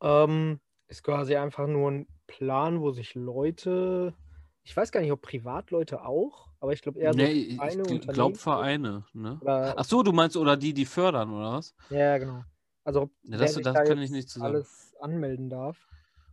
Ähm, 0.00 0.60
ist 0.88 1.02
quasi 1.02 1.36
einfach 1.36 1.66
nur 1.66 1.90
ein 1.90 2.06
Plan, 2.26 2.80
wo 2.80 2.90
sich 2.90 3.14
Leute, 3.14 4.14
ich 4.62 4.76
weiß 4.76 4.92
gar 4.92 5.00
nicht, 5.00 5.12
ob 5.12 5.22
Privatleute 5.22 6.04
auch, 6.04 6.50
aber 6.60 6.72
ich 6.72 6.82
glaube 6.82 7.00
eher 7.00 7.12
so 7.12 7.18
nee, 7.18 7.56
Vereine. 7.56 7.82
Ich 7.88 8.08
glaube 8.08 8.36
Vereine. 8.36 9.04
Ne? 9.12 9.40
Ach 9.44 9.84
so, 9.84 10.02
du 10.02 10.12
meinst 10.12 10.36
oder 10.36 10.56
die, 10.56 10.74
die 10.74 10.86
fördern, 10.86 11.30
oder 11.32 11.52
was? 11.52 11.74
Ja, 11.90 12.18
genau. 12.18 12.44
Also 12.84 13.02
ob 13.02 13.10
ja, 13.22 13.38
das, 13.38 13.54
das 13.54 13.62
da 13.62 13.84
kann 13.84 14.00
ich 14.00 14.10
nicht 14.10 14.28
zusammen. 14.28 14.54
alles 14.54 14.94
anmelden 15.00 15.50
darf. 15.50 15.78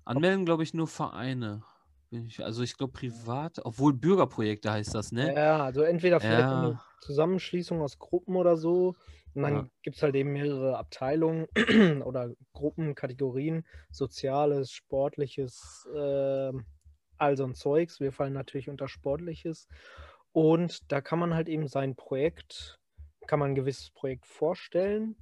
Anmelden, 0.08 0.46
glaube 0.46 0.64
ich, 0.64 0.74
nur 0.74 0.88
Vereine. 0.88 1.64
Also 2.40 2.64
ich 2.64 2.78
glaube 2.78 2.94
privat, 2.94 3.60
obwohl 3.66 3.94
Bürgerprojekte 3.94 4.72
heißt 4.72 4.96
das, 4.96 5.12
ne? 5.12 5.34
Ja, 5.36 5.64
also 5.66 5.82
entweder 5.82 6.22
vielleicht 6.22 6.40
ja. 6.40 6.60
eine 6.60 6.80
Zusammenschließung 7.02 7.82
aus 7.82 8.00
Gruppen 8.00 8.38
oder 8.38 8.56
so. 8.56 8.96
Und 9.34 9.44
dann 9.44 9.54
ja. 9.54 9.68
gibt 9.84 9.98
es 9.98 10.04
halt 10.04 10.16
eben 10.16 10.32
mehrere 10.32 10.78
Abteilungen 10.78 11.48
oder 12.06 12.32
Gruppen, 12.54 12.96
Kategorien, 12.96 13.66
Soziales, 13.92 14.72
Sportliches, 14.72 15.88
äh, 15.94 16.54
all 17.18 17.36
so 17.36 17.44
ein 17.44 17.54
Zeugs. 17.54 18.00
Wir 18.00 18.14
fallen 18.14 18.34
natürlich 18.34 18.70
unter 18.70 18.88
Sportliches. 18.88 19.68
Und 20.32 20.92
da 20.92 21.02
kann 21.02 21.20
man 21.20 21.34
halt 21.34 21.50
eben 21.50 21.68
sein 21.68 21.96
Projekt, 21.96 22.80
kann 23.28 23.40
man 23.40 23.52
ein 23.52 23.56
gewisses 23.56 23.92
Projekt 23.92 24.26
vorstellen, 24.26 25.18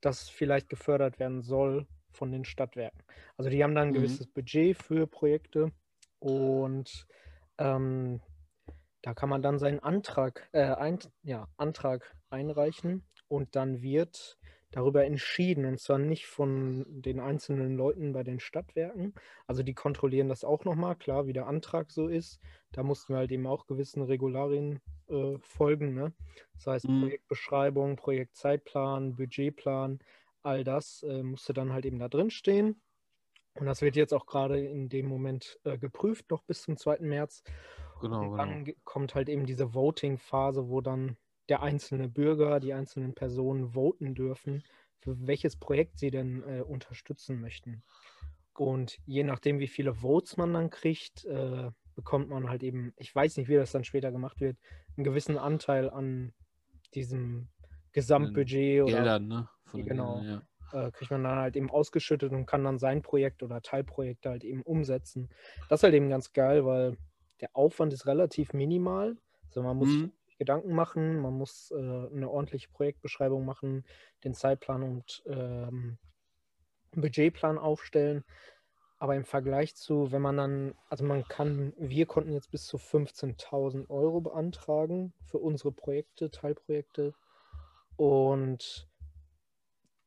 das 0.00 0.28
vielleicht 0.28 0.68
gefördert 0.68 1.20
werden 1.20 1.42
soll 1.42 1.86
von 2.16 2.32
den 2.32 2.44
Stadtwerken. 2.44 3.02
Also 3.36 3.50
die 3.50 3.62
haben 3.62 3.74
dann 3.74 3.88
ein 3.88 3.90
mhm. 3.90 3.98
gewisses 3.98 4.26
Budget 4.26 4.76
für 4.76 5.06
Projekte 5.06 5.70
und 6.18 7.06
ähm, 7.58 8.20
da 9.02 9.14
kann 9.14 9.28
man 9.28 9.42
dann 9.42 9.58
seinen 9.58 9.80
Antrag, 9.80 10.48
äh, 10.52 10.74
ein, 10.74 10.98
ja, 11.22 11.46
Antrag 11.56 12.16
einreichen 12.30 13.04
und 13.28 13.54
dann 13.54 13.82
wird 13.82 14.38
darüber 14.72 15.04
entschieden 15.04 15.64
und 15.64 15.78
zwar 15.78 15.98
nicht 15.98 16.26
von 16.26 16.84
den 16.88 17.20
einzelnen 17.20 17.76
Leuten 17.76 18.12
bei 18.12 18.22
den 18.24 18.40
Stadtwerken. 18.40 19.14
Also 19.46 19.62
die 19.62 19.74
kontrollieren 19.74 20.28
das 20.28 20.44
auch 20.44 20.64
nochmal, 20.64 20.96
klar, 20.96 21.26
wie 21.26 21.32
der 21.32 21.46
Antrag 21.46 21.92
so 21.92 22.08
ist. 22.08 22.40
Da 22.72 22.82
mussten 22.82 23.14
wir 23.14 23.18
halt 23.18 23.32
eben 23.32 23.46
auch 23.46 23.66
gewissen 23.66 24.02
Regularien 24.02 24.80
äh, 25.08 25.38
folgen. 25.38 25.94
Ne? 25.94 26.12
Das 26.54 26.66
heißt 26.66 26.88
mhm. 26.88 27.02
Projektbeschreibung, 27.02 27.96
Projektzeitplan, 27.96 29.14
Budgetplan, 29.14 30.00
all 30.46 30.64
das 30.64 31.02
äh, 31.02 31.22
musste 31.22 31.52
dann 31.52 31.72
halt 31.72 31.84
eben 31.84 31.98
da 31.98 32.08
drin 32.08 32.30
stehen. 32.30 32.80
Und 33.54 33.66
das 33.66 33.82
wird 33.82 33.96
jetzt 33.96 34.12
auch 34.12 34.26
gerade 34.26 34.60
in 34.60 34.88
dem 34.88 35.06
Moment 35.06 35.58
äh, 35.64 35.78
geprüft, 35.78 36.30
noch 36.30 36.42
bis 36.44 36.62
zum 36.62 36.76
2. 36.76 36.98
März. 37.00 37.42
Genau, 38.00 38.30
und 38.30 38.36
dann 38.36 38.64
genau. 38.64 38.78
kommt 38.84 39.14
halt 39.14 39.28
eben 39.28 39.46
diese 39.46 39.74
Voting-Phase, 39.74 40.68
wo 40.68 40.80
dann 40.80 41.16
der 41.48 41.62
einzelne 41.62 42.08
Bürger, 42.08 42.60
die 42.60 42.74
einzelnen 42.74 43.14
Personen 43.14 43.70
voten 43.70 44.14
dürfen, 44.14 44.62
für 44.98 45.26
welches 45.26 45.56
Projekt 45.56 45.98
sie 45.98 46.10
denn 46.10 46.42
äh, 46.42 46.60
unterstützen 46.62 47.40
möchten. 47.40 47.82
Und 48.54 48.98
je 49.06 49.22
nachdem, 49.22 49.58
wie 49.58 49.68
viele 49.68 49.94
Votes 49.94 50.36
man 50.36 50.52
dann 50.52 50.70
kriegt, 50.70 51.24
äh, 51.24 51.70
bekommt 51.94 52.28
man 52.28 52.48
halt 52.48 52.62
eben, 52.62 52.92
ich 52.96 53.14
weiß 53.14 53.36
nicht, 53.36 53.48
wie 53.48 53.54
das 53.54 53.72
dann 53.72 53.84
später 53.84 54.12
gemacht 54.12 54.40
wird, 54.40 54.58
einen 54.96 55.04
gewissen 55.04 55.38
Anteil 55.38 55.88
an 55.90 56.32
diesem 56.94 57.48
Gesamtbudget 57.96 58.82
oder 58.82 58.92
Geldern, 58.92 59.26
ne? 59.26 59.48
Von 59.64 59.84
genau. 59.84 60.20
Geldern, 60.20 60.34
ja 60.34 60.42
äh, 60.72 60.90
kriegt 60.90 61.10
man 61.10 61.24
dann 61.24 61.38
halt 61.38 61.56
eben 61.56 61.70
ausgeschüttet 61.70 62.32
und 62.32 62.46
kann 62.46 62.64
dann 62.64 62.78
sein 62.78 63.02
Projekt 63.02 63.42
oder 63.42 63.62
Teilprojekte 63.62 64.30
halt 64.30 64.44
eben 64.44 64.62
umsetzen. 64.62 65.28
Das 65.68 65.80
ist 65.80 65.84
halt 65.84 65.94
eben 65.94 66.08
ganz 66.08 66.32
geil, 66.32 66.64
weil 66.64 66.96
der 67.40 67.50
Aufwand 67.54 67.92
ist 67.92 68.06
relativ 68.06 68.52
minimal. 68.52 69.16
Also 69.46 69.62
man 69.62 69.76
muss 69.76 69.88
mhm. 69.88 70.12
Gedanken 70.38 70.74
machen, 70.74 71.20
man 71.20 71.34
muss 71.34 71.70
äh, 71.70 71.76
eine 71.76 72.28
ordentliche 72.28 72.68
Projektbeschreibung 72.68 73.44
machen, 73.44 73.84
den 74.24 74.34
Zeitplan 74.34 74.82
und 74.82 75.22
ähm, 75.26 75.98
Budgetplan 76.92 77.58
aufstellen. 77.58 78.24
Aber 78.98 79.14
im 79.14 79.24
Vergleich 79.24 79.76
zu, 79.76 80.10
wenn 80.10 80.22
man 80.22 80.36
dann, 80.36 80.74
also 80.88 81.04
man 81.04 81.24
kann, 81.24 81.74
wir 81.76 82.06
konnten 82.06 82.32
jetzt 82.32 82.50
bis 82.50 82.66
zu 82.66 82.78
15.000 82.78 83.90
Euro 83.90 84.20
beantragen 84.22 85.12
für 85.24 85.38
unsere 85.38 85.72
Projekte, 85.72 86.30
Teilprojekte. 86.30 87.14
Und 87.96 88.88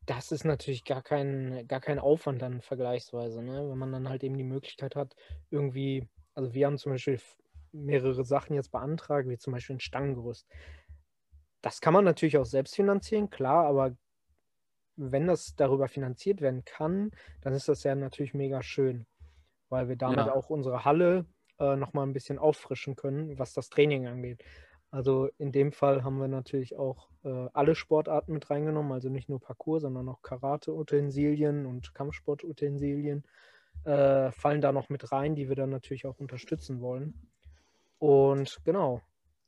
das 0.06 0.32
ist 0.32 0.43
natürlich 0.43 0.86
gar 0.86 1.04
kein, 1.04 1.67
gar 1.67 1.82
kein 1.82 1.99
Aufwand 1.99 2.41
dann 2.41 2.62
vergleichsweise, 2.62 3.43
ne? 3.43 3.69
wenn 3.69 3.78
man 3.78 3.91
dann 3.91 4.10
halt 4.10 4.23
eben 4.23 4.38
die 4.38 4.43
Möglichkeit 4.43 4.95
hat, 4.95 5.15
irgendwie, 5.52 6.08
also 6.34 6.54
wir 6.54 6.65
haben 6.65 6.78
zum 6.78 6.93
Beispiel 6.93 7.19
mehrere 7.71 8.23
Sachen 8.23 8.56
jetzt 8.56 8.71
beantragt, 8.71 9.30
wie 9.30 9.38
zum 9.38 9.54
Beispiel 9.54 9.75
ein 9.75 9.80
Stangengerüst. 9.80 10.47
Das 11.62 11.82
kann 11.82 11.93
man 11.93 12.06
natürlich 12.06 12.38
auch 12.38 12.45
selbst 12.45 12.75
finanzieren, 12.75 13.30
klar, 13.30 13.65
aber 13.65 13.95
wenn 14.95 15.28
das 15.28 15.56
darüber 15.56 15.88
finanziert 15.88 16.41
werden 16.41 16.65
kann, 16.65 17.12
dann 17.41 17.54
ist 17.54 17.69
das 17.69 17.84
ja 17.84 17.95
natürlich 17.95 18.34
mega 18.34 18.63
schön, 18.63 19.06
weil 19.69 19.89
wir 19.89 19.95
damit 19.95 20.25
ja. 20.25 20.34
auch 20.34 20.49
unsere 20.49 20.86
Halle 20.86 21.25
äh, 21.60 21.75
nochmal 21.75 22.08
ein 22.08 22.13
bisschen 22.13 22.39
auffrischen 22.39 22.95
können, 22.95 23.38
was 23.38 23.54
das 23.54 23.69
Training 23.69 24.08
angeht. 24.08 24.43
Also 24.91 25.30
in 25.38 25.52
dem 25.52 25.71
Fall 25.71 26.04
haben 26.04 26.17
wir 26.19 26.28
natürlich 26.28 26.75
auch 26.78 27.10
äh, 27.23 27.47
alle 27.54 27.75
Sportarten 27.75 28.34
mit 28.34 28.49
reingenommen, 28.49 28.91
also 28.91 29.10
nicht 29.10 29.30
nur 29.30 29.39
Parcours, 29.39 29.84
sondern 29.84 30.10
auch 30.10 30.21
Karate-Utensilien 30.23 31.65
und 31.65 31.93
Kampfsport-Utensilien. 31.93 33.23
äh, 33.86 34.32
fallen 34.32 34.60
da 34.62 34.71
noch 34.73 34.89
mit 34.89 35.12
rein, 35.12 35.36
die 35.36 35.47
wir 35.47 35.56
dann 35.56 35.69
natürlich 35.69 36.06
auch 36.06 36.19
unterstützen 36.19 36.82
wollen. 36.82 37.13
Und 37.97 38.60
genau, 38.65 39.02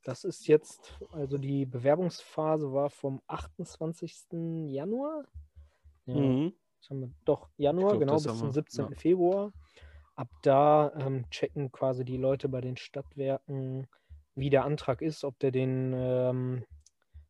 das 0.04 0.24
ist 0.24 0.46
jetzt, 0.46 0.98
also 1.12 1.36
die 1.38 1.66
Bewerbungsphase 1.66 2.72
war 2.72 2.88
vom 2.88 3.20
28. 3.26 4.68
Januar. 4.70 5.24
Ja, 6.06 6.14
Mhm. 6.14 6.52
wir? 6.88 7.10
Doch, 7.24 7.48
Januar, 7.56 7.90
glaub, 7.90 8.00
genau, 8.00 8.14
bis 8.14 8.22
zum 8.22 8.48
wir, 8.48 8.52
17. 8.52 8.84
ja. 8.90 8.96
Februar. 8.96 9.52
Ab 10.14 10.28
da 10.42 10.92
ähm, 10.98 11.28
checken 11.30 11.70
quasi 11.72 12.04
die 12.04 12.16
Leute 12.16 12.48
bei 12.48 12.60
den 12.60 12.76
Stadtwerken, 12.76 13.86
wie 14.34 14.50
der 14.50 14.64
Antrag 14.64 15.02
ist, 15.02 15.24
ob 15.24 15.38
der 15.38 15.50
den 15.50 15.92
ähm, 15.94 16.64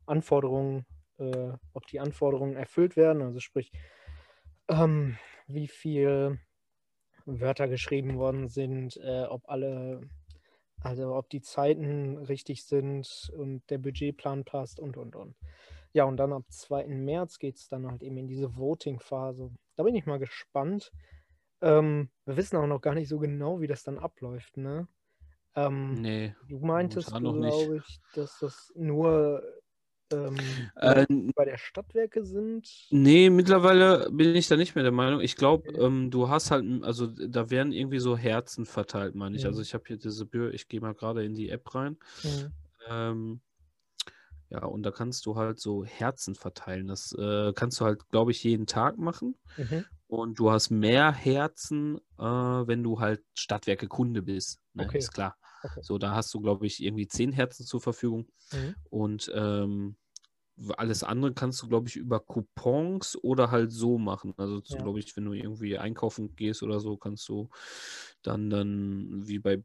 Anforderungen, 0.07 0.87
äh, 1.19 1.53
ob 1.73 1.87
die 1.87 2.01
Anforderungen 2.01 2.57
erfüllt 2.57 2.97
werden. 2.97 3.23
Also 3.23 3.41
sprich, 3.41 3.73
ähm, 4.69 5.17
wie 5.47 5.69
viel 5.69 6.39
Wörter 7.27 7.69
geschrieben 7.69 8.19
worden 8.19 8.49
sind, 8.49 8.97
äh, 8.99 9.25
ob 9.25 9.49
alle, 9.49 10.01
also 10.81 11.15
ob 11.15 11.31
die 11.31 11.41
Zeiten 11.41 12.19
richtig 12.19 12.65
sind 12.65 13.31
und 13.37 13.63
der 13.71 13.79
Budgetplan 13.79 14.45
passt 14.45 14.81
und 14.81 14.97
und 14.97 15.17
und. 15.17 15.37
Ja, 15.93 16.05
und 16.05 16.17
dann 16.17 16.33
ab 16.33 16.45
2. 16.49 16.87
März 16.87 17.39
geht 17.39 17.57
es 17.57 17.69
dann 17.69 17.87
halt 17.91 18.03
eben 18.03 18.17
in 18.17 18.27
diese 18.27 18.57
Voting-Phase. 18.57 19.51
Da 19.77 19.83
bin 19.83 19.95
ich 19.95 20.07
mal 20.07 20.19
gespannt. 20.19 20.91
Ähm, 21.61 22.11
wir 22.25 22.37
wissen 22.37 22.57
auch 22.57 22.67
noch 22.67 22.81
gar 22.81 22.95
nicht 22.95 23.09
so 23.09 23.19
genau, 23.19 23.61
wie 23.61 23.67
das 23.67 23.83
dann 23.83 23.99
abläuft, 23.99 24.57
ne? 24.57 24.89
Ähm, 25.55 26.01
Nee. 26.01 26.35
du 26.49 26.59
meintest, 26.61 27.15
glaube 27.15 27.77
ich, 27.77 28.01
dass 28.15 28.39
das 28.39 28.73
nur 28.75 29.43
ähm, 30.13 30.37
Äh, 30.77 31.07
bei 31.35 31.45
der 31.45 31.59
Stadtwerke 31.59 32.25
sind. 32.25 32.69
Nee, 32.91 33.31
mittlerweile 33.31 34.11
bin 34.11 34.35
ich 34.35 34.49
da 34.49 34.57
nicht 34.57 34.75
mehr 34.75 34.85
der 34.85 34.93
Meinung. 34.93 35.21
Ich 35.21 35.37
glaube, 35.37 35.71
ähm, 35.73 36.11
du 36.11 36.29
hast 36.29 36.51
halt, 36.51 36.65
also 36.83 37.07
da 37.07 37.51
werden 37.51 37.73
irgendwie 37.73 37.99
so 37.99 38.17
Herzen 38.17 38.67
verteilt, 38.67 39.15
meine 39.15 39.37
ich. 39.37 39.43
Mhm. 39.43 39.49
Also 39.49 39.63
ich 39.63 39.75
habe 39.75 39.85
hier 39.87 39.97
diese 39.97 40.27
Bür, 40.27 40.53
ich 40.53 40.69
gehe 40.69 40.81
mal 40.81 40.95
gerade 40.95 41.25
in 41.25 41.35
die 41.35 41.49
App 41.49 41.75
rein. 41.75 41.99
Mhm. 42.23 42.53
Ähm, 42.89 43.41
ja, 44.51 44.65
und 44.65 44.83
da 44.83 44.91
kannst 44.91 45.25
du 45.25 45.37
halt 45.37 45.59
so 45.59 45.85
Herzen 45.85 46.35
verteilen. 46.35 46.87
Das 46.87 47.13
äh, 47.19 47.53
kannst 47.55 47.81
du 47.81 47.87
halt, 47.87 48.07
glaube 48.11 48.33
ich, 48.33 48.45
jeden 48.45 48.67
Tag 48.67 48.99
machen. 48.99 49.37
Mhm. 49.57 49.87
Und 50.09 50.39
du 50.39 50.51
hast 50.51 50.69
mehr 50.69 51.11
Herzen, 51.11 51.97
äh, 52.19 52.23
wenn 52.23 52.83
du 52.83 53.01
halt 53.01 53.23
Stadtwerke 53.33 53.89
Kunde 53.89 54.21
bist. 54.21 54.61
Ne? 54.75 54.85
Okay. 54.85 54.99
Ist 54.99 55.13
klar. 55.13 55.37
Okay. 55.63 55.81
So, 55.83 55.99
da 55.99 56.15
hast 56.15 56.33
du, 56.35 56.41
glaube 56.41 56.67
ich, 56.67 56.83
irgendwie 56.83 57.07
zehn 57.07 57.33
Herzen 57.33 57.65
zur 57.67 57.81
Verfügung. 57.81 58.27
Mhm. 58.53 58.75
Und 58.91 59.31
ähm, 59.35 59.97
alles 60.77 61.03
andere 61.03 61.33
kannst 61.33 61.63
du, 61.63 61.69
glaube 61.69 61.89
ich, 61.89 61.97
über 61.97 62.21
Coupons 62.21 63.17
oder 63.23 63.51
halt 63.51 63.73
so 63.73 63.99
machen. 63.99 64.35
Also, 64.37 64.61
so, 64.65 64.77
Ja. 64.77 64.83
glaube 64.83 64.99
ich, 64.99 65.17
wenn 65.17 65.25
du 65.25 65.33
irgendwie 65.33 65.79
einkaufen 65.79 66.37
gehst 66.37 66.63
oder 66.63 66.81
so, 66.81 66.97
kannst 66.97 67.29
du 67.29 67.49
dann, 68.23 68.51
dann 68.51 69.27
wie 69.27 69.39
bei. 69.39 69.63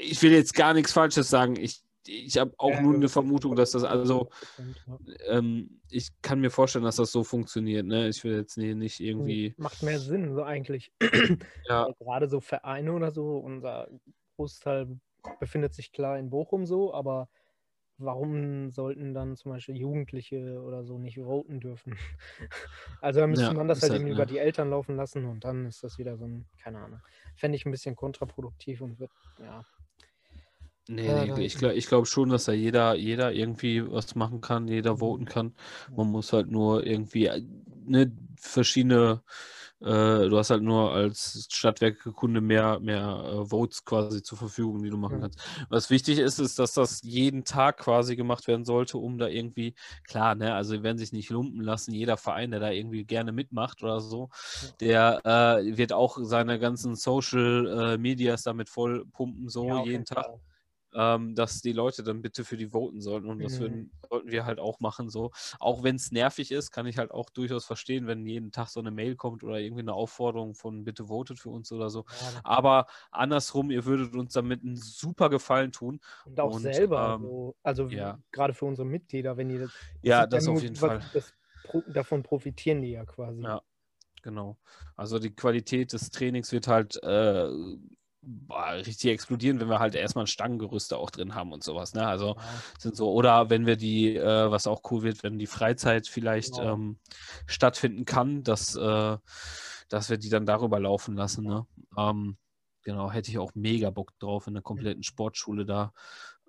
Ich 0.00 0.22
will 0.22 0.32
jetzt 0.32 0.54
gar 0.54 0.74
nichts 0.74 0.92
Falsches 0.92 1.28
sagen. 1.28 1.56
Ich, 1.56 1.82
ich 2.06 2.38
habe 2.38 2.54
auch 2.58 2.70
Ja, 2.70 2.82
nur 2.82 2.94
eine 2.94 3.08
Vermutung, 3.08 3.56
dass 3.56 3.72
das 3.72 3.84
also. 3.84 4.30
100%, 4.58 4.74
ja. 4.86 4.98
Ähm, 5.26 5.80
ich 5.90 6.10
kann 6.22 6.40
mir 6.40 6.50
vorstellen, 6.50 6.84
dass 6.84 6.96
das 6.96 7.12
so 7.12 7.22
funktioniert. 7.22 7.86
Ne? 7.86 8.08
Ich 8.08 8.24
will 8.24 8.36
jetzt 8.36 8.56
nicht 8.56 9.00
irgendwie. 9.00 9.54
Macht 9.58 9.82
mehr 9.82 10.00
Sinn, 10.00 10.34
so 10.34 10.42
eigentlich. 10.42 10.92
Ja, 11.68 11.88
Gerade 11.98 12.28
so 12.28 12.40
Vereine 12.40 12.92
oder 12.92 13.10
so, 13.10 13.38
unser 13.38 13.88
Großteil 14.36 14.98
befindet 15.38 15.74
sich 15.74 15.92
klar 15.92 16.18
in 16.18 16.30
Bochum 16.30 16.66
so, 16.66 16.94
aber 16.94 17.28
warum 17.98 18.70
sollten 18.70 19.14
dann 19.14 19.36
zum 19.36 19.52
Beispiel 19.52 19.76
Jugendliche 19.76 20.62
oder 20.62 20.84
so 20.84 20.98
nicht 20.98 21.18
voten 21.18 21.60
dürfen? 21.60 21.98
Also 23.00 23.20
da 23.20 23.26
müsste 23.26 23.52
Ja, 23.52 23.54
man 23.54 23.68
das 23.68 23.82
halt 23.82 23.92
halt, 23.92 23.94
eben 23.94 24.06
ne. 24.08 24.14
über 24.14 24.26
die 24.26 24.38
Eltern 24.38 24.70
laufen 24.70 24.96
lassen 24.96 25.26
und 25.26 25.44
dann 25.44 25.66
ist 25.66 25.84
das 25.84 25.98
wieder 25.98 26.16
so 26.16 26.26
ein, 26.26 26.46
keine 26.58 26.78
Ahnung. 26.80 27.02
Fände 27.36 27.56
ich 27.56 27.66
ein 27.66 27.70
bisschen 27.70 27.96
kontraproduktiv 27.96 28.80
und 28.80 28.98
wird, 28.98 29.12
ja. 29.38 29.64
Nee, 30.88 31.12
Ja, 31.12 31.14
nee, 31.14 31.32
da- 31.32 31.42
ich 31.44 31.56
glaube 31.56 31.74
ich 31.74 31.86
glaub 31.88 32.06
schon, 32.06 32.28
dass 32.28 32.44
da 32.44 32.52
jeder, 32.52 32.94
jeder 32.94 33.32
irgendwie 33.32 33.84
was 33.90 34.14
machen 34.14 34.40
kann, 34.40 34.68
jeder 34.68 34.98
voten 35.00 35.24
kann. 35.24 35.56
Man 35.96 36.06
muss 36.08 36.32
halt 36.32 36.48
nur 36.48 36.86
irgendwie 36.86 37.26
äh, 37.26 37.42
ne, 37.86 38.12
verschiedene, 38.38 39.22
äh, 39.80 40.28
du 40.28 40.38
hast 40.38 40.50
halt 40.50 40.62
nur 40.62 40.92
als 40.92 41.48
Stadtwerke-Kunde 41.50 42.40
mehr, 42.40 42.80
mehr 42.80 43.42
äh, 43.42 43.44
Votes 43.50 43.84
quasi 43.84 44.22
zur 44.22 44.38
Verfügung, 44.38 44.82
die 44.82 44.90
du 44.90 44.96
machen 44.96 45.20
kannst. 45.20 45.40
Was 45.68 45.90
wichtig 45.90 46.18
ist, 46.18 46.38
ist, 46.38 46.58
dass 46.58 46.72
das 46.74 47.00
jeden 47.02 47.44
Tag 47.44 47.78
quasi 47.78 48.16
gemacht 48.16 48.46
werden 48.48 48.64
sollte, 48.64 48.98
um 48.98 49.18
da 49.18 49.28
irgendwie, 49.28 49.74
klar, 50.04 50.34
ne, 50.34 50.54
also 50.54 50.74
die 50.76 50.82
werden 50.82 50.98
sich 50.98 51.12
nicht 51.12 51.30
lumpen 51.30 51.60
lassen, 51.60 51.92
jeder 51.92 52.16
Verein, 52.16 52.50
der 52.50 52.60
da 52.60 52.70
irgendwie 52.70 53.04
gerne 53.04 53.32
mitmacht 53.32 53.82
oder 53.82 54.00
so, 54.00 54.30
der 54.80 55.20
äh, 55.24 55.76
wird 55.76 55.92
auch 55.92 56.18
seine 56.22 56.58
ganzen 56.58 56.94
Social 56.96 57.94
äh, 57.94 57.98
Medias 57.98 58.42
damit 58.42 58.68
voll 58.68 59.06
pumpen, 59.06 59.48
so 59.48 59.76
Ja, 59.76 59.78
jeden 59.78 60.04
Tag 60.04 60.24
Fall. 60.24 60.40
Ähm, 60.96 61.34
dass 61.34 61.60
die 61.60 61.72
Leute 61.72 62.02
dann 62.02 62.22
bitte 62.22 62.44
für 62.44 62.56
die 62.56 62.68
voten 62.72 63.00
sollten. 63.00 63.28
Und 63.28 63.42
das 63.42 63.58
Mhm. 63.58 63.60
würden, 63.60 63.92
sollten 64.08 64.30
wir 64.30 64.44
halt 64.46 64.58
auch 64.60 64.80
machen. 64.80 65.10
So. 65.10 65.30
Auch 65.60 65.82
wenn 65.82 65.96
es 65.96 66.10
nervig 66.12 66.50
ist, 66.52 66.70
kann 66.70 66.86
ich 66.86 66.98
halt 66.98 67.10
auch 67.10 67.30
durchaus 67.30 67.64
verstehen, 67.66 68.06
wenn 68.06 68.26
jeden 68.26 68.52
Tag 68.52 68.68
so 68.68 68.80
eine 68.80 68.90
Mail 68.90 69.16
kommt 69.16 69.44
oder 69.44 69.58
irgendwie 69.60 69.82
eine 69.82 69.94
Aufforderung 69.94 70.54
von 70.54 70.84
bitte 70.84 71.06
votet 71.06 71.38
für 71.40 71.50
uns 71.50 71.70
oder 71.72 71.90
so. 71.90 72.04
Ja, 72.10 72.42
Aber 72.44 72.86
andersrum, 73.10 73.70
ihr 73.70 73.84
würdet 73.84 74.14
uns 74.16 74.32
damit 74.32 74.62
einen 74.62 74.76
super 74.76 75.30
Gefallen 75.30 75.72
tun. 75.72 76.00
und 76.24 76.40
auch 76.40 76.52
und, 76.52 76.52
selber, 76.52 77.14
ähm, 77.16 77.18
so, 77.18 77.56
also 77.62 77.90
ja. 77.90 78.20
gerade 78.32 78.54
für 78.54 78.64
unsere 78.66 78.86
Mitglieder, 78.86 79.36
wenn 79.36 79.48
die 79.48 79.58
das, 79.58 79.72
Ja, 80.02 80.26
das 80.26 80.48
auf 80.48 80.62
jeden 80.62 80.76
Fall. 80.76 81.04
Das, 81.12 81.34
davon 81.88 82.22
profitieren 82.22 82.82
die 82.82 82.90
ja 82.92 83.04
quasi. 83.04 83.44
Ja. 83.44 83.60
Genau. 84.22 84.58
Also 84.96 85.18
die 85.20 85.34
Qualität 85.34 85.92
des 85.92 86.10
Trainings 86.10 86.52
wird 86.52 86.68
halt 86.68 86.96
äh, 87.02 87.48
boah, 88.26 88.72
richtig 88.72 89.10
explodieren, 89.12 89.60
wenn 89.60 89.68
wir 89.68 89.78
halt 89.78 89.94
erstmal 89.94 90.24
ein 90.24 90.28
Stangengerüste 90.28 90.98
auch 90.98 91.10
drin 91.10 91.34
haben 91.34 91.52
und 91.52 91.62
sowas. 91.62 91.94
Ne? 91.94 92.06
Also 92.06 92.34
Ja. 92.36 92.42
sind 92.78 92.96
so, 92.96 93.12
oder 93.12 93.50
wenn 93.50 93.66
wir 93.66 93.76
die, 93.76 94.16
äh, 94.16 94.50
was 94.50 94.66
auch 94.66 94.82
cool 94.90 95.02
wird, 95.02 95.22
wenn 95.22 95.38
die 95.38 95.46
Freizeit 95.46 96.08
vielleicht 96.08 96.56
Genau. 96.56 96.74
ähm, 96.74 96.98
stattfinden 97.46 98.04
kann, 98.04 98.42
dass, 98.42 98.74
äh, 98.74 99.16
dass 99.88 100.10
wir 100.10 100.18
die 100.18 100.28
dann 100.28 100.46
darüber 100.46 100.80
laufen 100.80 101.14
lassen. 101.14 101.44
Ne? 101.44 101.66
Ähm, 101.96 102.36
genau, 102.82 103.10
hätte 103.10 103.30
ich 103.30 103.38
auch 103.38 103.52
mega 103.54 103.90
Bock 103.90 104.18
drauf, 104.18 104.46
in 104.48 104.54
der 104.54 104.62
kompletten 104.62 105.04
Sportschule 105.04 105.64
da 105.64 105.92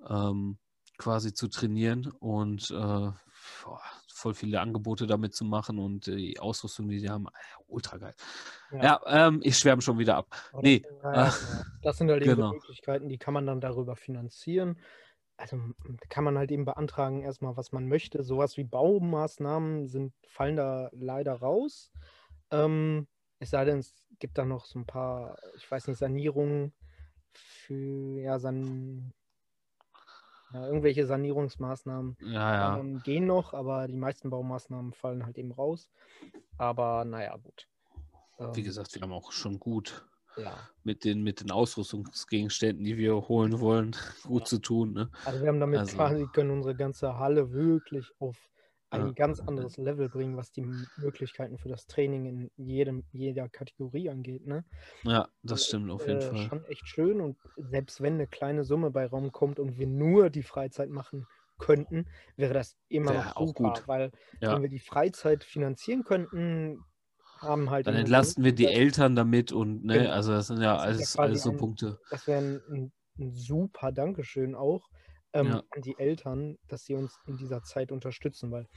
ähm, 0.10 0.58
quasi 0.98 1.34
zu 1.34 1.48
trainieren 1.48 2.08
und 2.20 2.72
äh, 2.72 2.74
boah, 3.64 3.82
voll 4.18 4.34
viele 4.34 4.60
Angebote 4.60 5.08
damit 5.08 5.34
zu 5.36 5.46
machen 5.46 5.80
und 5.80 6.08
die 6.08 6.40
Ausrüstung, 6.40 6.90
die 6.90 7.00
sie 7.00 7.10
haben, 7.10 7.28
äh, 7.28 7.30
ultra 7.68 7.98
geil. 7.98 8.16
Ja. 8.72 8.84
Ja, 8.84 9.28
ähm, 9.28 9.40
ich 9.44 9.58
schwärme 9.58 9.82
schon 9.82 10.00
wieder 10.00 10.18
ab. 10.18 10.28
Aber 10.52 10.62
Nee, 10.64 10.84
Das, 11.02 11.96
äh, 11.96 11.98
sind 11.98 12.10
halt 12.10 12.22
eben 12.26 12.36
genau. 12.36 12.52
Möglichkeiten, 12.54 13.10
die 13.10 13.18
kann 13.18 13.34
man 13.34 13.46
dann 13.46 13.62
darüber 13.62 13.96
finanzieren. 13.96 14.80
Also 15.38 15.60
kann 16.10 16.24
man 16.24 16.38
halt 16.38 16.52
eben 16.52 16.66
beantragen, 16.66 17.22
erstmal, 17.22 17.56
was 17.58 17.72
man 17.72 17.88
möchte. 17.88 18.24
Sowas 18.24 18.58
wie 18.58 18.64
Baumaßnahmen 18.64 19.88
sind, 19.88 20.14
fallen 20.28 20.56
da 20.56 20.90
leider 20.94 21.34
raus. 21.34 21.92
Ähm, 22.50 23.08
es 23.40 23.52
sei 23.52 23.66
denn, 23.66 23.78
es 23.80 23.94
gibt 24.18 24.38
da 24.40 24.46
noch 24.46 24.66
so 24.66 24.80
ein 24.80 24.88
paar, 24.88 25.38
ich 25.56 25.70
weiß 25.70 25.88
nicht, 25.88 26.00
Sanierungen 26.00 26.74
für, 27.34 28.20
ja, 28.20 28.40
san, 28.40 29.14
ja, 30.54 30.66
irgendwelche 30.68 31.06
Sanierungsmaßnahmen 31.06 32.18
Ja, 32.22 32.78
ähm, 32.80 33.02
gehen 33.04 33.26
noch, 33.26 33.54
aber 33.54 33.88
die 33.88 33.98
meisten 33.98 34.30
Baumaßnahmen 34.30 34.94
fallen 34.94 35.26
halt 35.26 35.38
eben 35.38 35.52
raus. 35.52 35.90
Aber 36.58 37.06
naja, 37.06 37.36
gut. 37.38 37.68
Wie 38.54 38.60
Ähm, 38.60 38.66
gesagt, 38.66 38.94
wir 38.96 39.02
haben 39.02 39.14
auch 39.14 39.32
schon 39.32 39.60
gut 39.60 40.06
mit 40.84 41.04
den, 41.04 41.24
mit 41.24 41.42
den 41.42 41.50
Ausrüstungsgegenständen, 41.50 42.86
die 42.86 42.96
wir 42.98 43.16
holen 43.28 43.60
wollen, 43.60 43.96
gut 44.24 44.48
zu 44.48 44.60
tun. 44.60 44.94
Ne? 44.94 45.10
Also 45.26 45.42
wir 45.42 45.48
haben 45.50 45.60
damit 45.60 45.80
Also- 45.80 45.96
quasi, 45.98 46.28
können 46.32 46.52
unsere 46.52 46.76
ganze 46.76 47.18
Halle 47.18 47.52
wirklich 47.52 48.12
auf 48.20 48.38
ein 48.90 49.08
Ja. 49.08 49.12
ganz 49.14 49.40
anderes 49.42 49.78
Level 49.78 50.08
bringen, 50.10 50.38
was 50.38 50.52
die 50.52 50.62
Möglichkeiten 50.98 51.58
für 51.58 51.68
das 51.70 51.88
Training 51.88 52.26
in 52.26 52.52
jedem, 52.56 53.04
jeder 53.12 53.50
Kategorie 53.50 54.10
angeht. 54.10 54.46
Ne? 54.48 54.64
Ja, 55.04 55.28
das 55.44 55.66
stimmt 55.66 55.92
auf 55.92 56.08
jeden 56.08 56.20
äh, 56.20 56.22
Fall. 56.22 56.38
Schon 56.38 56.64
echt 56.66 56.88
schön 56.88 57.20
und 57.20 57.38
selbst 57.58 58.02
wenn 58.02 58.14
eine 58.14 58.28
kleine 58.28 58.64
Summe 58.64 58.92
bei 58.92 59.06
Raum 59.06 59.32
kommt 59.32 59.60
und 59.60 59.78
wir 59.78 59.88
nur 59.88 60.30
die 60.30 60.44
Freizeit 60.44 60.90
machen 60.90 61.28
könnten, 61.58 62.06
wäre 62.38 62.54
das 62.54 62.78
immer 62.88 63.12
Wäre 63.14 63.26
noch 63.26 63.36
auch 63.36 63.48
super, 63.48 63.64
gut. 63.74 63.88
weil 63.88 64.12
Ja. 64.42 64.54
wenn 64.54 64.62
wir 64.62 64.70
die 64.70 64.80
Freizeit 64.80 65.44
finanzieren 65.44 66.04
könnten, 66.04 66.80
haben 67.40 67.70
halt 67.70 67.88
Dann 67.88 67.96
entlasten 67.96 68.44
wir 68.44 68.54
die 68.54 68.66
Eltern 68.68 69.16
damit 69.16 69.52
und 69.52 69.84
ne, 69.84 70.00
Genau. 70.00 70.12
also 70.12 70.32
das 70.32 70.48
sind 70.48 70.62
ja 70.62 70.74
Das 70.86 70.98
ist 71.00 71.16
ja 71.16 71.22
alles, 71.24 71.32
alles 71.32 71.44
so 71.44 71.52
ein- 71.52 71.58
Punkte. 71.58 72.00
das 72.10 72.26
wäre 72.26 72.40
ein, 72.42 72.92
ein 73.20 73.34
super 73.34 73.92
Dankeschön 73.92 74.56
auch 74.56 74.88
ähm, 75.34 75.60
Ja. 75.60 75.64
an 75.70 75.82
die 75.82 75.98
Eltern, 76.00 76.58
dass 76.68 76.86
sie 76.86 76.96
uns 76.96 77.20
in 77.26 77.38
dieser 77.38 77.64
Zeit 77.64 77.92
unterstützen, 77.92 78.52
weil 78.52 78.68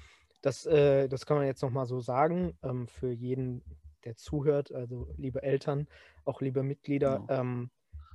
das, 0.42 0.66
äh, 0.66 1.08
das 1.08 1.26
kann 1.26 1.36
man 1.38 1.46
jetzt 1.46 1.62
nochmal 1.62 1.86
so 1.86 2.00
sagen, 2.00 2.58
ähm, 2.62 2.88
für 2.88 3.10
jeden, 3.12 3.64
der 4.04 4.16
zuhört, 4.16 4.72
also 4.72 5.08
liebe 5.16 5.42
Eltern, 5.42 5.88
auch 6.24 6.40
liebe 6.40 6.62
Mitglieder, 6.62 7.22
Genau. 7.22 7.28
ähm, 7.28 7.70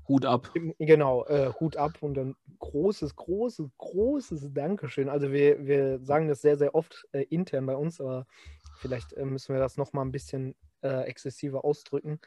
Hut 0.08 0.26
ab. 0.26 0.50
genau, 0.80 1.26
äh, 1.26 1.52
Hut 1.60 1.78
ab 1.78 1.98
und 2.02 2.18
ein 2.18 2.36
großes, 2.60 3.16
großes, 3.16 3.68
großes 3.78 4.54
Dankeschön. 4.54 5.10
Also 5.10 5.32
wir, 5.32 5.66
wir 5.66 6.00
sagen 6.00 6.28
das 6.28 6.42
sehr, 6.42 6.58
sehr 6.58 6.76
oft 6.76 7.08
äh, 7.12 7.24
intern 7.24 7.66
bei 7.66 7.76
uns, 7.76 8.00
aber 8.02 8.26
vielleicht 8.74 9.14
äh, 9.14 9.26
müssen 9.26 9.54
wir 9.54 9.60
das 9.60 9.78
nochmal 9.78 10.06
ein 10.06 10.12
bisschen 10.12 10.56
äh, 10.82 11.04
exzessiver 11.06 11.66
ausdrücken. 11.66 12.20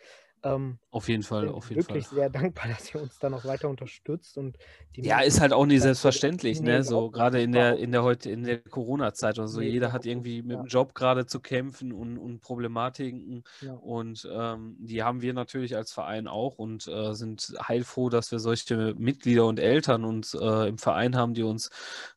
Ähm, 0.43 0.79
auf 0.91 1.09
jeden 1.09 1.23
Fall, 1.23 1.49
auf 1.49 1.69
jeden 1.71 1.83
wirklich 1.83 2.07
Fall. 2.07 2.17
sehr 2.17 2.31
dankbar, 2.31 2.69
dass 2.69 2.95
ihr 2.95 3.03
uns 3.03 3.19
da 3.19 3.29
noch 3.29 3.45
weiter 3.45 3.69
unterstützt 3.69 4.39
und 4.39 4.57
ja, 4.95 5.21
ist 5.21 5.41
halt 5.41 5.53
auch 5.53 5.67
nicht 5.67 5.83
selbstverständlich, 5.83 6.61
ne? 6.61 6.83
So 6.83 7.11
gerade 7.11 7.41
in 7.41 7.53
der 7.53 7.77
in 7.77 7.93
der 7.93 8.03
heute 8.03 8.31
in 8.31 8.43
der 8.43 8.59
Corona-Zeit 8.59 9.39
und 9.39 9.49
so. 9.49 9.61
Nee, 9.61 9.69
Jeder 9.69 9.93
hat 9.93 10.07
irgendwie 10.07 10.43
mit 10.43 10.57
ja. 10.57 10.63
dem 10.63 10.67
Job 10.67 10.95
gerade 10.95 11.27
zu 11.27 11.41
kämpfen 11.41 11.93
und, 11.93 12.19
und 12.19 12.41
Problematiken 12.41 13.45
ja. 13.61 13.75
und 13.75 14.29
ähm, 14.33 14.77
die 14.79 15.03
haben 15.03 15.23
wir 15.23 15.35
natürlich 15.35 15.77
als 15.77 15.93
Verein 15.93 16.27
auch 16.27 16.59
und 16.59 16.89
äh, 16.89 17.15
sind 17.15 17.55
heilfroh, 17.67 18.09
dass 18.09 18.33
wir 18.33 18.39
solche 18.39 18.95
Mitglieder 18.99 19.47
und 19.47 19.61
Eltern 19.61 20.05
uns 20.05 20.35
äh, 20.35 20.69
im 20.69 20.79
Verein 20.79 21.17
haben, 21.17 21.35
die 21.35 21.43
uns 21.43 21.71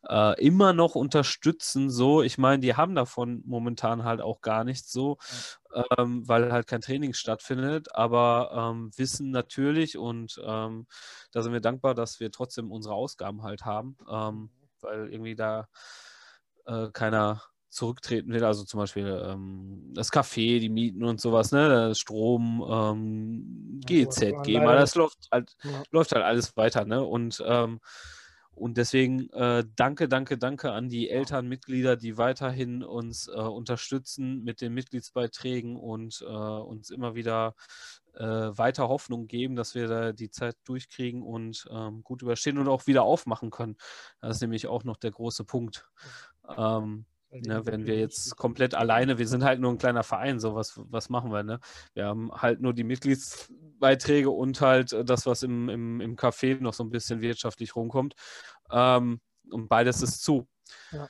äh, 0.08 0.40
immer 0.44 0.74
noch 0.74 0.96
unterstützen. 0.96 1.90
So, 1.90 2.22
ich 2.24 2.38
meine, 2.38 2.60
die 2.60 2.76
haben 2.76 2.96
davon 2.96 3.44
momentan 3.46 4.04
halt 4.04 4.22
auch 4.22 4.42
gar 4.42 4.64
nichts 4.64 4.92
so. 4.92 5.18
Ähm, 5.98 6.28
weil 6.28 6.52
halt 6.52 6.68
kein 6.68 6.82
Training 6.82 7.14
stattfindet, 7.14 7.96
aber 7.96 8.52
ähm, 8.54 8.92
wissen 8.98 9.32
natürlich 9.32 9.98
und 9.98 10.40
ähm, 10.46 10.86
da 11.32 11.42
sind 11.42 11.54
wir 11.54 11.62
dankbar, 11.62 11.96
dass 11.96 12.20
wir 12.20 12.32
trotzdem 12.32 12.72
unsere 12.72 12.94
Ausgaben 12.94 13.44
halt 13.44 13.66
haben, 13.66 13.98
ähm, 14.10 14.36
mhm. 14.36 14.50
weil 14.82 15.14
irgendwie 15.14 15.36
da 15.36 15.68
äh, 16.66 16.90
keiner 16.92 17.42
zurücktreten 17.70 18.34
will, 18.34 18.44
also 18.44 18.66
zum 18.66 18.80
Beispiel 18.82 19.08
ähm, 19.26 19.94
das 19.94 20.12
Café, 20.12 20.60
die 20.60 20.70
Mieten 20.70 21.06
und 21.06 21.22
sowas, 21.22 21.54
ne, 21.54 21.96
Strom, 21.96 22.66
ähm, 22.70 23.80
GEZ, 23.86 24.44
GEMA, 24.44 24.76
das 24.76 24.96
läuft 24.96 25.30
halt, 25.32 25.56
ja. 25.64 25.82
läuft 25.90 26.12
halt 26.12 26.26
alles 26.26 26.58
weiter, 26.58 26.84
ne, 26.84 27.02
und 27.02 27.42
ähm, 27.46 27.80
und 28.54 28.78
deswegen 28.78 29.30
äh, 29.32 29.64
danke, 29.76 30.08
danke, 30.10 30.38
danke 30.38 30.72
an 30.72 30.90
die 30.90 31.10
Elternmitglieder, 31.10 31.96
die 31.96 32.18
weiterhin 32.18 32.84
uns 32.84 33.28
äh, 33.28 33.32
unterstützen 33.32 34.44
mit 34.44 34.62
den 34.62 34.74
Mitgliedsbeiträgen 34.74 35.78
und 35.78 36.22
äh, 36.22 36.26
uns 36.26 36.90
immer 36.90 37.16
wieder 37.16 37.56
äh, 38.14 38.24
weiter 38.24 38.90
Hoffnung 38.90 39.28
geben, 39.28 39.56
dass 39.56 39.74
wir 39.74 39.88
da 39.88 40.12
die 40.12 40.30
Zeit 40.30 40.58
durchkriegen 40.66 41.24
und 41.24 41.66
ähm, 41.72 42.04
gut 42.04 42.22
überstehen 42.22 42.58
und 42.58 42.68
auch 42.68 42.88
wieder 42.88 43.04
aufmachen 43.04 43.52
können. 43.52 43.78
Das 44.20 44.36
ist 44.38 44.42
nämlich 44.42 44.68
auch 44.68 44.84
noch 44.84 44.98
der 44.98 45.12
große 45.12 45.46
Punkt. 45.46 45.88
Ähm, 46.58 47.06
Ne, 47.32 47.66
wenn 47.66 47.86
wir 47.86 47.98
jetzt 47.98 48.36
komplett 48.36 48.76
alleine, 48.76 49.18
wir 49.18 49.28
sind 49.28 49.46
halt 49.46 49.62
nur 49.62 49.72
ein 49.72 49.78
kleiner 49.78 50.04
Verein, 50.04 50.40
so 50.40 50.54
was, 50.54 50.74
was 50.90 51.10
machen 51.10 51.32
wir, 51.32 51.44
ne? 51.44 51.60
Wir 51.94 52.06
haben 52.06 52.30
halt 52.34 52.60
nur 52.60 52.74
die 52.74 52.84
Mitgliedsbeiträge 52.84 54.30
und 54.30 54.60
halt 54.60 54.94
das, 55.06 55.26
was 55.26 55.42
im, 55.44 55.70
im, 55.70 56.02
im 56.02 56.16
Café 56.18 56.60
noch 56.60 56.74
so 56.74 56.84
ein 56.84 56.90
bisschen 56.90 57.22
wirtschaftlich 57.22 57.76
rumkommt. 57.76 58.16
Ähm, 58.70 59.22
und 59.50 59.70
beides 59.70 60.02
ist 60.02 60.24
zu. 60.24 60.48
Ja. 60.92 61.08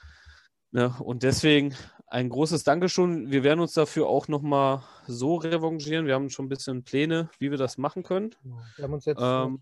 Ne? 0.72 0.96
Und 1.00 1.24
deswegen 1.24 1.76
ein 2.12 2.28
großes 2.28 2.66
Dankeschön. 2.66 3.32
Wir 3.32 3.44
werden 3.44 3.62
uns 3.62 3.74
dafür 3.74 4.08
auch 4.08 4.28
nochmal 4.28 4.84
so 5.08 5.36
revanchieren. 5.36 6.06
Wir 6.08 6.14
haben 6.14 6.30
schon 6.30 6.46
ein 6.46 6.50
bisschen 6.50 6.84
Pläne, 6.84 7.30
wie 7.40 7.52
wir 7.52 7.58
das 7.58 7.78
machen 7.78 8.04
können. 8.04 8.36
Genau. 8.44 8.62
Wir 8.76 8.84
haben 8.84 8.94
uns 8.94 9.06
jetzt 9.06 9.22
ähm, 9.22 9.60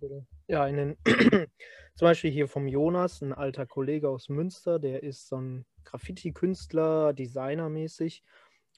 ja, 0.48 0.66
in 0.66 0.76
den, 0.76 0.98
zum 1.96 2.06
Beispiel 2.08 2.32
hier 2.32 2.48
vom 2.48 2.68
Jonas, 2.68 3.22
ein 3.22 3.34
alter 3.34 3.68
Kollege 3.68 4.10
aus 4.10 4.30
Münster, 4.30 4.80
der 4.80 5.04
ist 5.04 5.28
so 5.28 5.38
ein 5.38 5.66
Graffiti-Künstler, 5.86 7.14
Designer-mäßig. 7.14 8.24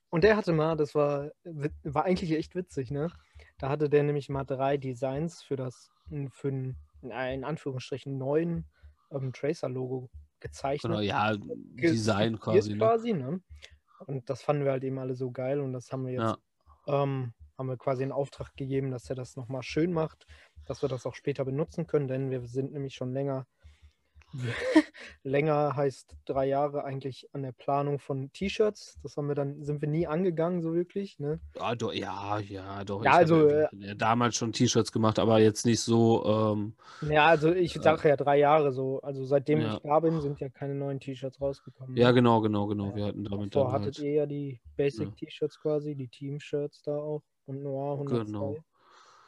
Und 0.09 0.25
der 0.25 0.35
hatte 0.35 0.51
mal, 0.51 0.75
das 0.75 0.93
war, 0.93 1.31
war 1.83 2.03
eigentlich 2.03 2.33
echt 2.33 2.55
witzig, 2.55 2.91
ne? 2.91 3.09
Da 3.57 3.69
hatte 3.69 3.89
der 3.89 4.03
nämlich 4.03 4.27
mal 4.27 4.43
drei 4.43 4.75
Designs 4.75 5.41
für 5.41 5.55
das, 5.55 5.91
für 6.31 6.49
einen, 6.49 6.75
in 7.01 7.45
Anführungsstrichen, 7.45 8.17
neuen 8.17 8.65
ähm, 9.11 9.31
Tracer-Logo 9.31 10.09
gezeichnet. 10.41 10.91
Genau, 10.91 11.01
ja, 11.01 11.35
Design 11.37 12.39
quasi. 12.39 12.71
Ne? 12.71 12.77
quasi 12.77 13.13
ne? 13.13 13.41
Und 14.05 14.29
das 14.29 14.41
fanden 14.41 14.65
wir 14.65 14.71
halt 14.71 14.83
eben 14.83 14.99
alle 14.99 15.15
so 15.15 15.31
geil 15.31 15.59
und 15.59 15.73
das 15.73 15.91
haben 15.91 16.05
wir 16.05 16.13
jetzt, 16.13 16.37
ja. 16.87 17.03
ähm, 17.03 17.33
haben 17.57 17.67
wir 17.67 17.77
quasi 17.77 18.03
in 18.03 18.11
Auftrag 18.11 18.55
gegeben, 18.55 18.91
dass 18.91 19.09
er 19.09 19.15
das 19.15 19.35
nochmal 19.35 19.63
schön 19.63 19.93
macht, 19.93 20.25
dass 20.65 20.81
wir 20.81 20.89
das 20.89 21.05
auch 21.05 21.15
später 21.15 21.45
benutzen 21.45 21.85
können, 21.85 22.07
denn 22.07 22.31
wir 22.31 22.45
sind 22.47 22.73
nämlich 22.73 22.95
schon 22.95 23.13
länger 23.13 23.45
länger 25.23 25.75
heißt 25.75 26.15
drei 26.25 26.47
Jahre 26.47 26.83
eigentlich 26.83 27.27
an 27.33 27.43
der 27.43 27.51
Planung 27.51 27.99
von 27.99 28.31
T-Shirts. 28.31 28.99
Das 29.03 29.17
haben 29.17 29.27
wir 29.27 29.35
dann, 29.35 29.63
sind 29.63 29.81
wir 29.81 29.87
nie 29.87 30.07
angegangen, 30.07 30.61
so 30.61 30.73
wirklich. 30.73 31.19
Ne? 31.19 31.39
Ja, 31.57 31.75
doch, 31.75 31.93
ja, 31.93 32.39
ja, 32.39 32.83
doch. 32.83 33.03
Ja, 33.03 33.13
also 33.13 33.49
ja 33.49 33.69
äh, 33.81 33.95
damals 33.95 34.35
schon 34.35 34.53
T-Shirts 34.53 34.91
gemacht, 34.91 35.19
aber 35.19 35.39
jetzt 35.39 35.65
nicht 35.65 35.81
so. 35.81 36.25
Ähm, 36.25 36.73
ja, 37.09 37.27
also 37.27 37.53
ich 37.53 37.75
äh, 37.75 37.81
sage 37.81 38.09
ja 38.09 38.15
drei 38.15 38.39
Jahre 38.39 38.71
so. 38.71 39.01
Also 39.01 39.25
seitdem 39.25 39.61
ja. 39.61 39.75
ich 39.75 39.79
da 39.79 39.99
bin, 39.99 40.21
sind 40.21 40.39
ja 40.39 40.49
keine 40.49 40.75
neuen 40.75 40.99
T-Shirts 40.99 41.41
rausgekommen. 41.41 41.95
Ja, 41.97 42.11
genau, 42.11 42.41
genau, 42.41 42.67
genau. 42.67 42.95
Wir 42.95 43.05
hatten 43.05 43.23
damit 43.23 43.55
Davor 43.55 43.71
hattet 43.71 43.97
halt, 43.97 43.99
ihr 43.99 44.13
ja 44.13 44.25
die 44.25 44.59
Basic-T-Shirts 44.77 45.59
quasi, 45.59 45.95
die 45.95 46.07
Team-Shirts 46.07 46.83
da 46.83 46.97
auch 46.97 47.23
und 47.45 47.63
Noir 47.63 47.93
102. 47.93 48.25
Genau. 48.25 48.57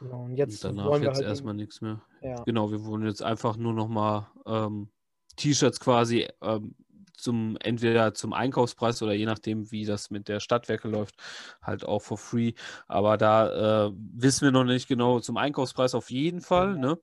Genau, 0.04 0.24
und 0.24 0.36
jetzt 0.36 0.64
und 0.64 0.76
danach 0.76 0.90
wollen 0.90 1.02
wir 1.02 1.08
jetzt 1.08 1.18
halt 1.18 1.28
erstmal 1.28 1.54
nichts 1.54 1.80
mehr. 1.80 2.02
Ja. 2.20 2.42
Genau, 2.44 2.70
wir 2.70 2.84
wollen 2.84 3.06
jetzt 3.06 3.22
einfach 3.22 3.56
nur 3.56 3.72
noch 3.72 3.88
mal 3.88 4.30
ähm, 4.44 4.90
T-Shirts 5.36 5.80
quasi 5.80 6.28
ähm, 6.42 6.74
zum 7.16 7.56
entweder 7.60 8.12
zum 8.12 8.34
Einkaufspreis 8.34 9.00
oder 9.00 9.14
je 9.14 9.24
nachdem, 9.24 9.70
wie 9.70 9.86
das 9.86 10.10
mit 10.10 10.28
der 10.28 10.40
Stadtwerke 10.40 10.88
läuft, 10.88 11.14
halt 11.62 11.86
auch 11.86 12.00
for 12.00 12.18
free. 12.18 12.52
Aber 12.86 13.16
da 13.16 13.86
äh, 13.86 13.92
wissen 13.94 14.42
wir 14.42 14.52
noch 14.52 14.64
nicht 14.64 14.88
genau 14.88 15.20
zum 15.20 15.38
Einkaufspreis 15.38 15.94
auf 15.94 16.10
jeden 16.10 16.42
Fall. 16.42 16.74
Ja. 16.74 16.80
Ne? 16.80 16.98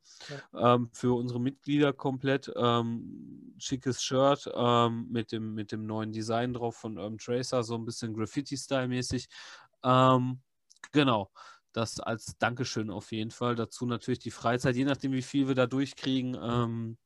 Ja. 0.53 0.75
Ähm, 0.75 0.89
für 0.93 1.17
unsere 1.17 1.39
Mitglieder 1.39 1.91
komplett 1.93 2.51
ähm, 2.55 3.55
schickes 3.57 4.03
Shirt 4.03 4.47
ähm, 4.53 5.07
mit, 5.09 5.31
dem, 5.31 5.55
mit 5.55 5.71
dem 5.71 5.87
neuen 5.87 6.11
Design 6.11 6.53
drauf 6.53 6.75
von 6.75 6.99
Urban 6.99 7.17
Tracer, 7.17 7.63
so 7.63 7.73
ein 7.73 7.85
bisschen 7.85 8.13
Graffiti-Style-mäßig. 8.13 9.27
Ähm, 9.83 10.41
genau 10.91 11.31
das 11.73 11.99
als 11.99 12.37
Dankeschön 12.37 12.89
auf 12.89 13.11
jeden 13.11 13.31
Fall. 13.31 13.55
Dazu 13.55 13.85
natürlich 13.85 14.19
die 14.19 14.31
Freizeit, 14.31 14.75
je 14.75 14.85
nachdem, 14.85 15.11
wie 15.13 15.21
viel 15.21 15.47
wir 15.47 15.55
da 15.55 15.67
durchkriegen. 15.67 16.37
Ähm, 16.41 16.97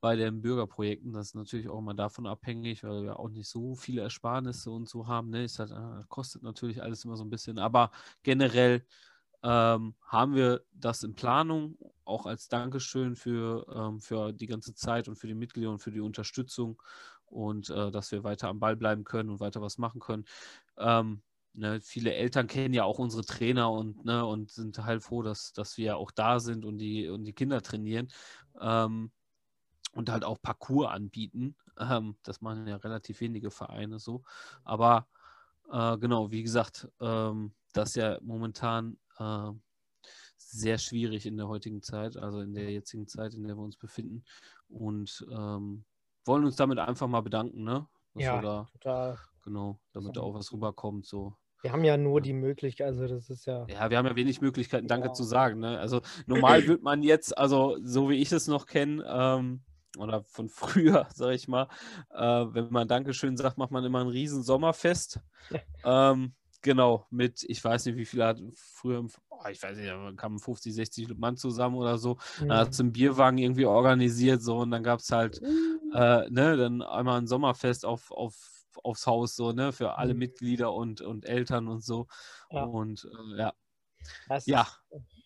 bei 0.00 0.16
den 0.16 0.40
Bürgerprojekten. 0.40 1.12
Das 1.12 1.28
ist 1.28 1.34
natürlich 1.34 1.68
auch 1.68 1.78
immer 1.78 1.94
davon 1.94 2.26
abhängig, 2.26 2.84
weil 2.84 3.02
wir 3.02 3.18
auch 3.18 3.28
nicht 3.30 3.48
so 3.48 3.74
viele 3.74 4.02
Ersparnisse 4.02 4.70
und 4.70 4.88
so 4.88 5.06
haben. 5.06 5.30
Ne? 5.30 5.46
Halt, 5.46 5.70
äh, 5.70 6.04
kostet 6.08 6.42
natürlich 6.42 6.82
alles 6.82 7.04
immer 7.04 7.16
so 7.16 7.24
ein 7.24 7.30
bisschen. 7.30 7.58
Aber 7.58 7.90
generell 8.22 8.86
ähm, 9.42 9.94
haben 10.02 10.34
wir 10.34 10.62
das 10.72 11.02
in 11.02 11.14
Planung, 11.14 11.78
auch 12.04 12.26
als 12.26 12.48
Dankeschön 12.48 13.16
für, 13.16 13.66
ähm, 13.74 14.00
für 14.00 14.32
die 14.32 14.46
ganze 14.46 14.74
Zeit 14.74 15.08
und 15.08 15.16
für 15.16 15.26
die 15.26 15.34
Mitglieder 15.34 15.70
und 15.70 15.80
für 15.80 15.92
die 15.92 16.00
Unterstützung 16.00 16.80
und 17.26 17.70
äh, 17.70 17.90
dass 17.90 18.10
wir 18.12 18.24
weiter 18.24 18.48
am 18.48 18.60
Ball 18.60 18.76
bleiben 18.76 19.04
können 19.04 19.30
und 19.30 19.40
weiter 19.40 19.60
was 19.60 19.78
machen 19.78 20.00
können. 20.00 20.24
Ähm, 20.78 21.22
ne, 21.58 21.80
viele 21.80 22.14
Eltern 22.14 22.46
kennen 22.46 22.74
ja 22.74 22.84
auch 22.84 22.98
unsere 22.98 23.24
Trainer 23.24 23.70
und, 23.70 24.04
ne, 24.04 24.24
und 24.24 24.50
sind 24.50 24.78
halt 24.78 25.02
froh, 25.02 25.22
dass, 25.22 25.52
dass 25.52 25.76
wir 25.76 25.96
auch 25.96 26.10
da 26.10 26.40
sind 26.40 26.64
und 26.64 26.78
die, 26.78 27.08
und 27.08 27.24
die 27.24 27.32
Kinder 27.32 27.62
trainieren. 27.62 28.08
Ähm, 28.60 29.10
und 29.94 30.10
halt 30.10 30.24
auch 30.24 30.40
Parcours 30.40 30.90
anbieten. 30.90 31.56
Ähm, 31.80 32.16
das 32.24 32.40
machen 32.40 32.66
ja 32.66 32.74
relativ 32.74 33.20
wenige 33.20 33.52
Vereine 33.52 34.00
so. 34.00 34.24
Aber 34.64 35.06
äh, 35.70 35.96
genau, 35.98 36.32
wie 36.32 36.42
gesagt, 36.42 36.88
ähm, 37.00 37.54
das 37.72 37.90
ist 37.90 37.94
ja 37.94 38.18
momentan 38.20 38.98
äh, 39.16 39.52
sehr 40.36 40.78
schwierig 40.78 41.24
in 41.24 41.36
der 41.36 41.46
heutigen 41.46 41.80
Zeit, 41.80 42.16
also 42.16 42.40
in 42.40 42.52
der 42.52 42.72
jetzigen 42.72 43.06
Zeit, 43.06 43.34
in 43.34 43.44
der 43.44 43.56
wir 43.56 43.62
uns 43.62 43.76
befinden. 43.76 44.24
Und 44.68 45.24
ähm, 45.30 45.84
wollen 46.24 46.44
uns 46.46 46.56
damit 46.56 46.80
einfach 46.80 47.06
mal 47.06 47.20
bedanken, 47.20 47.62
ne? 47.62 47.86
Dass 48.14 48.24
ja, 48.24 48.40
da, 48.40 48.66
total. 48.72 49.18
Genau, 49.44 49.78
damit 49.92 50.16
da 50.16 50.20
auch 50.22 50.34
was 50.34 50.52
rüberkommt. 50.52 51.06
So. 51.06 51.36
Wir 51.62 51.72
haben 51.72 51.84
ja 51.84 51.96
nur 51.96 52.20
die 52.20 52.32
Möglichkeit, 52.32 52.86
also 52.86 53.06
das 53.08 53.30
ist 53.30 53.46
ja. 53.46 53.66
Ja, 53.68 53.90
wir 53.90 53.98
haben 53.98 54.06
ja 54.06 54.14
wenig 54.14 54.40
Möglichkeiten, 54.40 54.86
Danke 54.86 55.08
ja. 55.08 55.12
zu 55.12 55.24
sagen. 55.24 55.60
Ne? 55.60 55.78
Also 55.78 56.00
normal 56.26 56.66
wird 56.68 56.82
man 56.82 57.02
jetzt, 57.02 57.36
also 57.36 57.78
so 57.82 58.08
wie 58.10 58.16
ich 58.16 58.30
es 58.30 58.46
noch 58.46 58.66
kenne, 58.66 59.04
ähm, 59.08 59.62
oder 59.96 60.22
von 60.24 60.48
früher, 60.48 61.08
sag 61.14 61.34
ich 61.34 61.48
mal, 61.48 61.68
äh, 62.14 62.20
wenn 62.20 62.70
man 62.70 62.88
Dankeschön 62.88 63.36
sagt, 63.36 63.58
macht 63.58 63.70
man 63.70 63.84
immer 63.84 64.00
ein 64.00 64.08
riesen 64.08 64.42
Sommerfest. 64.42 65.20
ähm, 65.84 66.34
genau, 66.62 67.06
mit, 67.10 67.44
ich 67.48 67.62
weiß 67.62 67.86
nicht, 67.86 67.96
wie 67.96 68.04
viele 68.04 68.26
hat 68.26 68.40
früher, 68.54 69.04
oh, 69.30 69.48
ich 69.50 69.62
weiß 69.62 69.76
nicht, 69.76 69.88
da 69.88 70.12
kamen 70.16 70.38
50, 70.38 70.74
60 70.74 71.18
Mann 71.18 71.36
zusammen 71.36 71.76
oder 71.76 71.98
so. 71.98 72.18
Mhm. 72.40 72.48
Dann 72.48 72.58
hat 72.58 72.70
es 72.70 72.80
einen 72.80 72.92
Bierwagen 72.92 73.38
irgendwie 73.38 73.66
organisiert, 73.66 74.42
so, 74.42 74.58
und 74.58 74.70
dann 74.70 74.84
gab 74.84 75.00
es 75.00 75.10
halt, 75.10 75.40
äh, 75.42 76.30
ne, 76.30 76.56
dann 76.56 76.82
einmal 76.82 77.18
ein 77.18 77.26
Sommerfest 77.26 77.84
auf, 77.84 78.12
auf 78.12 78.57
aufs 78.82 79.06
Haus, 79.06 79.36
so, 79.36 79.52
ne, 79.52 79.72
für 79.72 79.96
alle 79.98 80.14
mhm. 80.14 80.20
Mitglieder 80.20 80.72
und, 80.72 81.00
und 81.00 81.26
Eltern 81.26 81.68
und 81.68 81.84
so. 81.84 82.06
Ja. 82.50 82.64
Und 82.64 83.08
äh, 83.34 83.38
ja. 83.38 83.52
ja. 84.46 84.68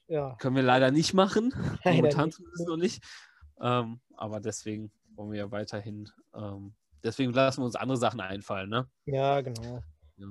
ja. 0.08 0.36
Können 0.36 0.56
wir 0.56 0.62
leider 0.62 0.90
nicht 0.90 1.14
machen. 1.14 1.52
Momentan 1.84 2.30
tun 2.30 2.46
wir 2.46 2.52
es 2.54 2.66
noch 2.66 2.76
nicht. 2.76 3.04
Ähm, 3.60 4.00
aber 4.16 4.40
deswegen 4.40 4.92
wollen 5.14 5.32
wir 5.32 5.38
ja 5.38 5.50
weiterhin, 5.50 6.08
ähm, 6.34 6.74
deswegen 7.02 7.32
lassen 7.32 7.60
wir 7.60 7.66
uns 7.66 7.76
andere 7.76 7.98
Sachen 7.98 8.20
einfallen, 8.20 8.70
ne? 8.70 8.90
Ja, 9.04 9.40
genau. 9.40 9.82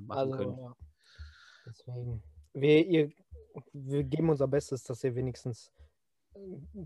Also, 0.08 0.40
ja. 0.40 0.76
Deswegen. 1.66 2.22
Wir, 2.54 2.86
ihr, 2.86 3.12
wir 3.72 4.04
geben 4.04 4.30
unser 4.30 4.48
Bestes, 4.48 4.82
dass 4.82 5.02
ihr 5.04 5.14
wenigstens 5.14 5.72
äh, 5.78 5.81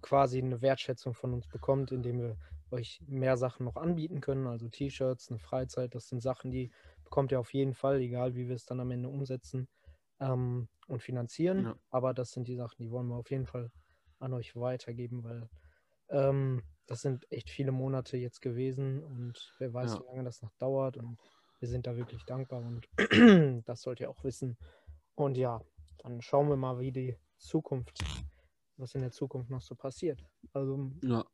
quasi 0.03 0.39
eine 0.39 0.61
Wertschätzung 0.63 1.15
von 1.15 1.33
uns 1.35 1.47
bekommt, 1.49 1.93
indem 1.93 2.21
wir 2.21 2.37
euch 2.71 3.01
mehr 3.07 3.37
Sachen 3.37 3.65
noch 3.65 3.77
anbieten 3.77 4.21
können, 4.21 4.47
also 4.47 4.69
T-Shirts, 4.69 5.31
eine 5.31 5.39
Freizeit, 5.39 5.95
das 5.95 6.09
sind 6.09 6.21
Sachen, 6.21 6.51
die 6.51 6.73
bekommt 7.05 7.31
ihr 7.31 7.39
auf 7.39 7.55
jeden 7.55 7.75
Fall, 7.75 8.01
egal 8.01 8.35
wie 8.35 8.49
wir 8.49 8.57
es 8.57 8.65
dann 8.65 8.81
am 8.81 8.91
Ende 8.91 9.09
umsetzen. 9.09 9.69
ähm, 10.21 10.69
und 10.89 11.03
finanzieren. 11.03 11.65
Ja. 11.65 11.77
Aber 11.91 12.15
das 12.15 12.31
sind 12.33 12.49
die 12.49 12.55
Sachen, 12.55 12.83
die 12.83 12.91
wollen 12.91 13.09
wir 13.09 13.17
auf 13.17 13.31
jeden 13.31 13.47
Fall 13.47 13.71
an 14.19 14.33
euch 14.33 14.57
weitergeben, 14.57 15.25
weil 15.25 15.49
ähm, 16.09 16.63
das 16.87 17.03
sind 17.03 17.31
echt 17.31 17.51
viele 17.51 17.73
Monate 17.73 18.17
jetzt 18.17 18.41
gewesen 18.41 19.03
und 19.03 19.55
wer 19.59 19.73
weiß, 19.73 19.95
ja. 19.95 20.01
wie 20.01 20.07
lange 20.07 20.25
das 20.25 20.43
noch 20.43 20.55
dauert. 20.59 20.97
Und 20.97 21.19
wir 21.59 21.69
sind 21.69 21.87
da 21.87 21.97
wirklich 21.97 22.25
dankbar 22.25 22.61
und 22.61 22.87
das 23.67 23.83
sollt 23.83 24.01
ihr 24.01 24.11
auch 24.11 24.23
wissen. 24.25 24.57
Und 25.15 25.37
ja, 25.37 25.61
dann 25.99 26.23
schauen 26.23 26.49
wir 26.49 26.57
mal, 26.57 26.79
wie 26.79 26.93
die 26.93 27.17
Zukunft, 27.39 27.99
was 28.77 28.95
in 28.95 29.01
der 29.01 29.13
Zukunft 29.13 29.51
noch 29.51 29.63
so 29.63 29.75
passiert. 29.75 30.25
Also 30.53 30.91
ja. 31.03 31.25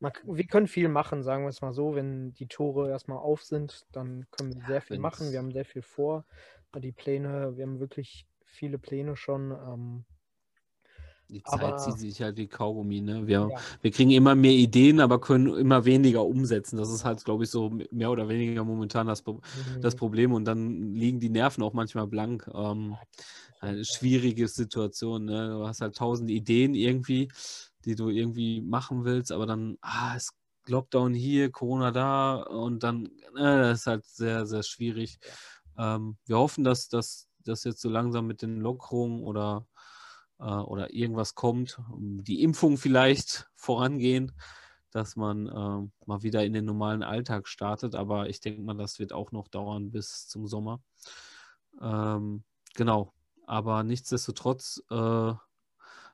man, 0.00 0.12
wir 0.24 0.46
können 0.46 0.68
viel 0.68 0.88
machen, 0.88 1.22
sagen 1.22 1.44
wir 1.44 1.48
es 1.48 1.62
mal 1.62 1.72
so. 1.72 1.94
Wenn 1.94 2.32
die 2.34 2.48
Tore 2.48 2.90
erstmal 2.90 3.18
auf 3.18 3.42
sind, 3.42 3.86
dann 3.92 4.26
können 4.30 4.54
wir 4.54 4.66
sehr 4.66 4.80
viel 4.82 4.96
Wenn's... 4.96 5.02
machen. 5.02 5.32
Wir 5.32 5.38
haben 5.38 5.52
sehr 5.52 5.64
viel 5.64 5.82
vor. 5.82 6.24
Die 6.76 6.92
Pläne, 6.92 7.56
wir 7.56 7.64
haben 7.64 7.80
wirklich 7.80 8.26
viele 8.44 8.78
Pläne 8.78 9.16
schon. 9.16 9.50
Ähm, 9.50 10.04
die 11.32 11.42
Zeit 11.42 11.62
aber, 11.62 11.76
zieht 11.78 11.98
sich 11.98 12.20
halt 12.20 12.36
wie 12.36 12.46
Kaugummi, 12.46 13.00
ne? 13.00 13.26
Wir, 13.26 13.48
ja. 13.50 13.60
wir 13.80 13.90
kriegen 13.90 14.10
immer 14.10 14.34
mehr 14.34 14.52
Ideen, 14.52 15.00
aber 15.00 15.20
können 15.20 15.54
immer 15.56 15.84
weniger 15.84 16.24
umsetzen. 16.24 16.76
Das 16.76 16.90
ist 16.90 17.04
halt, 17.04 17.24
glaube 17.24 17.44
ich, 17.44 17.50
so 17.50 17.70
mehr 17.90 18.10
oder 18.10 18.28
weniger 18.28 18.64
momentan 18.64 19.06
das, 19.06 19.24
mhm. 19.24 19.40
das 19.80 19.96
Problem. 19.96 20.32
Und 20.32 20.44
dann 20.44 20.94
liegen 20.94 21.20
die 21.20 21.30
Nerven 21.30 21.62
auch 21.62 21.72
manchmal 21.72 22.06
blank. 22.06 22.48
Ähm, 22.54 22.96
eine 23.60 23.84
schwierige 23.84 24.48
Situation, 24.48 25.24
ne? 25.24 25.48
Du 25.48 25.66
hast 25.66 25.80
halt 25.80 25.96
tausend 25.96 26.30
Ideen 26.30 26.74
irgendwie, 26.74 27.28
die 27.84 27.94
du 27.94 28.08
irgendwie 28.08 28.60
machen 28.60 29.04
willst, 29.04 29.32
aber 29.32 29.46
dann, 29.46 29.78
ah, 29.80 30.14
ist 30.16 30.34
Lockdown 30.66 31.14
hier, 31.14 31.50
Corona 31.50 31.90
da 31.90 32.42
und 32.42 32.82
dann, 32.82 33.02
ne, 33.34 33.58
das 33.58 33.80
ist 33.80 33.86
halt 33.86 34.04
sehr, 34.04 34.46
sehr 34.46 34.62
schwierig. 34.62 35.18
Ähm, 35.78 36.16
wir 36.26 36.38
hoffen, 36.38 36.64
dass 36.64 36.88
das 36.88 37.28
jetzt 37.44 37.80
so 37.80 37.88
langsam 37.88 38.26
mit 38.26 38.42
den 38.42 38.60
Lockerungen 38.60 39.22
oder 39.22 39.66
äh, 40.42 40.44
oder 40.44 40.92
irgendwas 40.92 41.34
kommt, 41.34 41.80
die 41.98 42.42
Impfung 42.42 42.76
vielleicht 42.76 43.48
vorangehen, 43.54 44.32
dass 44.90 45.16
man 45.16 45.46
äh, 45.46 46.06
mal 46.06 46.22
wieder 46.22 46.44
in 46.44 46.52
den 46.52 46.64
normalen 46.64 47.02
Alltag 47.02 47.48
startet. 47.48 47.94
Aber 47.94 48.28
ich 48.28 48.40
denke 48.40 48.62
mal, 48.62 48.76
das 48.76 48.98
wird 48.98 49.12
auch 49.12 49.32
noch 49.32 49.48
dauern 49.48 49.90
bis 49.90 50.28
zum 50.28 50.46
Sommer. 50.46 50.82
Ähm, 51.80 52.44
genau. 52.74 53.12
Aber 53.46 53.82
nichtsdestotrotz 53.84 54.82
äh, 54.90 54.94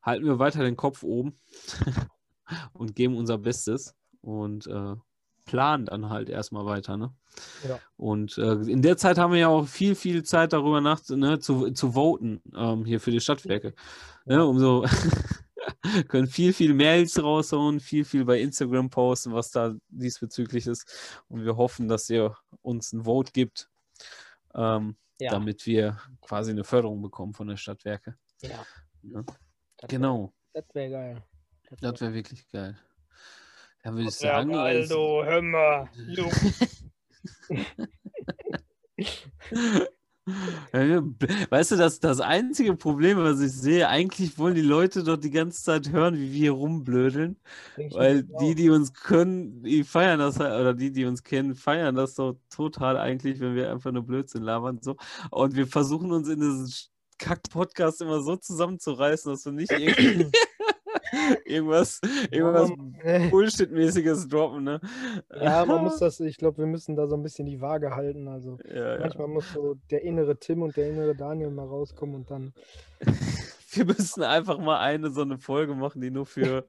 halten 0.03 0.25
wir 0.25 0.39
weiter 0.39 0.63
den 0.63 0.77
Kopf 0.77 1.03
oben 1.03 1.37
und 2.73 2.95
geben 2.95 3.17
unser 3.17 3.39
Bestes. 3.39 3.97
Und 4.21 4.67
äh, 4.67 4.95
planen 5.49 5.87
dann 5.87 6.11
halt 6.11 6.29
erstmal 6.29 6.67
weiter. 6.67 6.97
Ne? 6.97 7.13
Ja. 7.67 7.81
Und 7.97 8.39
äh, 8.39 8.53
in 8.53 8.83
der 8.83 8.97
Zeit 8.97 9.19
haben 9.19 9.33
wir 9.33 9.41
ja 9.41 9.49
auch 9.49 9.67
viel, 9.67 9.95
viel 9.95 10.23
Zeit 10.23 10.53
darüber 10.53 10.81
nach, 10.81 11.01
ne, 11.09 11.39
zu, 11.41 11.71
zu 11.73 11.93
voten 11.93 12.43
ähm, 12.55 12.85
hier 12.85 13.01
für 13.01 13.11
die 13.11 13.21
Stadtwerke. 13.21 13.75
Ne, 14.25 14.35
ja. 14.35 14.37
Ne, 14.39 14.47
umso 14.47 14.85
können 16.09 16.29
viel, 16.29 16.53
viel 16.53 16.75
Mails 16.75 17.21
raushauen, 17.21 17.81
viel, 17.81 18.05
viel 18.05 18.25
bei 18.25 18.41
Instagram 18.41 18.91
posten, 18.91 19.33
was 19.33 19.51
da 19.51 19.75
diesbezüglich 19.89 20.67
ist. 20.67 21.23
Und 21.29 21.45
wir 21.45 21.57
hoffen, 21.57 21.89
dass 21.89 22.09
ihr 22.11 22.37
uns 22.63 22.93
ein 22.93 23.05
Vote 23.05 23.33
gibt, 23.33 23.71
ähm, 24.55 24.97
ja. 25.19 25.31
damit 25.31 25.65
wir 25.67 25.99
quasi 26.21 26.51
eine 26.51 26.65
Förderung 26.65 27.01
bekommen 27.01 27.33
von 27.33 27.49
der 27.49 27.57
Stadtwerke. 27.57 28.17
Ja. 28.43 28.65
ja. 29.03 29.25
Genau. 29.89 30.33
Das 30.53 30.65
wäre 30.75 30.91
geil. 30.91 31.23
Das 31.71 31.83
wäre 31.83 32.01
wär 32.01 32.15
wirklich 32.15 32.49
geil. 32.51 32.79
Dann 33.83 33.95
würde 33.95 34.09
ich 34.09 34.15
sagen. 34.15 34.55
Aldo, 34.55 35.25
hör 35.25 35.43
mal. 35.43 35.89
Weißt 41.51 41.71
du, 41.71 41.77
das, 41.77 42.01
das 42.01 42.21
einzige 42.21 42.75
Problem, 42.75 43.19
was 43.19 43.41
ich 43.41 43.53
sehe, 43.53 43.89
eigentlich 43.89 44.39
wollen 44.39 44.55
die 44.55 44.61
Leute 44.61 45.03
dort 45.03 45.25
die 45.25 45.31
ganze 45.31 45.63
Zeit 45.63 45.91
hören, 45.91 46.17
wie 46.17 46.33
wir 46.33 46.53
rumblödeln. 46.53 47.37
Weil 47.93 48.25
die, 48.41 48.55
die 48.55 48.71
uns 48.71 48.93
können, 48.93 49.63
die 49.63 49.85
feiern 49.85 50.19
das 50.19 50.39
halt, 50.39 50.61
oder 50.61 50.75
die, 50.75 50.93
die 50.93 51.07
uns 51.07 51.23
kennen, 51.23 51.55
feiern 51.55 51.95
das 51.95 52.15
so 52.15 52.39
total 52.51 52.99
eigentlich, 52.99 53.41
wenn 53.41 53.55
wir 53.55 53.71
einfach 53.71 53.93
nur 53.93 54.05
Blödsinn 54.05 54.43
labern. 54.43 54.81
So. 54.83 54.97
Und 55.31 55.57
wir 55.57 55.67
versuchen 55.67 56.13
uns 56.13 56.29
in 56.29 56.41
diesen 56.41 56.71
Kack-Podcast 57.19 58.03
immer 58.03 58.21
so 58.21 58.37
zusammenzureißen, 58.37 59.33
dass 59.33 59.45
wir 59.45 59.53
nicht 59.53 59.73
irgendwie 59.79 60.31
irgendwas, 61.45 62.01
irgendwas 62.31 62.71
Bullshit-mäßiges 63.31 64.29
droppen, 64.29 64.65
ne? 64.65 64.81
Ja, 65.35 65.65
man 65.65 65.85
muss 65.85 65.99
das, 65.99 66.21
ich 66.21 66.37
glaube, 66.37 66.59
wir 66.59 66.67
müssen 66.67 66.97
da 66.97 67.07
so 67.07 67.17
ein 67.17 67.23
bisschen 67.23 67.47
die 67.47 67.61
Waage 67.61 67.95
halten. 67.95 68.29
Also 68.29 68.59
ja, 68.65 68.99
manchmal 68.99 69.29
ja. 69.29 69.35
muss 69.35 69.53
so 69.53 69.77
der 69.91 70.03
innere 70.03 70.39
Tim 70.39 70.63
und 70.63 70.77
der 70.77 70.91
innere 70.91 71.15
Daniel 71.15 71.51
mal 71.51 71.67
rauskommen 71.67 72.15
und 72.15 72.31
dann. 72.31 72.53
Wir 73.71 73.85
müssen 73.85 74.23
einfach 74.23 74.59
mal 74.59 74.81
eine 74.81 75.11
so 75.11 75.21
eine 75.21 75.37
Folge 75.37 75.75
machen, 75.75 76.01
die 76.01 76.11
nur 76.11 76.25
für, 76.25 76.67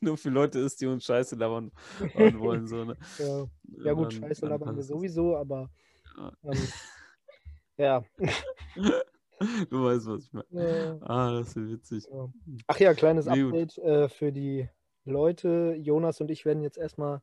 nur 0.00 0.16
für 0.16 0.30
Leute 0.30 0.60
ist, 0.60 0.80
die 0.80 0.86
uns 0.86 1.04
Scheiße 1.04 1.34
labern 1.34 1.72
wollen. 2.38 2.68
So, 2.68 2.84
ne? 2.84 2.96
ja. 3.18 3.44
ja, 3.84 3.92
gut, 3.92 4.12
Scheiße 4.14 4.46
labern 4.46 4.76
wir 4.76 4.84
sowieso, 4.84 5.36
aber 5.36 5.68
ähm, 6.44 6.58
ja. 7.76 8.04
Du 9.70 9.84
weißt, 9.84 10.06
was 10.06 10.24
ich 10.24 10.32
meine. 10.32 10.46
Ja. 10.50 10.98
Ah, 11.00 11.32
das 11.32 11.56
ist 11.56 11.68
witzig. 11.68 12.04
Ja. 12.12 12.28
Ach 12.66 12.78
ja, 12.78 12.94
kleines 12.94 13.26
nee, 13.26 13.42
Update 13.42 13.78
äh, 13.78 14.08
für 14.08 14.32
die 14.32 14.68
Leute. 15.04 15.74
Jonas 15.78 16.20
und 16.20 16.30
ich 16.30 16.44
werden 16.44 16.62
jetzt 16.62 16.76
erstmal 16.76 17.22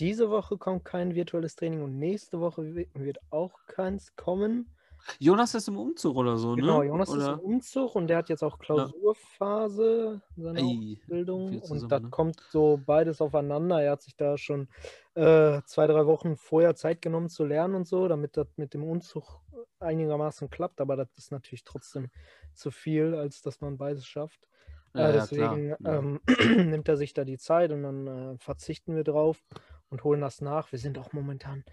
diese 0.00 0.30
Woche 0.30 0.58
kommt 0.58 0.84
kein 0.84 1.14
virtuelles 1.14 1.54
Training 1.54 1.82
und 1.82 1.98
nächste 1.98 2.40
Woche 2.40 2.74
wird 2.94 3.18
auch 3.30 3.66
keins 3.66 4.16
kommen. 4.16 4.74
Jonas 5.18 5.54
ist 5.54 5.68
im 5.68 5.78
Umzug 5.78 6.16
oder 6.16 6.36
so, 6.36 6.54
genau, 6.54 6.56
ne? 6.56 6.62
Genau, 6.62 6.82
Jonas 6.82 7.08
oder? 7.10 7.32
ist 7.34 7.40
im 7.40 7.40
Umzug 7.40 7.94
und 7.94 8.06
der 8.08 8.18
hat 8.18 8.28
jetzt 8.28 8.42
auch 8.42 8.58
Klausurphase 8.58 10.20
seiner 10.36 10.60
Ei, 10.60 10.96
Ausbildung. 10.98 11.60
Und 11.60 11.90
das 11.90 12.02
ne? 12.02 12.10
kommt 12.10 12.40
so 12.50 12.80
beides 12.84 13.20
aufeinander. 13.20 13.82
Er 13.82 13.92
hat 13.92 14.02
sich 14.02 14.16
da 14.16 14.38
schon 14.38 14.68
äh, 15.14 15.60
zwei, 15.66 15.86
drei 15.86 16.06
Wochen 16.06 16.36
vorher 16.36 16.74
Zeit 16.74 17.02
genommen 17.02 17.28
zu 17.28 17.44
lernen 17.44 17.74
und 17.74 17.86
so, 17.86 18.08
damit 18.08 18.36
das 18.36 18.46
mit 18.56 18.74
dem 18.74 18.84
Umzug 18.84 19.40
einigermaßen 19.80 20.50
klappt. 20.50 20.80
Aber 20.80 20.96
das 20.96 21.08
ist 21.16 21.32
natürlich 21.32 21.64
trotzdem 21.64 22.10
zu 22.54 22.70
viel, 22.70 23.14
als 23.14 23.42
dass 23.42 23.60
man 23.60 23.78
beides 23.78 24.06
schafft. 24.06 24.48
Ja, 24.94 25.08
äh, 25.08 25.12
deswegen 25.12 25.70
ja, 25.70 25.76
ähm, 25.84 26.20
nimmt 26.70 26.88
er 26.88 26.96
sich 26.96 27.14
da 27.14 27.24
die 27.24 27.38
Zeit 27.38 27.72
und 27.72 27.82
dann 27.82 28.06
äh, 28.06 28.38
verzichten 28.38 28.94
wir 28.94 29.04
drauf 29.04 29.42
und 29.88 30.04
holen 30.04 30.20
das 30.20 30.40
nach. 30.40 30.70
Wir 30.72 30.78
sind 30.78 30.98
auch 30.98 31.12
momentan 31.12 31.64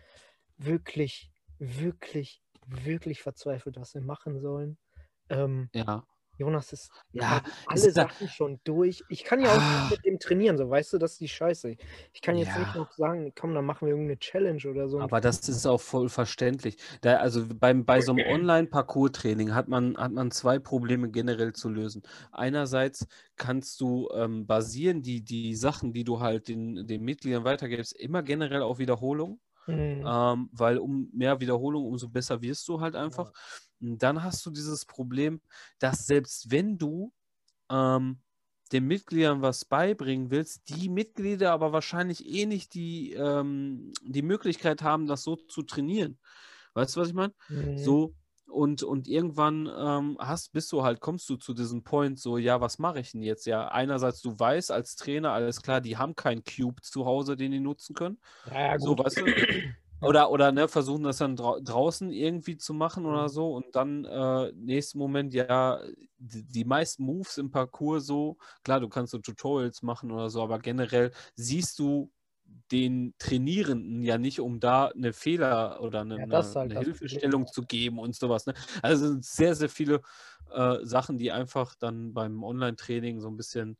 wirklich, 0.58 1.32
wirklich 1.58 2.42
wirklich 2.70 3.22
verzweifelt, 3.22 3.78
was 3.78 3.94
wir 3.94 4.02
machen 4.02 4.40
sollen. 4.40 4.78
Ähm, 5.30 5.70
ja. 5.74 6.04
Jonas 6.40 6.72
ist 6.72 6.90
ja, 7.12 7.44
alle 7.68 7.86
ist 7.86 7.96
Sachen 7.96 8.28
da... 8.28 8.32
schon 8.32 8.60
durch. 8.64 9.04
Ich 9.10 9.26
kann 9.26 9.42
ja 9.42 9.52
auch 9.52 9.62
ah. 9.62 9.88
mit 9.92 10.06
dem 10.06 10.20
trainieren, 10.20 10.58
so 10.58 10.70
weißt 10.70 10.94
du, 10.94 10.98
das 10.98 11.14
ist 11.14 11.22
die 11.22 11.28
Scheiße. 11.28 11.76
Ich 12.14 12.22
kann 12.22 12.38
jetzt 12.38 12.56
ja. 12.56 12.60
nicht 12.60 12.76
noch 12.76 12.92
sagen, 12.94 13.34
komm, 13.36 13.54
dann 13.54 13.66
machen 13.66 13.88
wir 13.88 13.90
irgendeine 13.90 14.20
Challenge 14.20 14.62
oder 14.70 14.88
so. 14.88 15.02
Aber 15.02 15.20
das 15.20 15.48
ist 15.50 15.66
auch 15.66 15.82
voll 15.82 16.08
verständlich. 16.08 16.78
Da, 17.02 17.18
also 17.18 17.46
beim, 17.46 17.86
bei 17.86 18.00
so 18.00 18.14
einem 18.14 18.26
Online-Parcours-Training 18.26 19.54
hat 19.54 19.68
man, 19.68 19.98
hat 19.98 20.14
man 20.14 20.32
zwei 20.32 20.60
Probleme 20.60 21.10
generell 21.10 21.54
zu 21.54 21.70
lösen. 21.70 22.04
Einerseits 22.32 23.06
kannst 23.36 23.82
du 23.82 24.10
ähm, 24.16 24.48
basieren 24.48 25.02
die, 25.02 25.22
die 25.22 25.56
Sachen, 25.56 25.92
die 25.92 26.06
du 26.06 26.22
halt 26.22 26.48
den, 26.48 26.88
den 26.88 27.04
Mitgliedern 27.04 27.44
weitergibst, 27.44 27.94
immer 28.00 28.24
generell 28.24 28.62
auf 28.62 28.80
Wiederholung. 28.80 29.42
Mhm. 29.78 30.04
Ähm, 30.06 30.50
weil 30.52 30.78
um 30.78 31.10
mehr 31.14 31.40
Wiederholung, 31.40 31.86
umso 31.86 32.10
besser 32.10 32.42
wirst 32.42 32.68
du 32.68 32.82
halt 32.82 32.96
einfach. 32.96 33.32
Ja. 33.82 33.98
dann 33.98 34.24
hast 34.24 34.46
du 34.46 34.52
dieses 34.52 34.86
Problem, 34.86 35.42
dass 35.80 36.06
selbst 36.06 36.52
wenn 36.52 36.78
du 36.78 37.14
ähm, 37.70 38.22
den 38.72 38.86
Mitgliedern 38.88 39.42
was 39.42 39.66
beibringen 39.66 40.32
willst, 40.32 40.70
die 40.70 40.90
Mitglieder 40.90 41.52
aber 41.54 41.74
wahrscheinlich 41.74 42.26
eh 42.28 42.46
nicht 42.46 42.74
die, 42.76 43.14
ähm, 43.14 43.92
die 44.04 44.22
Möglichkeit 44.22 44.84
haben, 44.84 45.08
das 45.08 45.24
so 45.24 45.36
zu 45.36 45.64
trainieren. 45.64 46.20
Weißt 46.74 46.96
du, 46.96 47.02
was 47.02 47.10
ich 47.10 47.14
meine? 47.16 47.34
Mhm. 47.50 47.78
So, 47.78 48.16
und, 48.50 48.84
und 48.84 49.08
irgendwann 49.08 49.70
ähm, 49.78 50.18
hast, 50.20 50.52
bist 50.52 50.72
du 50.72 50.84
halt, 50.84 51.00
kommst 51.00 51.30
du 51.30 51.38
zu 51.38 51.54
diesem 51.54 51.84
Point, 51.84 52.20
so, 52.20 52.38
ja, 52.38 52.62
was 52.62 52.80
mache 52.80 53.00
ich 53.00 53.12
denn 53.12 53.22
jetzt? 53.22 53.46
Ja, 53.46 53.68
einerseits, 53.70 54.22
du 54.22 54.38
weißt 54.38 54.72
als 54.72 54.96
Trainer, 54.96 55.32
alles 55.32 55.62
klar, 55.62 55.82
die 55.82 55.98
haben 55.98 56.16
keinen 56.16 56.44
Cube 56.44 56.82
zu 56.82 57.06
Hause, 57.06 57.36
den 57.36 57.52
die 57.52 57.60
nutzen 57.60 57.96
können. 57.96 58.19
Ja, 58.52 58.78
gut. 58.78 58.98
So, 58.98 58.98
weißt 58.98 59.17
du? 59.17 59.26
Oder, 60.02 60.32
oder 60.32 60.54
ne, 60.54 60.69
versuchen 60.69 61.04
das 61.04 61.17
dann 61.17 61.36
dra 61.36 61.60
draußen 61.60 62.10
irgendwie 62.12 62.56
zu 62.56 62.73
machen 62.73 63.06
oder 63.06 63.23
mhm. 63.23 63.28
so 63.28 63.54
und 63.54 63.76
dann 63.76 64.06
äh, 64.06 64.52
nächsten 64.54 64.98
Moment, 64.98 65.34
ja, 65.34 65.82
die, 66.17 66.44
die, 66.44 66.63
meisten 66.63 67.04
Moves 67.04 67.38
im 67.38 67.52
Parcours 67.52 68.06
so, 68.06 68.38
klar, 68.63 68.80
du 68.80 68.88
kannst 68.88 69.12
so 69.12 69.17
Tutorials 69.17 69.82
machen 69.82 70.12
oder 70.12 70.30
so, 70.30 70.42
aber 70.42 70.60
generell 70.60 71.12
siehst 71.36 71.80
du 71.80 72.10
den 72.71 73.15
Trainierenden 73.19 74.04
ja 74.04 74.17
nicht, 74.17 74.39
um 74.39 74.60
da 74.60 74.87
eine 74.87 75.13
Fehler 75.13 75.81
oder 75.81 76.02
eine, 76.02 76.15
ja, 76.15 76.43
halt 76.56 76.58
eine 76.63 76.75
Hilfestellung 76.75 77.47
zu 77.47 77.63
geben 77.63 78.00
und 78.00 78.15
sowas. 78.15 78.45
Ne? 78.45 78.54
Also 78.81 79.08
sind 79.08 79.25
sehr, 79.25 79.56
sehr 79.56 79.69
viele 79.69 80.02
äh, 80.52 80.77
Sachen, 80.83 81.17
die 81.17 81.31
einfach 81.31 81.75
dann 81.75 82.13
beim 82.13 82.43
Online-Training 82.43 83.19
so 83.21 83.27
ein 83.29 83.37
bisschen 83.37 83.77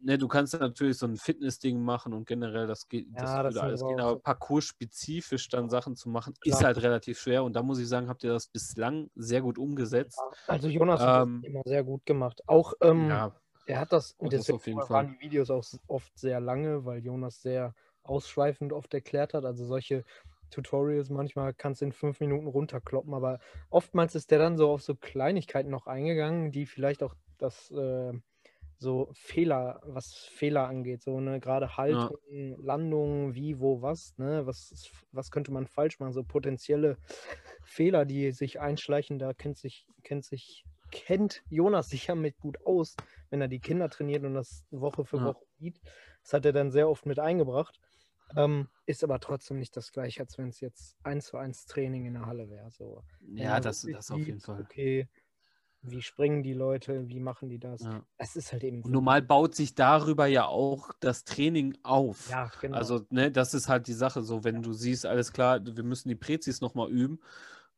ne, 0.00 0.18
du 0.18 0.28
kannst 0.28 0.54
natürlich 0.58 0.98
so 0.98 1.06
ein 1.06 1.16
Fitness-Ding 1.16 1.80
machen 1.82 2.12
und 2.12 2.26
generell, 2.26 2.66
das 2.66 2.88
geht, 2.88 3.08
das 3.20 3.34
Ja, 3.34 3.42
das 3.42 3.58
würde 3.58 3.60
sind 3.60 3.62
alles 3.62 3.84
aber 3.84 3.84
gehen, 3.84 4.00
aber 4.00 4.20
parcours-spezifisch 4.20 5.48
dann 5.48 5.68
Sachen 5.70 5.96
zu 5.96 6.08
machen, 6.08 6.34
ist 6.42 6.62
Klar. 6.62 6.64
halt 6.64 6.78
relativ 6.82 7.18
schwer 7.20 7.44
und 7.44 7.54
da 7.54 7.62
muss 7.62 7.78
ich 7.78 7.88
sagen, 7.88 8.08
habt 8.08 8.24
ihr 8.24 8.30
das 8.32 8.48
bislang 8.48 9.10
sehr 9.14 9.42
gut 9.42 9.58
umgesetzt. 9.58 10.26
Also 10.46 10.68
Jonas 10.68 11.06
hat 11.06 11.16
Ähm, 11.22 11.42
das 11.42 11.48
immer 11.48 11.62
sehr 11.64 11.84
gut 11.84 12.04
gemacht. 12.06 12.42
Auch 12.48 12.74
ähm, 12.82 13.22
Ja, 13.22 13.40
er 13.66 13.80
hat 13.80 13.92
das, 13.92 14.12
und 14.18 14.32
das 14.32 14.46
deswegen 14.46 14.78
waren 14.78 15.08
die 15.08 15.20
Videos 15.20 15.50
auch 15.50 15.64
oft 15.88 16.16
sehr 16.18 16.40
lange, 16.40 16.84
weil 16.84 17.04
Jonas 17.04 17.42
sehr 17.42 17.74
ausschweifend 18.02 18.72
oft 18.72 18.94
erklärt 18.94 19.34
hat. 19.34 19.44
Also 19.44 19.66
solche 19.66 20.04
Tutorials 20.50 21.10
manchmal 21.10 21.52
kannst 21.52 21.80
du 21.80 21.86
in 21.86 21.92
fünf 21.92 22.20
Minuten 22.20 22.46
runterkloppen, 22.46 23.12
aber 23.14 23.40
oftmals 23.68 24.14
ist 24.14 24.30
der 24.30 24.38
dann 24.38 24.56
so 24.56 24.70
auf 24.70 24.82
so 24.82 24.94
Kleinigkeiten 24.94 25.70
noch 25.70 25.86
eingegangen, 25.86 26.52
die 26.52 26.66
vielleicht 26.66 27.02
auch 27.02 27.14
das 27.38 27.70
äh, 27.72 28.12
so 28.78 29.10
Fehler, 29.14 29.80
was 29.84 30.14
Fehler 30.14 30.68
angeht, 30.68 31.02
so 31.02 31.18
ne, 31.20 31.40
gerade 31.40 31.76
Haltung, 31.76 32.18
Landung, 32.58 33.34
wie, 33.34 33.58
wo, 33.58 33.80
was, 33.82 34.16
ne, 34.18 34.46
was, 34.46 34.90
was 35.12 35.30
könnte 35.30 35.50
man 35.50 35.66
falsch 35.66 35.98
machen, 35.98 36.12
so 36.12 36.22
potenzielle 36.22 36.98
Fehler, 37.64 38.04
die 38.04 38.32
sich 38.32 38.60
einschleichen, 38.60 39.18
da 39.18 39.32
kennt 39.32 39.56
sich, 39.56 39.86
kennt 40.02 40.24
sich, 40.24 40.64
kennt 40.90 41.42
Jonas 41.48 41.88
sich 41.88 42.06
ja 42.06 42.14
mit 42.14 42.38
gut 42.38 42.64
aus, 42.66 42.96
wenn 43.30 43.40
er 43.40 43.48
die 43.48 43.60
Kinder 43.60 43.88
trainiert 43.88 44.24
und 44.24 44.34
das 44.34 44.64
Woche 44.70 45.04
für 45.04 45.18
Ja. 45.18 45.24
Woche 45.26 45.44
sieht. 45.58 45.80
Das 46.22 46.32
hat 46.32 46.44
er 46.46 46.52
dann 46.52 46.70
sehr 46.70 46.88
oft 46.88 47.06
mit 47.06 47.18
eingebracht. 47.18 47.80
Ähm, 48.36 48.68
ist 48.86 49.04
aber 49.04 49.20
trotzdem 49.20 49.58
nicht 49.58 49.76
das 49.76 49.92
gleiche, 49.92 50.20
als 50.20 50.36
wenn 50.36 50.48
es 50.48 50.60
jetzt 50.60 50.96
eins 51.04 51.26
zu 51.26 51.36
eins 51.36 51.64
Training 51.66 52.06
in 52.06 52.14
der 52.14 52.26
Halle 52.26 52.50
wäre. 52.50 52.70
So. 52.72 53.04
Ja 53.20 53.60
das, 53.60 53.82
das 53.82 54.10
auf 54.10 54.18
jeden 54.18 54.40
Fall. 54.40 54.62
Okay, 54.62 55.08
wie 55.82 56.02
springen 56.02 56.42
die 56.42 56.52
Leute, 56.52 57.08
wie 57.08 57.20
machen 57.20 57.48
die 57.48 57.58
das? 57.58 57.82
Ja. 57.82 58.04
Es 58.18 58.34
ist 58.34 58.52
halt 58.52 58.64
eben. 58.64 58.82
Und 58.82 58.90
normal 58.90 59.22
baut 59.22 59.54
sich 59.54 59.74
darüber 59.74 60.26
ja 60.26 60.46
auch 60.46 60.90
das 61.00 61.24
Training 61.24 61.78
auf. 61.84 62.28
Ja, 62.28 62.50
genau. 62.60 62.76
Also, 62.76 63.06
ne, 63.10 63.30
das 63.30 63.54
ist 63.54 63.68
halt 63.68 63.86
die 63.86 63.92
Sache. 63.92 64.22
So, 64.22 64.42
wenn 64.42 64.62
du 64.62 64.72
siehst, 64.72 65.06
alles 65.06 65.32
klar, 65.32 65.60
wir 65.64 65.84
müssen 65.84 66.08
die 66.08 66.16
Prezis 66.16 66.60
nochmal 66.60 66.90
üben, 66.90 67.20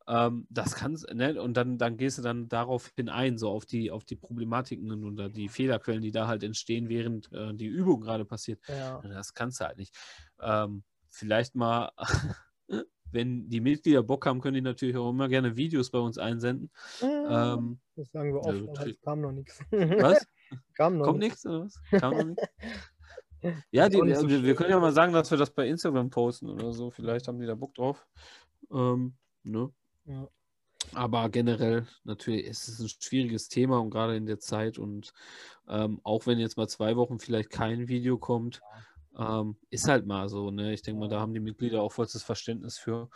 ähm, 0.09 0.47
das 0.49 0.73
kannst, 0.73 1.07
ne, 1.13 1.39
und 1.39 1.55
dann, 1.55 1.77
dann 1.77 1.95
gehst 1.95 2.17
du 2.17 2.23
dann 2.23 2.49
darauf 2.49 2.91
hin 2.95 3.07
ein, 3.09 3.37
so 3.37 3.49
auf 3.51 3.65
die, 3.65 3.91
auf 3.91 4.03
die 4.05 4.15
Problematiken 4.15 5.03
oder 5.05 5.29
die 5.29 5.47
Fehlerquellen, 5.49 6.01
die 6.01 6.11
da 6.11 6.27
halt 6.27 6.43
entstehen, 6.43 6.89
während 6.89 7.31
äh, 7.31 7.53
die 7.53 7.67
Übung 7.67 8.01
gerade 8.01 8.25
passiert. 8.25 8.59
ja. 8.67 8.99
Das 9.03 9.33
kannst 9.35 9.61
du 9.61 9.65
halt 9.65 9.77
nicht. 9.77 9.95
Ähm, 10.41 10.83
vielleicht 11.09 11.53
mal, 11.53 11.91
wenn 13.11 13.49
die 13.49 13.61
Mitglieder 13.61 14.01
Bock 14.03 14.25
haben, 14.25 14.41
können 14.41 14.55
die 14.55 14.61
natürlich 14.61 14.97
auch 14.97 15.09
immer 15.11 15.29
gerne 15.29 15.55
Videos 15.55 15.91
bei 15.91 15.99
uns 15.99 16.17
einsenden. 16.17 16.71
Ähm, 17.01 17.79
das 17.95 18.11
sagen 18.11 18.33
wir 18.33 18.41
oft, 18.41 18.49
aber 18.49 18.73
tri- 18.73 18.91
es 18.91 19.01
kam 19.01 19.21
noch 19.21 19.31
nichts. 19.31 19.59
was? 19.71 20.27
kam 20.75 20.97
noch 20.97 21.05
Kommt 21.05 21.19
nichts. 21.19 21.45
oder 21.45 21.65
was? 21.65 21.79
Kam 21.99 22.17
noch 22.17 22.23
nichts? 22.25 22.43
Ja, 23.71 23.87
die, 23.87 23.97
so 23.97 24.05
wir, 24.05 24.17
wir 24.29 24.39
schlimm. 24.39 24.55
können 24.55 24.69
ja 24.71 24.79
mal 24.79 24.91
sagen, 24.91 25.13
dass 25.13 25.31
wir 25.31 25.37
das 25.37 25.51
bei 25.51 25.67
Instagram 25.67 26.09
posten 26.09 26.49
oder 26.49 26.73
so. 26.73 26.89
Vielleicht 26.89 27.27
haben 27.27 27.39
die 27.39 27.45
da 27.47 27.55
Bock 27.55 27.73
drauf. 27.73 28.05
Ähm, 28.71 29.13
ne? 29.43 29.71
Ja. 30.09 30.27
Aber 30.93 31.29
generell, 31.29 31.87
natürlich, 32.03 32.45
ist 32.45 32.67
es 32.67 32.79
ein 32.79 32.89
schwieriges 32.89 33.47
Thema 33.47 33.79
und 33.79 33.91
gerade 33.91 34.15
in 34.15 34.25
der 34.25 34.39
Zeit. 34.39 34.79
Und 34.79 35.13
ähm, 35.67 35.99
auch 36.03 36.25
wenn 36.25 36.39
jetzt 36.39 36.57
mal 36.57 36.67
zwei 36.67 36.95
Wochen 36.95 37.19
vielleicht 37.19 37.51
kein 37.51 37.87
Video 37.87 38.17
kommt, 38.17 38.61
ähm, 39.17 39.57
ist 39.69 39.87
halt 39.87 40.07
mal 40.07 40.29
so. 40.29 40.49
Ne? 40.49 40.73
Ich 40.73 40.81
denke 40.81 40.99
mal, 41.01 41.09
da 41.09 41.19
haben 41.19 41.33
die 41.33 41.39
Mitglieder 41.39 41.81
auch 41.81 41.91
vollstes 41.91 42.23
Verständnis 42.23 42.79
für. 42.79 43.09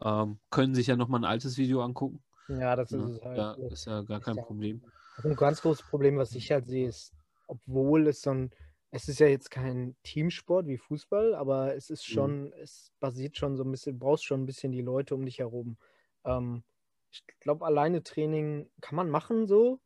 Ähm, 0.00 0.38
können 0.50 0.74
sich 0.74 0.88
ja 0.88 0.96
nochmal 0.96 1.20
ein 1.20 1.24
altes 1.24 1.58
Video 1.58 1.82
angucken. 1.82 2.22
Ja, 2.48 2.74
das 2.74 2.92
ist 2.92 3.00
Ne? 3.00 3.16
es 3.16 3.22
halt. 3.22 3.38
Da 3.38 3.54
ist 3.70 3.84
ja 3.84 4.02
gar 4.02 4.20
kein 4.20 4.36
Ja. 4.36 4.42
Problem. 4.42 4.82
Also 5.16 5.28
ein 5.28 5.36
ganz 5.36 5.62
großes 5.62 5.86
Problem, 5.86 6.16
was 6.16 6.34
ich 6.34 6.50
halt 6.50 6.66
sehe, 6.66 6.88
ist, 6.88 7.12
obwohl 7.46 8.08
es 8.08 8.22
so 8.22 8.30
ein, 8.30 8.50
es 8.90 9.08
ist 9.08 9.20
ja 9.20 9.26
jetzt 9.28 9.50
kein 9.50 9.94
Teamsport 10.02 10.66
wie 10.66 10.78
Fußball, 10.78 11.34
aber 11.34 11.74
es 11.76 11.90
ist 11.90 12.02
Mhm. 12.08 12.12
schon, 12.14 12.52
es 12.54 12.90
basiert 12.98 13.36
schon 13.36 13.56
so 13.56 13.62
ein 13.62 13.70
bisschen, 13.70 13.92
du 13.92 13.98
brauchst 14.06 14.24
schon 14.24 14.42
ein 14.42 14.46
bisschen 14.46 14.72
die 14.72 14.80
Leute 14.82 15.14
um 15.14 15.24
dich 15.24 15.38
herum. 15.38 15.76
Ähm, 16.24 16.62
ich 17.10 17.24
glaube, 17.40 17.66
alleine 17.66 18.02
Training 18.02 18.70
kann 18.80 18.96
man 18.96 19.10
machen 19.10 19.46
so. 19.46 19.80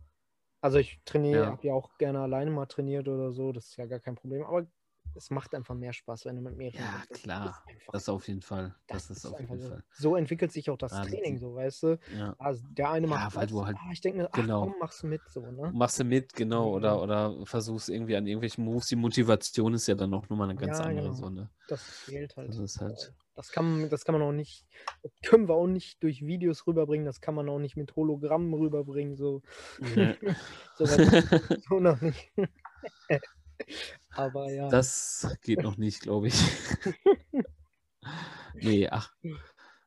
Also 0.61 0.79
ich 0.79 1.01
trainiere, 1.05 1.45
Ja. 1.45 1.51
habe 1.51 1.67
ja 1.67 1.75
auch 1.75 1.97
gerne 1.99 2.21
alleine 2.21 2.51
mal 2.51 2.67
trainiert 2.67 3.09
oder 3.09 3.31
so, 3.33 3.53
das 3.53 3.67
ist 3.67 3.77
ja 3.77 3.87
gar 3.87 4.01
kein 4.01 4.15
Problem. 4.15 4.43
Aber 4.45 4.67
es 5.15 5.31
macht 5.31 5.55
einfach 5.55 5.75
mehr 5.75 5.93
Spaß, 5.93 6.25
wenn 6.27 6.37
du 6.37 6.43
mit 6.43 6.57
mehreren 6.57 6.79
Ja, 6.81 6.95
bist. 6.99 7.11
Das 7.13 7.23
klar. 7.23 7.49
ist 7.49 7.69
einfach- 7.69 7.93
Das 7.93 8.09
auf 8.09 8.29
jeden 8.29 8.43
Fall. 8.43 8.75
das 8.87 9.09
Das, 9.09 9.19
ist 9.19 9.27
auf 9.27 9.35
einfach 9.39 9.55
jeden 9.55 9.63
so. 9.63 9.69
Fall. 9.71 9.85
So 9.93 10.17
entwickelt 10.17 10.53
sich 10.53 10.69
auch 10.71 10.77
das 10.77 10.93
Ah, 10.93 11.03
das 11.03 11.11
Training, 11.11 11.35
ist- 11.37 11.41
so, 11.41 11.55
weißt 11.55 11.83
du? 11.85 11.99
Ja. 12.13 12.35
Also 12.39 12.67
der 12.71 12.91
eine 12.91 13.07
Ja, 13.07 13.15
macht 13.15 13.35
weil 13.37 13.43
das, 13.47 13.51
du 13.53 13.65
halt- 13.67 13.77
ah, 13.81 13.91
ich 13.93 14.01
denke 14.01 14.19
mir, 14.19 14.29
ach 14.33 14.37
genau. 14.41 14.61
komm, 14.67 14.79
machst 14.79 15.03
du 15.03 15.07
mit, 15.07 15.23
so, 15.29 15.51
ne? 15.51 15.71
Machst 15.73 16.01
du 16.01 16.05
mit, 16.05 16.33
genau, 16.33 16.75
oder, 16.75 16.97
Mhm. 16.97 17.03
oder 17.03 17.47
versuchst 17.47 17.89
irgendwie 17.89 18.17
an 18.17 18.27
irgendwelchen 18.27 18.65
Moves. 18.65 18.87
Die 18.89 18.97
Motivation 18.97 19.75
ist 19.75 19.87
ja 19.87 19.95
dann 19.95 20.13
auch 20.15 20.29
nochmal 20.29 20.51
eine 20.51 20.59
ganz 20.59 20.79
Ja, 20.79 20.85
andere 20.87 21.07
genau. 21.07 21.15
so, 21.17 21.31
ne? 21.31 21.51
Das 21.69 21.83
fehlt 21.83 22.37
halt. 22.37 22.49
Das 22.49 22.59
ist 22.59 22.81
halt. 22.81 23.15
Das 23.37 23.53
kann, 23.53 23.81
man- 23.83 23.91
das 23.91 24.05
kann 24.05 24.15
man 24.15 24.23
auch 24.23 24.33
nicht, 24.33 24.65
können 25.23 25.47
wir 25.47 25.55
auch 25.55 25.67
nicht 25.67 26.03
durch 26.03 26.25
Videos 26.27 26.67
rüberbringen, 26.67 27.05
das 27.05 27.21
kann 27.21 27.35
man 27.35 27.49
auch 27.51 27.59
nicht 27.59 27.77
mit 27.77 27.95
Hologrammen 27.95 28.53
rüberbringen, 28.55 29.15
so, 29.15 29.43
Ne. 29.79 30.17
so, 30.75 30.85
weit- 30.87 31.63
so 31.69 31.79
noch 31.79 32.01
nicht. 32.01 32.33
Aber 34.11 34.51
ja. 34.51 34.69
Das 34.69 35.37
geht 35.43 35.63
noch 35.63 35.77
nicht, 35.77 36.01
glaube 36.01 36.29
ich. 36.29 36.35
nee, 38.55 38.89
ach. 38.89 39.13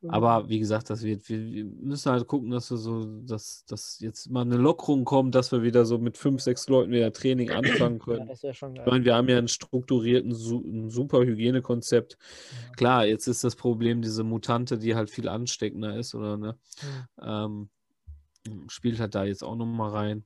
Aber 0.07 0.47
wie 0.47 0.59
gesagt, 0.59 0.89
das 0.89 1.03
wird, 1.03 1.27
wir, 1.27 1.51
wir 1.51 1.65
müssen 1.65 2.09
halt 2.11 2.25
gucken, 2.25 2.51
dass 2.51 2.71
wir 2.71 2.77
so, 2.77 3.03
dass, 3.23 3.65
dass 3.65 3.99
jetzt 3.99 4.29
mal 4.29 4.41
eine 4.41 4.55
Lockerung 4.55 5.03
kommt, 5.03 5.35
dass 5.35 5.51
wir 5.51 5.61
wieder 5.61 5.85
so 5.85 5.97
mit 5.97 6.17
fünf, 6.17 6.41
sechs 6.41 6.69
Leuten 6.69 6.91
wieder 6.91 7.11
Training 7.11 7.51
anfangen 7.51 7.99
ja, 7.99 8.05
können. 8.05 8.27
das 8.27 8.41
wäre 8.43 8.53
schon 8.53 8.71
Ich 8.75 8.77
geil. 8.77 8.87
meine, 8.89 9.03
wir 9.03 9.15
haben 9.15 9.27
ja 9.27 9.37
einen 9.37 9.49
strukturierten, 9.49 10.31
ein 10.31 10.89
super 10.89 11.19
Hygienekonzept. 11.19 12.17
Ja. 12.17 12.71
Klar, 12.77 13.05
jetzt 13.07 13.27
ist 13.27 13.43
das 13.43 13.57
Problem 13.57 14.01
diese 14.01 14.23
Mutante, 14.23 14.77
die 14.77 14.95
halt 14.95 15.09
viel 15.09 15.27
ansteckender 15.27 15.97
ist, 15.97 16.15
oder 16.15 16.37
ne? 16.37 16.57
Hm. 16.79 17.69
Ähm, 18.47 18.67
spielt 18.69 19.01
halt 19.01 19.15
da 19.15 19.25
jetzt 19.25 19.43
auch 19.43 19.57
nochmal 19.57 19.89
rein. 19.91 20.25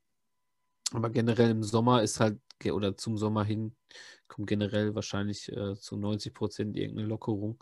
Aber 0.91 1.09
generell 1.09 1.49
im 1.49 1.63
Sommer 1.63 2.03
ist 2.03 2.19
halt, 2.19 2.37
oder 2.71 2.95
zum 2.95 3.17
Sommer 3.17 3.43
hin, 3.43 3.75
kommt 4.27 4.47
generell 4.47 4.93
wahrscheinlich 4.93 5.51
äh, 5.51 5.75
zu 5.75 5.97
90 5.97 6.33
Prozent 6.33 6.77
irgendeine 6.77 7.07
Lockerung. 7.07 7.57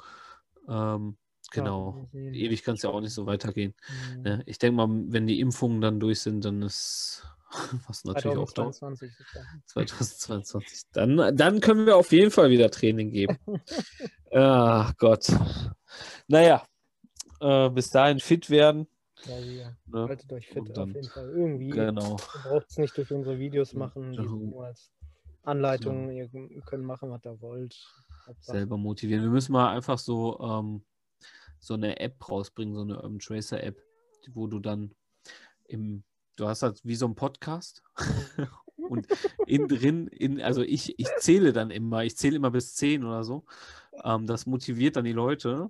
Ähm, 0.67 1.15
Ja, 1.15 1.20
genau. 1.51 2.09
Ewig 2.13 2.63
kann 2.63 2.75
es 2.75 2.81
ja 2.81 2.89
auch 2.89 3.01
nicht 3.01 3.13
so 3.13 3.25
weitergehen. 3.25 3.73
Hm. 4.15 4.21
Ne? 4.23 4.43
Ich 4.45 4.57
denke 4.57 4.75
mal, 4.77 4.87
wenn 5.07 5.27
die 5.27 5.39
Impfungen 5.39 5.81
dann 5.81 5.99
durch 5.99 6.19
sind, 6.21 6.43
dann 6.43 6.61
ist, 6.63 7.25
was 7.87 8.03
natürlich 8.05 8.37
auch 8.37 8.51
dauert, 8.51 8.75
2022 8.75 9.09
ist 9.19 9.35
das. 9.35 9.45
2022. 9.67 10.81
Dann, 10.93 11.35
dann 11.37 11.59
können 11.59 11.85
wir 11.85 11.95
auf 11.97 12.11
jeden 12.11 12.31
Fall 12.31 12.49
wieder 12.49 12.71
Training 12.71 13.11
geben. 13.11 13.37
Ach 14.33 14.95
Gott. 14.97 15.27
Naja, 16.27 16.63
äh, 17.39 17.69
bis 17.69 17.89
dahin 17.89 18.19
fit 18.19 18.49
werden. 18.49 18.87
Ja, 19.25 19.37
wir 19.43 19.77
Ne? 19.85 20.07
haltet 20.07 20.31
euch 20.33 20.47
fit 20.47 20.57
Und 20.57 20.69
auf 20.69 20.73
dann- 20.75 20.93
jeden 20.95 21.09
Fall. 21.09 21.29
Irgendwie. 21.29 21.69
Genau. 21.69 22.11
Ihr 22.17 22.49
braucht 22.49 22.65
es 22.69 22.77
nicht 22.77 22.97
durch 22.97 23.11
unsere 23.11 23.37
Videos 23.37 23.73
machen, 23.73 24.11
die 24.13 24.17
Ja. 24.17 24.23
nur 24.23 24.65
als 24.65 24.91
Anleitung. 25.43 26.09
Ihr 26.11 26.29
könnt 26.65 26.85
machen, 26.85 27.11
was 27.11 27.23
ihr 27.25 27.39
wollt. 27.41 27.75
Selber 28.39 28.77
motivieren. 28.77 29.23
Wir 29.23 29.29
müssen 29.29 29.51
mal 29.51 29.75
einfach 29.75 29.97
so, 29.97 30.39
ähm, 30.39 30.83
so 31.61 31.75
eine 31.75 31.99
App 31.99 32.29
rausbringen, 32.29 32.75
so 32.75 32.81
eine 32.81 32.97
Urban 32.97 33.19
Tracer 33.19 33.63
App, 33.63 33.81
wo 34.33 34.47
du 34.47 34.59
dann 34.59 34.93
im, 35.67 36.03
du 36.35 36.47
hast 36.47 36.63
halt 36.63 36.81
wie 36.83 36.95
so 36.95 37.05
ein 37.05 37.15
Podcast 37.15 37.83
und 38.89 39.07
innen 39.45 39.67
drin, 39.67 40.07
in, 40.07 40.41
also 40.41 40.63
ich, 40.63 40.99
ich 40.99 41.07
zähle 41.19 41.53
dann 41.53 41.71
immer, 41.71 42.03
ich 42.03 42.17
zähle 42.17 42.35
immer 42.35 42.51
bis 42.51 42.75
10 42.75 43.05
oder 43.05 43.23
so. 43.23 43.45
Ähm, 44.03 44.25
das 44.25 44.45
motiviert 44.45 44.95
dann 44.95 45.05
die 45.05 45.13
Leute 45.13 45.69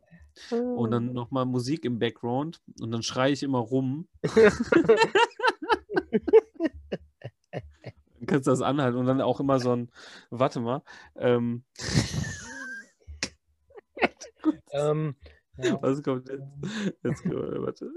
und 0.49 0.91
dann 0.91 1.13
nochmal 1.13 1.45
Musik 1.45 1.83
im 1.83 1.99
Background 1.99 2.61
und 2.79 2.91
dann 2.91 3.03
schreie 3.03 3.33
ich 3.33 3.43
immer 3.43 3.59
rum. 3.59 4.07
Dann 8.21 8.27
kannst 8.27 8.45
du 8.45 8.51
das 8.51 8.61
anhalten 8.61 8.99
und 8.99 9.07
dann 9.07 9.19
auch 9.19 9.39
immer 9.39 9.59
so 9.59 9.75
ein, 9.75 9.89
warte 10.29 10.59
mal, 10.59 10.83
ähm, 11.15 11.63
ähm, 14.71 15.15
ja. 15.63 15.81
Was 15.81 16.01
kommt 16.03 16.29
jetzt? 16.29 16.43
Jetzt 17.03 17.25
warte. 17.25 17.91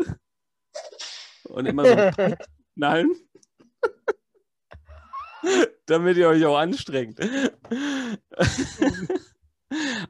Und 1.45 1.67
immer 1.67 1.85
so 1.85 1.95
knallen. 2.75 3.11
Damit 5.87 6.17
ihr 6.17 6.29
euch 6.29 6.45
auch 6.47 6.57
anstrengt. 6.57 7.21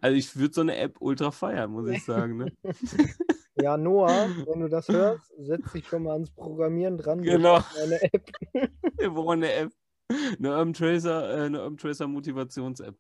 Also 0.00 0.16
ich 0.16 0.36
würde 0.36 0.54
so 0.54 0.60
eine 0.60 0.76
App 0.76 1.00
ultra 1.00 1.30
feiern, 1.30 1.70
muss 1.70 1.88
ich 1.88 2.04
sagen. 2.04 2.36
Ne? 2.36 2.52
ja, 3.56 3.76
Noah, 3.76 4.28
wenn 4.46 4.60
du 4.60 4.68
das 4.68 4.88
hörst, 4.88 5.32
setz 5.38 5.72
dich 5.72 5.86
schon 5.86 6.02
mal 6.04 6.12
ans 6.12 6.30
Programmieren 6.30 6.98
dran. 6.98 7.22
Genau. 7.22 7.60
Eine 7.82 8.02
App. 8.02 8.30
Wir 8.52 9.10
brauchen 9.10 9.42
eine 9.42 9.52
App. 9.52 9.72
Eine 10.38 10.50
Urban 10.50 10.74
Tracer, 10.74 11.30
äh, 11.30 11.46
eine 11.46 11.62
Urban 11.62 11.78
Tracer 11.78 12.06
Motivations-App. 12.06 12.96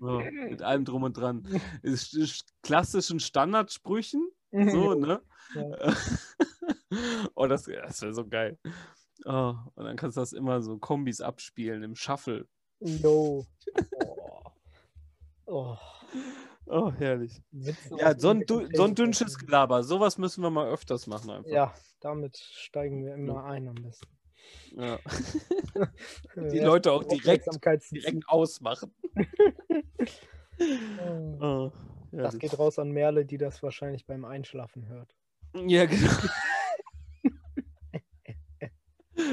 So, 0.00 0.20
mit 0.48 0.62
allem 0.62 0.84
drum 0.84 1.02
und 1.02 1.16
dran. 1.16 1.46
Ist, 1.82 2.14
ist 2.14 2.54
klassischen 2.62 3.20
Standardsprüchen. 3.20 4.30
So, 4.50 4.94
ne? 4.94 5.20
Ja. 5.54 5.94
oh, 7.34 7.46
das, 7.46 7.64
das 7.64 8.02
wäre 8.02 8.14
so 8.14 8.26
geil. 8.26 8.58
Oh, 9.24 9.54
und 9.74 9.84
dann 9.84 9.96
kannst 9.96 10.16
du 10.16 10.20
das 10.20 10.32
immer 10.32 10.62
so 10.62 10.78
Kombis 10.78 11.20
abspielen 11.20 11.82
im 11.82 11.94
Shuffle. 11.94 12.46
Jo. 12.80 13.46
Oh. 14.04 14.50
Oh. 15.46 15.76
Oh, 16.66 16.92
herrlich. 16.92 17.42
Witze 17.50 17.96
Ja, 17.98 18.18
so 18.18 18.30
ein, 18.30 18.44
du, 18.46 18.66
so 18.72 18.84
ein 18.84 18.94
dünnsches 18.94 19.38
Gelaber. 19.38 19.82
Sowas 19.82 20.16
müssen 20.16 20.42
wir 20.42 20.50
mal 20.50 20.68
öfters 20.68 21.06
machen 21.06 21.30
einfach. 21.30 21.50
Ja, 21.50 21.74
damit 22.00 22.38
steigen 22.38 23.04
wir 23.04 23.14
immer 23.14 23.44
ein 23.44 23.68
am 23.68 23.74
besten. 23.74 24.06
Ja. 24.76 24.98
Die 26.36 26.58
Leute 26.58 26.92
auch 26.92 27.04
direkt- 27.04 27.46
Direkt. 27.90 28.28
Ausmachen. 28.28 28.92
Oh, 31.40 31.72
Das 32.12 32.20
herrlich. 32.34 32.40
geht 32.40 32.58
raus 32.58 32.78
an 32.78 32.90
Merle, 32.92 33.24
die 33.24 33.38
das 33.38 33.62
wahrscheinlich 33.62 34.06
beim 34.06 34.24
Einschlafen 34.24 34.86
hört. 34.86 35.14
Ja, 35.66 35.86
genau. 35.86 36.10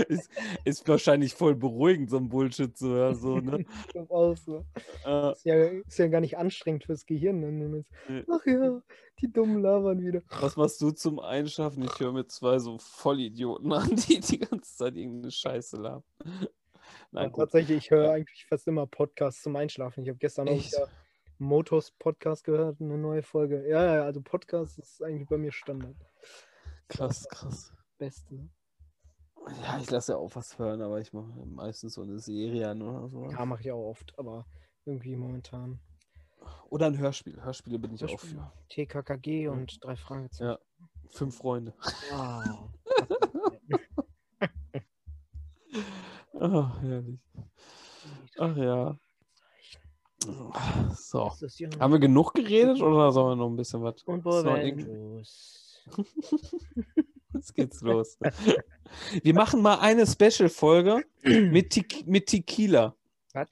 Ist, 0.08 0.30
ist 0.66 0.88
wahrscheinlich 0.88 1.34
voll 1.34 1.56
beruhigend, 1.56 2.10
so 2.10 2.18
ein 2.18 2.30
Bullshit 2.30 2.76
zu 2.78 2.90
hören. 2.90 3.16
So, 3.16 3.38
ne? 3.40 3.66
Ich 3.88 3.88
glaub 3.94 4.12
auch 4.12 4.38
so. 4.38 4.66
äh, 5.06 5.32
Ist 5.32 5.46
ja, 5.46 5.56
ist 5.66 6.00
ja 6.00 6.08
gar 6.08 6.22
nicht 6.22 6.38
anstrengend 6.38 6.86
fürs 6.86 7.06
Gehirn. 7.06 7.40
Nee. 7.40 8.24
Ach 8.30 8.46
ja, 8.46 8.82
die 9.20 9.32
dummen 9.32 9.62
labern 9.62 10.02
wieder. 10.04 10.22
was 10.40 10.56
machst 10.56 10.82
du 10.82 10.92
zum 10.92 11.20
Einschlafen? 11.20 11.84
Ich 11.84 12.00
höre 12.00 12.14
mir 12.14 12.28
zwei 12.28 12.60
so 12.60 12.78
Vollidioten 12.78 13.72
an, 13.74 13.90
die 13.96 14.20
die 14.20 14.40
ganze 14.40 14.76
Zeit 14.78 14.96
irgendeine 14.96 15.32
Scheiße 15.32 15.78
labern. 15.78 16.04
Nein, 17.12 17.32
tatsächlich, 17.34 17.78
ich 17.78 17.92
höre 17.92 18.12
eigentlich 18.12 18.46
fast 18.46 18.68
immer 18.68 18.88
Podcasts 18.88 19.42
zum 19.42 19.56
Einschlafen. 19.56 20.04
Ich 20.04 20.10
habe 20.10 20.20
gestern 20.20 20.48
auch 20.50 20.54
wieder 20.58 20.88
Motos 21.38 21.92
Podcast 21.92 22.44
gehört, 22.44 22.82
eine 22.82 22.98
neue 22.98 23.24
Folge. 23.24 23.66
Ja, 23.68 23.96
ja, 23.96 24.04
also 24.04 24.22
Podcast 24.22 24.78
ist 24.78 25.02
eigentlich 25.02 25.28
bei 25.28 25.38
mir 25.38 25.52
Standard. 25.52 25.96
Krass, 26.90 27.28
krass. 27.30 27.74
Beste. 27.98 28.50
Ja, 29.64 29.80
ich 29.80 29.90
lasse 29.90 30.14
ja 30.14 30.18
auch 30.18 30.36
was 30.36 30.58
hören, 30.60 30.82
aber 30.82 31.00
ich 31.00 31.14
mache 31.14 31.32
meistens 31.46 31.94
so 31.94 32.02
eine 32.02 32.20
Serie 32.20 32.70
an 32.70 32.82
oder 32.82 33.10
so. 33.10 33.30
Ja, 33.32 33.46
mache 33.46 33.62
ich 33.62 33.72
auch 33.72 33.90
oft, 33.90 34.18
aber 34.18 34.46
irgendwie 34.86 35.16
momentan. 35.16 35.80
Oder 36.70 36.88
ein 36.88 36.98
Hörspiel. 36.98 37.42
Hörspiele 37.44 37.80
bin 37.80 37.94
ich 37.94 38.04
auch 38.04 38.20
für. 38.20 38.52
TKKG 38.70 39.48
und 39.50 39.84
drei 39.84 39.96
Fragezeichen. 39.96 40.52
Ja. 40.52 40.60
Fünf 41.10 41.38
Freunde. 41.38 41.74
Wow. 42.12 42.70
Ach, 46.42 46.82
herrlich. 46.82 47.20
Ach 48.38 48.56
ja. 48.56 48.98
So. 50.96 51.32
Haben 51.80 51.94
wir 51.94 52.00
genug 52.00 52.34
geredet 52.34 52.82
oder 52.82 53.12
sollen 53.12 53.38
wir 53.38 53.44
noch 53.44 53.50
ein 53.50 53.56
bisschen 53.56 53.84
was? 53.84 54.02
Und 54.04 54.24
Boventus. 54.24 55.84
Jetzt 57.34 57.54
geht's 57.54 57.82
los. 57.82 58.18
Wir 59.24 59.34
machen 59.34 59.62
mal 59.62 59.80
eine 59.80 60.08
Special-Folge 60.08 61.04
mit, 61.24 61.70
Te 61.72 61.84
mit 62.06 62.28
Tequila. 62.28 62.96
Was? 63.34 63.48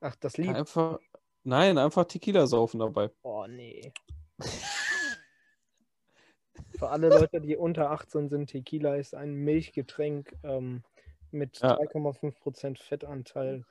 Ach, 0.00 0.16
das 0.16 0.36
Lied. 0.36 0.54
Einfach, 0.54 0.98
nein, 1.44 1.78
einfach 1.78 2.04
Tequila 2.04 2.46
saufen 2.46 2.80
dabei. 2.80 3.10
Oh, 3.22 3.46
nee. 3.46 3.92
Für 6.78 6.90
alle 6.90 7.08
Leute, 7.08 7.40
die 7.40 7.56
unter 7.56 7.90
18 7.90 8.28
sind, 8.28 8.50
Tequila 8.50 8.96
ist 8.96 9.14
ein 9.14 9.32
Milchgetränk 9.32 10.36
ähm, 10.42 10.82
mit 11.30 11.58
Ja. 11.60 11.78
3,5% 11.78 12.82
Fettanteil. 12.82 13.64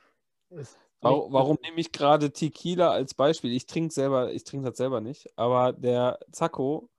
Warum, 1.02 1.34
warum 1.34 1.58
nehme 1.62 1.80
ich 1.80 1.92
gerade 1.92 2.32
Tequila 2.32 2.92
als 2.92 3.14
Beispiel? 3.14 3.52
Ich 3.52 3.66
trinke 3.66 3.94
selber, 3.94 4.32
ich 4.32 4.44
trinke 4.44 4.70
das 4.70 4.78
selber 4.78 5.02
nicht, 5.02 5.28
aber 5.38 5.74
der 5.74 6.20
Zacko, 6.32 6.90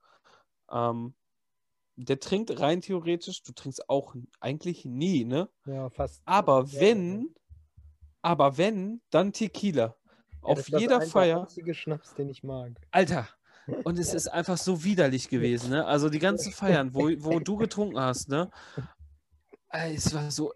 ähm, 0.71 1.13
der 1.97 2.19
trinkt 2.19 2.59
rein 2.59 2.81
theoretisch, 2.81 3.43
du 3.43 3.53
trinkst 3.53 3.89
auch 3.89 4.15
eigentlich 4.39 4.85
nie, 4.85 5.23
ne? 5.25 5.49
Ja, 5.65 5.89
fast. 5.89 6.21
Aber 6.25 6.65
Ja, 6.67 6.79
wenn, 6.81 7.35
aber 8.21 8.57
wenn, 8.57 9.01
dann 9.11 9.31
Tequila. 9.33 9.81
ja, 9.85 9.95
Auf 10.41 10.57
das 10.57 10.65
das 10.67 10.81
jeder 10.81 10.99
ein- 10.99 11.07
Feier. 11.07 11.35
Der 11.35 11.43
einzige 11.43 11.73
Schnaps, 11.73 12.13
den 12.15 12.29
ich 12.29 12.43
mag. 12.43 12.73
Alter. 12.91 13.27
Und 13.83 13.97
es 13.97 14.13
ist 14.13 14.27
einfach 14.27 14.57
so 14.57 14.83
widerlich 14.83 15.27
gewesen, 15.29 15.71
ne? 15.71 15.85
Also 15.85 16.09
die 16.09 16.19
ganzen 16.19 16.51
Feiern, 16.51 16.93
wo, 16.93 17.09
wo 17.19 17.39
du 17.39 17.57
getrunken 17.57 17.99
hast, 17.99 18.29
ne? 18.29 18.51
Es 19.69 20.13
war 20.13 20.29
so, 20.31 20.53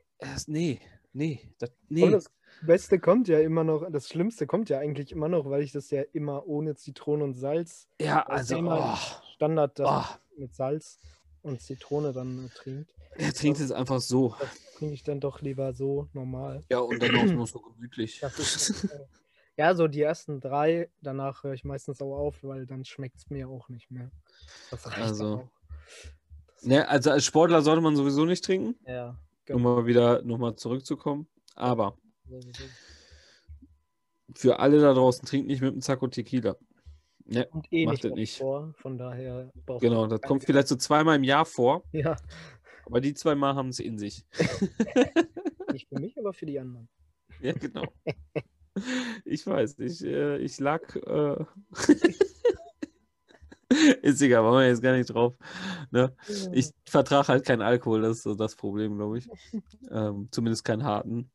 nee, 0.47 0.79
nee, 1.13 1.41
das, 1.57 1.69
Und 1.69 1.75
nee. 1.89 2.09
das 2.11 2.29
Beste 2.61 2.99
kommt 2.99 3.27
ja 3.27 3.39
immer 3.39 3.63
noch, 3.63 3.89
das 3.91 4.07
Schlimmste 4.07 4.45
kommt 4.47 4.69
ja 4.69 4.77
eigentlich 4.79 5.11
immer 5.11 5.27
noch, 5.27 5.49
weil 5.49 5.63
ich 5.63 5.71
das 5.71 5.89
ja 5.89 6.03
immer 6.13 6.45
ohne 6.47 6.75
Zitrone 6.75 7.23
und 7.23 7.33
Salz, 7.33 7.87
Ja, 7.99 8.23
das 8.27 8.37
also, 8.39 8.55
Thema 8.55 8.93
oh, 8.93 9.23
Standard 9.33 9.79
das 9.79 9.89
oh, 9.89 10.39
mit 10.39 10.53
Salz 10.55 10.99
und 11.41 11.61
Zitrone 11.61 12.13
dann 12.13 12.45
äh, 12.45 12.49
trinkt. 12.49 12.93
er 13.15 13.33
trinkt 13.33 13.59
es 13.59 13.71
einfach 13.71 14.01
so. 14.01 14.35
Das 14.39 14.49
trinke 14.77 14.93
ich 14.93 15.03
dann 15.03 15.19
doch 15.19 15.41
lieber 15.41 15.73
so 15.73 16.07
normal. 16.13 16.63
Ja, 16.69 16.79
und 16.79 17.01
dann 17.01 17.15
auch 17.15 17.25
noch 17.33 17.47
so 17.47 17.59
gemütlich. 17.59 18.19
Das 18.21 18.37
ist, 18.39 18.85
äh, 18.85 19.05
ja, 19.57 19.75
so 19.75 19.87
die 19.87 20.01
ersten 20.01 20.39
drei, 20.39 20.89
danach 21.01 21.43
höre 21.43 21.53
ich 21.53 21.63
meistens 21.65 22.01
auch 22.01 22.17
auf, 22.17 22.43
weil 22.43 22.65
dann 22.65 22.85
schmeckt 22.85 23.17
es 23.17 23.29
mir 23.29 23.49
auch 23.49 23.67
nicht 23.69 23.91
mehr. 23.91 24.11
Das 24.71 24.85
reicht 24.87 24.97
Also, 24.99 25.25
auch. 25.25 25.49
Ne, 26.61 26.87
also 26.87 27.11
als 27.11 27.25
Sportler 27.25 27.61
sollte 27.61 27.81
man 27.81 27.95
sowieso 27.95 28.25
nicht 28.25 28.43
trinken, 28.43 28.75
Ja, 28.85 29.17
um 29.49 29.61
mal 29.61 29.85
wieder 29.85 30.21
nochmal 30.23 30.55
zurückzukommen. 30.55 31.27
Aber 31.55 31.97
für 34.35 34.59
alle 34.59 34.79
da 34.79 34.93
draußen, 34.93 35.25
trinkt 35.25 35.47
nicht 35.47 35.61
mit 35.61 35.73
dem 35.73 35.81
Zacko 35.81 36.07
Tequila. 36.07 36.55
Ne, 37.31 37.47
Und 37.51 37.67
eh 37.71 37.85
Macht 37.85 38.03
nicht, 38.03 38.15
nicht. 38.15 38.37
vor, 38.39 38.73
von 38.77 38.97
daher 38.97 39.51
braucht 39.65 39.81
genau, 39.81 40.07
das 40.07 40.19
kommt 40.21 40.43
vielleicht 40.43 40.67
so 40.67 40.75
zweimal 40.75 41.15
im 41.15 41.23
Jahr 41.23 41.45
vor, 41.45 41.83
Ja, 41.91 42.15
aber 42.87 43.01
die 43.01 43.13
zweimal 43.13 43.53
haben 43.53 43.69
es 43.69 43.79
in 43.79 43.99
sich. 43.99 44.25
nicht 45.71 45.87
für 45.89 45.99
mich, 45.99 46.17
aber 46.17 46.33
für 46.33 46.45
die 46.47 46.59
anderen. 46.59 46.89
Ja, 47.41 47.53
genau. 47.53 47.85
Ich 49.23 49.47
weiß, 49.47 49.79
ich, 49.79 50.03
äh, 50.03 50.39
ich 50.39 50.59
lag. 50.59 50.93
Äh... 50.93 51.45
Ist 54.01 54.21
egal, 54.21 54.43
machen 54.43 54.57
wir 54.57 54.67
jetzt 54.67 54.81
gar 54.81 54.97
nicht 54.97 55.07
drauf. 55.13 55.35
Ne? 55.91 56.13
Ich 56.51 56.71
vertrage 56.85 57.29
halt 57.29 57.45
keinen 57.45 57.61
Alkohol, 57.61 58.01
das 58.01 58.17
ist 58.17 58.23
so 58.23 58.35
das 58.35 58.57
Problem, 58.57 58.97
glaube 58.97 59.19
ich. 59.19 59.29
Ähm, 59.89 60.27
zumindest 60.31 60.65
keinen 60.65 60.83
harten. 60.83 61.31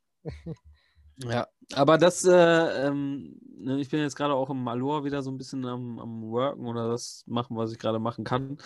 Ja, 1.19 1.47
aber 1.75 1.97
das, 1.99 2.25
äh, 2.25 2.87
ähm, 2.87 3.39
ne, 3.57 3.81
ich 3.81 3.89
bin 3.89 4.01
jetzt 4.01 4.17
gerade 4.17 4.35
auch 4.35 4.51
im 4.51 4.63
Malor 4.63 5.05
wieder 5.05 5.23
so 5.23 5.31
ein 5.31 5.39
bisschen 5.39 5.65
am, 5.65 5.99
am 5.99 6.23
Worken 6.31 6.67
oder 6.67 6.89
das 6.89 7.25
machen, 7.27 7.57
was 7.57 7.73
ich 7.73 7.79
gerade 7.79 7.99
machen 7.99 8.25
kann. 8.25 8.59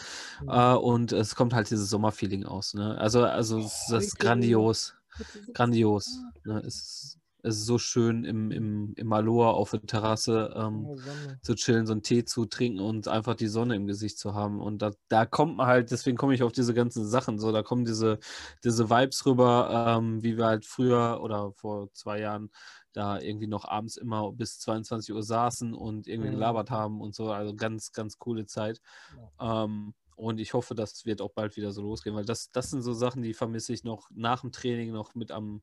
Mhm. 0.43 0.49
Äh, 0.49 0.75
und 0.75 1.13
es 1.13 1.35
kommt 1.35 1.53
halt 1.55 1.71
dieses 1.71 1.91
Sommerfeeling 1.91 2.45
aus. 2.47 2.75
Ne? 2.75 2.97
Also, 2.99 3.23
also 3.25 3.59
es- 3.59 3.87
das 3.91 4.05
ist 4.07 4.19
grandios. 4.19 4.95
Grandios. 5.55 6.19
Ne? 6.45 6.61
Es, 6.67 6.77
ist- 6.77 7.18
es 7.43 7.57
ist 7.59 7.67
so 7.67 7.79
schön 7.79 8.25
im, 8.25 8.51
im, 8.51 8.95
im 8.97 9.07
Malor 9.07 9.55
auf 9.55 9.71
der 9.73 9.83
Terrasse. 9.83 10.53
Ähm, 10.57 10.91
zu 11.43 11.55
chillen, 11.55 11.87
so 11.87 11.93
einen 11.93 12.03
Tee 12.03 12.25
zu 12.25 12.47
trinken 12.47 12.81
und 12.81 13.09
einfach 13.09 13.35
die 13.35 13.47
Sonne 13.47 13.77
im 13.77 13.87
Gesicht 13.87 14.19
zu 14.19 14.35
haben. 14.35 14.61
Und 14.61 14.83
da, 14.83 14.91
da 15.09 15.25
kommt 15.25 15.57
man 15.57 15.67
halt, 15.67 15.91
deswegen 15.91 16.17
komme 16.17 16.35
ich 16.35 16.43
auf 16.43 16.53
diese 16.53 16.75
ganzen 16.75 17.07
Sachen 17.07 17.39
so, 17.39 17.53
da 17.53 17.63
kommen 17.63 17.85
diese, 17.85 18.19
diese 18.65 18.91
Vibes 18.91 19.25
rüber, 19.25 19.97
ähm, 19.99 20.23
wie 20.23 20.37
wir 20.37 20.47
halt 20.47 20.67
früher 20.67 21.21
oder 21.23 21.53
vor 21.53 21.93
zwei 21.93 22.21
Jahren 22.21 22.51
da 22.93 23.21
irgendwie 23.21 23.47
noch 23.47 23.65
abends 23.65 23.97
immer 23.97 24.33
bis 24.33 24.59
22 24.59 25.15
Uhr 25.15 25.23
saßen 25.23 25.75
und 25.75 26.07
irgendwie 26.09 26.31
Mhm. 26.31 26.35
gelabert 26.35 26.71
haben 26.71 27.01
und 27.01 27.15
so. 27.15 27.31
Also 27.31 27.55
ganz, 27.55 27.93
ganz 27.93 28.19
coole 28.19 28.47
Zeit. 28.47 28.81
Ähm, 29.41 29.95
und 30.17 30.41
ich 30.41 30.53
hoffe, 30.55 30.75
das 30.75 31.05
wird 31.07 31.21
auch 31.21 31.31
bald 31.33 31.57
wieder 31.57 31.71
so 31.73 31.83
losgehen, 31.83 32.17
weil 32.17 32.25
das, 32.25 32.51
das 32.51 32.71
sind 32.71 32.83
so 32.83 32.93
Sachen, 32.93 33.23
die 33.23 33.35
vermisse 33.35 33.73
ich 33.73 33.85
noch 33.85 34.09
nach 34.13 34.41
dem 34.41 34.51
Training 34.51 34.93
noch 34.93 35.15
mit 35.15 35.31
am, 35.31 35.63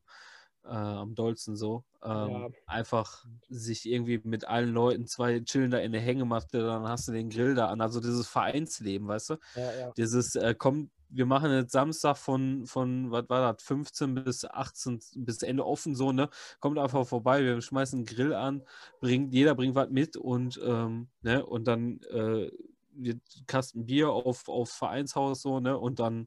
äh, 0.66 0.74
am 0.74 1.14
dollsten 1.14 1.56
so. 1.56 1.84
Ähm, 2.02 2.30
Ja. 2.30 2.48
Einfach 2.66 3.24
sich 3.48 3.86
irgendwie 3.86 4.20
mit 4.24 4.46
allen 4.46 4.72
Leuten, 4.72 5.06
zwei 5.06 5.40
chillen 5.40 5.70
da 5.70 5.78
in 5.78 5.92
der 5.92 6.00
Hängematte, 6.00 6.58
dann 6.60 6.88
hast 6.88 7.08
du 7.08 7.12
den 7.12 7.30
Grill 7.30 7.54
da 7.54 7.68
an. 7.68 7.80
Also 7.80 8.00
dieses 8.00 8.26
Vereinsleben, 8.28 9.08
weißt 9.08 9.30
du? 9.30 9.36
Ja, 9.54 9.72
ja. 9.72 9.90
Dieses, 9.96 10.34
äh, 10.34 10.54
komm, 10.56 10.90
wir 11.08 11.26
machen 11.26 11.52
jetzt 11.52 11.72
Samstag 11.72 12.16
von, 12.16 12.66
von, 12.66 13.10
was 13.10 13.28
war 13.28 13.52
das, 13.52 13.62
15 13.62 14.14
bis 14.14 14.44
18, 14.44 15.00
bis 15.14 15.42
Ende 15.42 15.64
offen 15.64 15.94
so, 15.94 16.12
ne? 16.12 16.28
Kommt 16.60 16.78
einfach 16.78 17.06
vorbei, 17.06 17.44
wir 17.44 17.60
schmeißen 17.60 18.00
einen 18.00 18.06
Grill 18.06 18.34
an, 18.34 18.62
bringt, 19.00 19.32
jeder 19.32 19.54
bringt 19.54 19.76
was 19.76 19.88
mit 19.88 20.16
und, 20.16 20.60
ähm, 20.64 21.08
ne? 21.22 21.46
Und 21.46 21.68
dann 21.68 22.00
äh, 22.10 22.50
wird 22.92 23.20
Kasten 23.46 23.86
Bier 23.86 24.10
auf, 24.10 24.48
auf 24.48 24.70
Vereinshaus 24.70 25.42
so, 25.42 25.60
ne? 25.60 25.78
Und 25.78 26.00
dann 26.00 26.26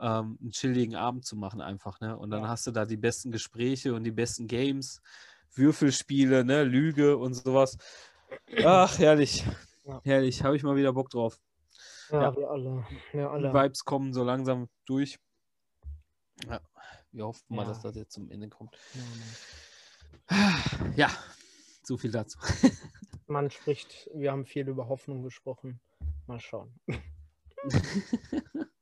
ähm, 0.00 0.38
einen 0.40 0.50
chilligen 0.50 0.94
Abend 0.94 1.24
zu 1.24 1.36
machen 1.36 1.60
einfach, 1.60 2.00
ne? 2.00 2.16
Und 2.16 2.30
dann 2.30 2.42
Ja. 2.42 2.48
hast 2.48 2.66
du 2.66 2.70
da 2.70 2.84
die 2.84 2.96
besten 2.96 3.30
Gespräche 3.30 3.94
und 3.94 4.04
die 4.04 4.10
besten 4.12 4.46
Games, 4.46 5.00
Würfelspiele, 5.54 6.44
ne? 6.44 6.64
Lüge 6.64 7.16
und 7.16 7.34
sowas. 7.34 7.78
Ach, 8.64 8.98
herrlich. 8.98 9.44
Ja. 9.84 10.00
Herrlich, 10.04 10.42
habe 10.42 10.56
ich 10.56 10.62
mal 10.62 10.76
wieder 10.76 10.92
Bock 10.92 11.10
drauf. 11.10 11.40
Ja, 12.10 12.22
Ja. 12.22 12.36
wir 12.36 12.50
alle. 12.50 12.86
Wir 13.12 13.22
Die 13.22 13.26
alle. 13.28 13.54
Vibes 13.54 13.84
kommen 13.84 14.12
so 14.12 14.22
langsam 14.24 14.68
durch. 14.84 15.18
Ja, 16.48 16.60
wir 17.12 17.24
hoffen 17.26 17.44
mal, 17.56 17.64
dass 17.64 17.80
das 17.82 17.94
jetzt 17.96 18.12
zum 18.12 18.30
Ende 18.30 18.48
kommt. 18.48 18.76
Ja, 20.96 21.08
so 21.82 21.96
viel 21.96 22.10
dazu. 22.10 22.38
Man 23.28 23.50
spricht, 23.50 24.08
wir 24.14 24.30
haben 24.32 24.44
viel 24.44 24.68
über 24.68 24.88
Hoffnung 24.88 25.22
gesprochen. 25.22 25.80
Mal 26.26 26.38
schauen. 26.40 26.78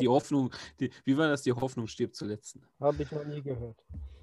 Die 0.00 0.08
Hoffnung, 0.08 0.50
die, 0.78 0.90
wie 1.04 1.16
war 1.16 1.28
das? 1.28 1.42
Die 1.42 1.52
Hoffnung 1.52 1.86
stirbt 1.86 2.16
zuletzt. 2.16 2.58
Habe 2.80 3.02
ich 3.02 3.10
noch 3.10 3.24
nie 3.24 3.42
gehört. 3.42 3.76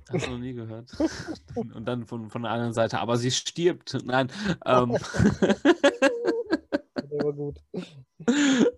Hast 0.10 0.28
du 0.28 0.32
noch 0.32 0.40
nie 0.40 0.54
gehört. 0.54 0.92
Und 1.56 1.86
dann 1.86 2.06
von, 2.06 2.30
von 2.30 2.44
der 2.44 2.52
anderen 2.52 2.74
Seite, 2.74 3.00
aber 3.00 3.18
sie 3.18 3.32
stirbt. 3.32 3.98
Nein. 4.06 4.32
Ähm. 4.66 4.92
War 7.12 7.34
gut. 7.34 7.60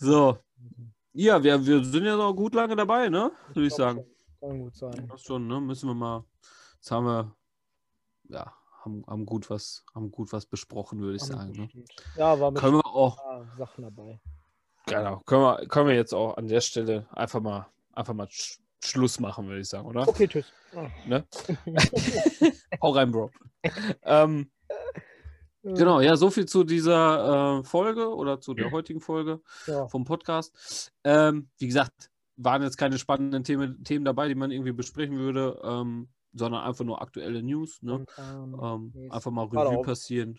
So. 0.00 0.38
Ja, 1.12 1.42
wir, 1.42 1.66
wir 1.66 1.84
sind 1.84 2.04
ja 2.04 2.16
noch 2.16 2.32
gut 2.32 2.54
lange 2.54 2.76
dabei, 2.76 3.08
ne? 3.08 3.32
Würde 3.52 3.66
ich 3.66 3.74
sagen. 3.74 4.04
Kann 4.38 4.60
gut 4.60 4.76
sein. 4.76 5.08
Das 5.08 5.22
schon, 5.22 5.48
ne? 5.48 5.60
Müssen 5.60 5.88
wir 5.88 5.94
mal. 5.94 6.24
Jetzt 6.76 6.92
haben 6.92 7.06
wir, 7.06 7.34
ja, 8.28 8.54
haben, 8.88 9.04
haben, 9.06 9.26
gut, 9.26 9.50
was, 9.50 9.84
haben 9.94 10.10
gut 10.10 10.32
was 10.32 10.46
besprochen, 10.46 11.00
würde 11.00 11.16
ich 11.16 11.22
Haben 11.22 11.32
sagen. 11.32 11.52
Ne? 11.52 11.84
Ja, 12.16 12.38
war 12.40 12.50
mit 12.50 12.60
Können 12.60 12.76
wir 12.76 12.86
auch, 12.86 13.18
ein 13.18 13.46
paar 13.46 13.56
Sachen 13.56 13.84
dabei. 13.84 14.20
genau, 14.86 15.20
können 15.26 15.42
wir, 15.42 15.66
können 15.68 15.88
wir 15.88 15.94
jetzt 15.94 16.14
auch 16.14 16.36
an 16.36 16.48
der 16.48 16.60
Stelle 16.60 17.06
einfach 17.12 17.40
mal, 17.40 17.66
einfach 17.92 18.14
mal 18.14 18.28
Sch 18.30 18.58
Schluss 18.80 19.18
machen, 19.18 19.48
würde 19.48 19.60
ich 19.60 19.68
sagen, 19.68 19.88
oder? 19.88 20.06
Okay, 20.06 20.28
tschüss. 20.28 20.52
Ah. 20.72 20.86
Ne? 21.04 21.26
Hau 22.80 22.90
rein, 22.90 23.10
Bro. 23.10 23.32
ähm, 24.04 24.52
genau, 25.64 26.00
ja, 26.00 26.16
so 26.16 26.30
viel 26.30 26.46
zu 26.46 26.62
dieser 26.62 27.58
äh, 27.58 27.64
Folge 27.64 28.14
oder 28.14 28.40
zu 28.40 28.54
der 28.54 28.70
heutigen 28.70 29.00
Folge 29.00 29.40
Ja, 29.66 29.88
vom 29.88 30.04
Podcast. 30.04 30.92
Ähm, 31.02 31.48
wie 31.58 31.66
gesagt, 31.66 32.08
waren 32.36 32.62
jetzt 32.62 32.76
keine 32.78 32.98
spannenden 32.98 33.42
Themen, 33.42 33.82
Themen 33.82 34.04
dabei, 34.04 34.28
die 34.28 34.36
man 34.36 34.52
irgendwie 34.52 34.70
besprechen 34.72 35.18
würde, 35.18 35.60
ähm, 35.64 36.08
sondern 36.32 36.62
einfach 36.62 36.84
nur 36.84 37.02
aktuelle 37.02 37.42
News. 37.42 37.82
Ne? 37.82 38.04
spontan. 38.10 38.54
Ähm, 38.62 38.92
Yes. 38.94 39.10
einfach 39.12 39.30
mal 39.30 39.46
Revue 39.46 39.82
passieren. 39.82 40.38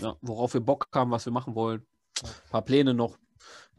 Ja, 0.00 0.16
worauf 0.20 0.54
wir 0.54 0.60
Bock 0.60 0.88
haben, 0.92 1.10
was 1.10 1.26
wir 1.26 1.32
machen 1.32 1.54
wollen. 1.54 1.86
Ja. 2.22 2.28
Ein 2.28 2.50
paar 2.50 2.62
Pläne 2.62 2.94
noch. 2.94 3.18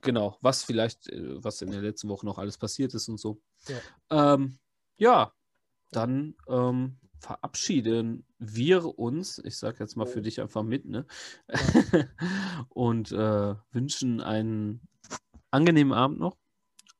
Genau, 0.02 0.38
was 0.42 0.64
vielleicht, 0.64 1.08
äh, 1.10 1.44
was 1.44 1.62
in 1.62 1.72
der 1.72 1.82
letzten 1.82 2.10
Woche 2.10 2.26
noch 2.26 2.38
alles 2.38 2.58
passiert 2.58 2.94
ist 2.94 3.08
und 3.08 3.20
so. 3.20 3.42
Ja, 3.68 4.34
ähm, 4.34 4.58
ja 4.98 5.34
dann 5.92 6.36
ähm, 6.48 6.98
verabschieden 7.20 8.26
wir 8.38 9.00
uns, 9.00 9.40
ich 9.40 9.58
sage 9.58 9.78
jetzt 9.80 9.96
mal 9.96 10.06
für 10.06 10.22
dich 10.22 10.42
einfach 10.42 10.64
mit, 10.64 10.86
ne? 10.86 11.06
und 12.70 13.12
äh, 13.12 13.56
wünschen 13.72 14.20
einen 14.20 14.82
angenehmen 15.52 15.94
Abend 15.94 16.20
noch. 16.20 16.38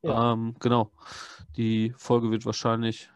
Ähm, 0.02 0.54
genau. 0.60 0.92
Die 1.56 1.94
Folge 1.96 2.30
wird 2.30 2.46
wahrscheinlich 2.46 3.10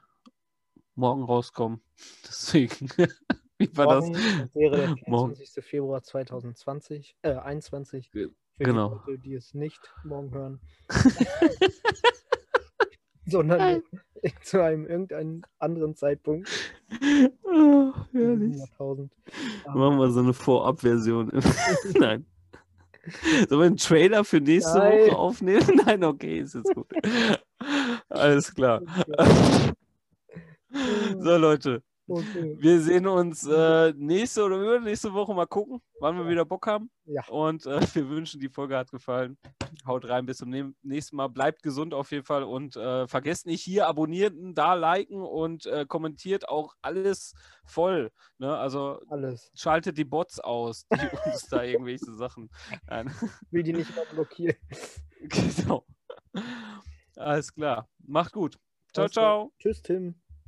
morgen 0.98 1.22
rauskommen. 1.22 1.80
Deswegen, 2.26 2.88
wie 3.58 3.76
war 3.76 3.86
das? 3.86 4.04
Morgen 4.04 4.12
das 4.40 4.54
wäre 4.54 4.76
der 4.76 4.88
Morgen. 5.06 5.34
24. 5.34 5.64
Februar 5.64 6.02
2020, 6.02 7.16
äh, 7.22 7.34
21. 7.34 8.10
Ge- 8.10 8.30
Für 8.56 8.64
genau. 8.64 8.88
die 9.06 9.10
Leute, 9.12 9.18
die 9.22 9.34
es 9.34 9.54
nicht 9.54 9.80
morgen 10.04 10.32
hören. 10.32 10.60
Sondern 13.26 13.82
zu 14.42 14.62
einem 14.62 14.86
irgendeinem 14.86 15.42
anderen 15.58 15.94
Zeitpunkt. 15.94 16.48
Diesem 16.90 17.94
herrlich. 18.12 18.62
Machen 19.66 19.98
wir 19.98 20.10
so 20.10 20.20
eine 20.20 20.32
Vorabversion. 20.32 21.30
Nein. 21.98 22.26
Sollen 23.48 23.60
wir 23.60 23.66
einen 23.66 23.76
Trailer 23.76 24.24
für 24.24 24.40
nächste 24.40 24.78
Nein. 24.78 24.98
Woche 25.08 25.16
aufnehmen? 25.16 25.80
Nein, 25.84 26.04
okay, 26.04 26.40
ist 26.40 26.54
jetzt 26.54 26.74
gut. 26.74 26.90
Alles 28.08 28.54
klar. 28.54 28.82
So, 31.18 31.36
Leute, 31.36 31.82
Okay. 32.10 32.56
wir 32.58 32.80
sehen 32.80 33.06
uns 33.06 33.46
äh, 33.46 33.92
nächste 33.94 34.42
oder 34.42 34.56
übernächste 34.56 35.12
Woche 35.12 35.34
mal 35.34 35.46
gucken, 35.46 35.82
wann 36.00 36.16
wir 36.16 36.26
wieder 36.26 36.46
Bock 36.46 36.66
haben. 36.66 36.90
Ja. 37.04 37.22
Und 37.28 37.66
äh, 37.66 37.80
wir 37.94 38.08
wünschen, 38.08 38.40
die 38.40 38.48
Folge 38.48 38.78
hat 38.78 38.90
gefallen. 38.90 39.36
Haut 39.86 40.08
rein, 40.08 40.24
bis 40.24 40.38
zum 40.38 40.74
nächsten 40.82 41.16
Mal. 41.16 41.28
Bleibt 41.28 41.62
gesund 41.62 41.92
auf 41.92 42.10
jeden 42.10 42.24
Fall 42.24 42.44
und 42.44 42.76
äh, 42.76 43.06
vergesst 43.06 43.44
nicht 43.44 43.62
hier 43.62 43.86
abonnieren, 43.86 44.54
da 44.54 44.72
liken 44.72 45.20
und 45.20 45.66
äh, 45.66 45.84
kommentiert 45.86 46.48
auch 46.48 46.74
alles 46.80 47.34
voll. 47.66 48.10
Ne? 48.38 48.56
Also 48.56 49.00
Alles. 49.08 49.50
schaltet 49.54 49.98
die 49.98 50.04
Bots 50.04 50.40
aus, 50.40 50.86
die 50.90 50.98
uns 51.26 51.46
da 51.50 51.62
irgendwelche 51.62 52.12
Sachen. 52.14 52.48
Nein. 52.86 53.14
Will 53.50 53.62
die 53.62 53.74
nicht 53.74 53.94
mehr 53.94 54.06
blockieren. 54.06 54.56
genau. 55.28 55.84
Alles 57.16 57.52
klar. 57.52 57.86
Macht 58.06 58.32
gut. 58.32 58.58
Ciao, 58.94 59.08
ciao. 59.08 59.52
Tschüss, 59.58 59.82
Tim. 59.82 60.14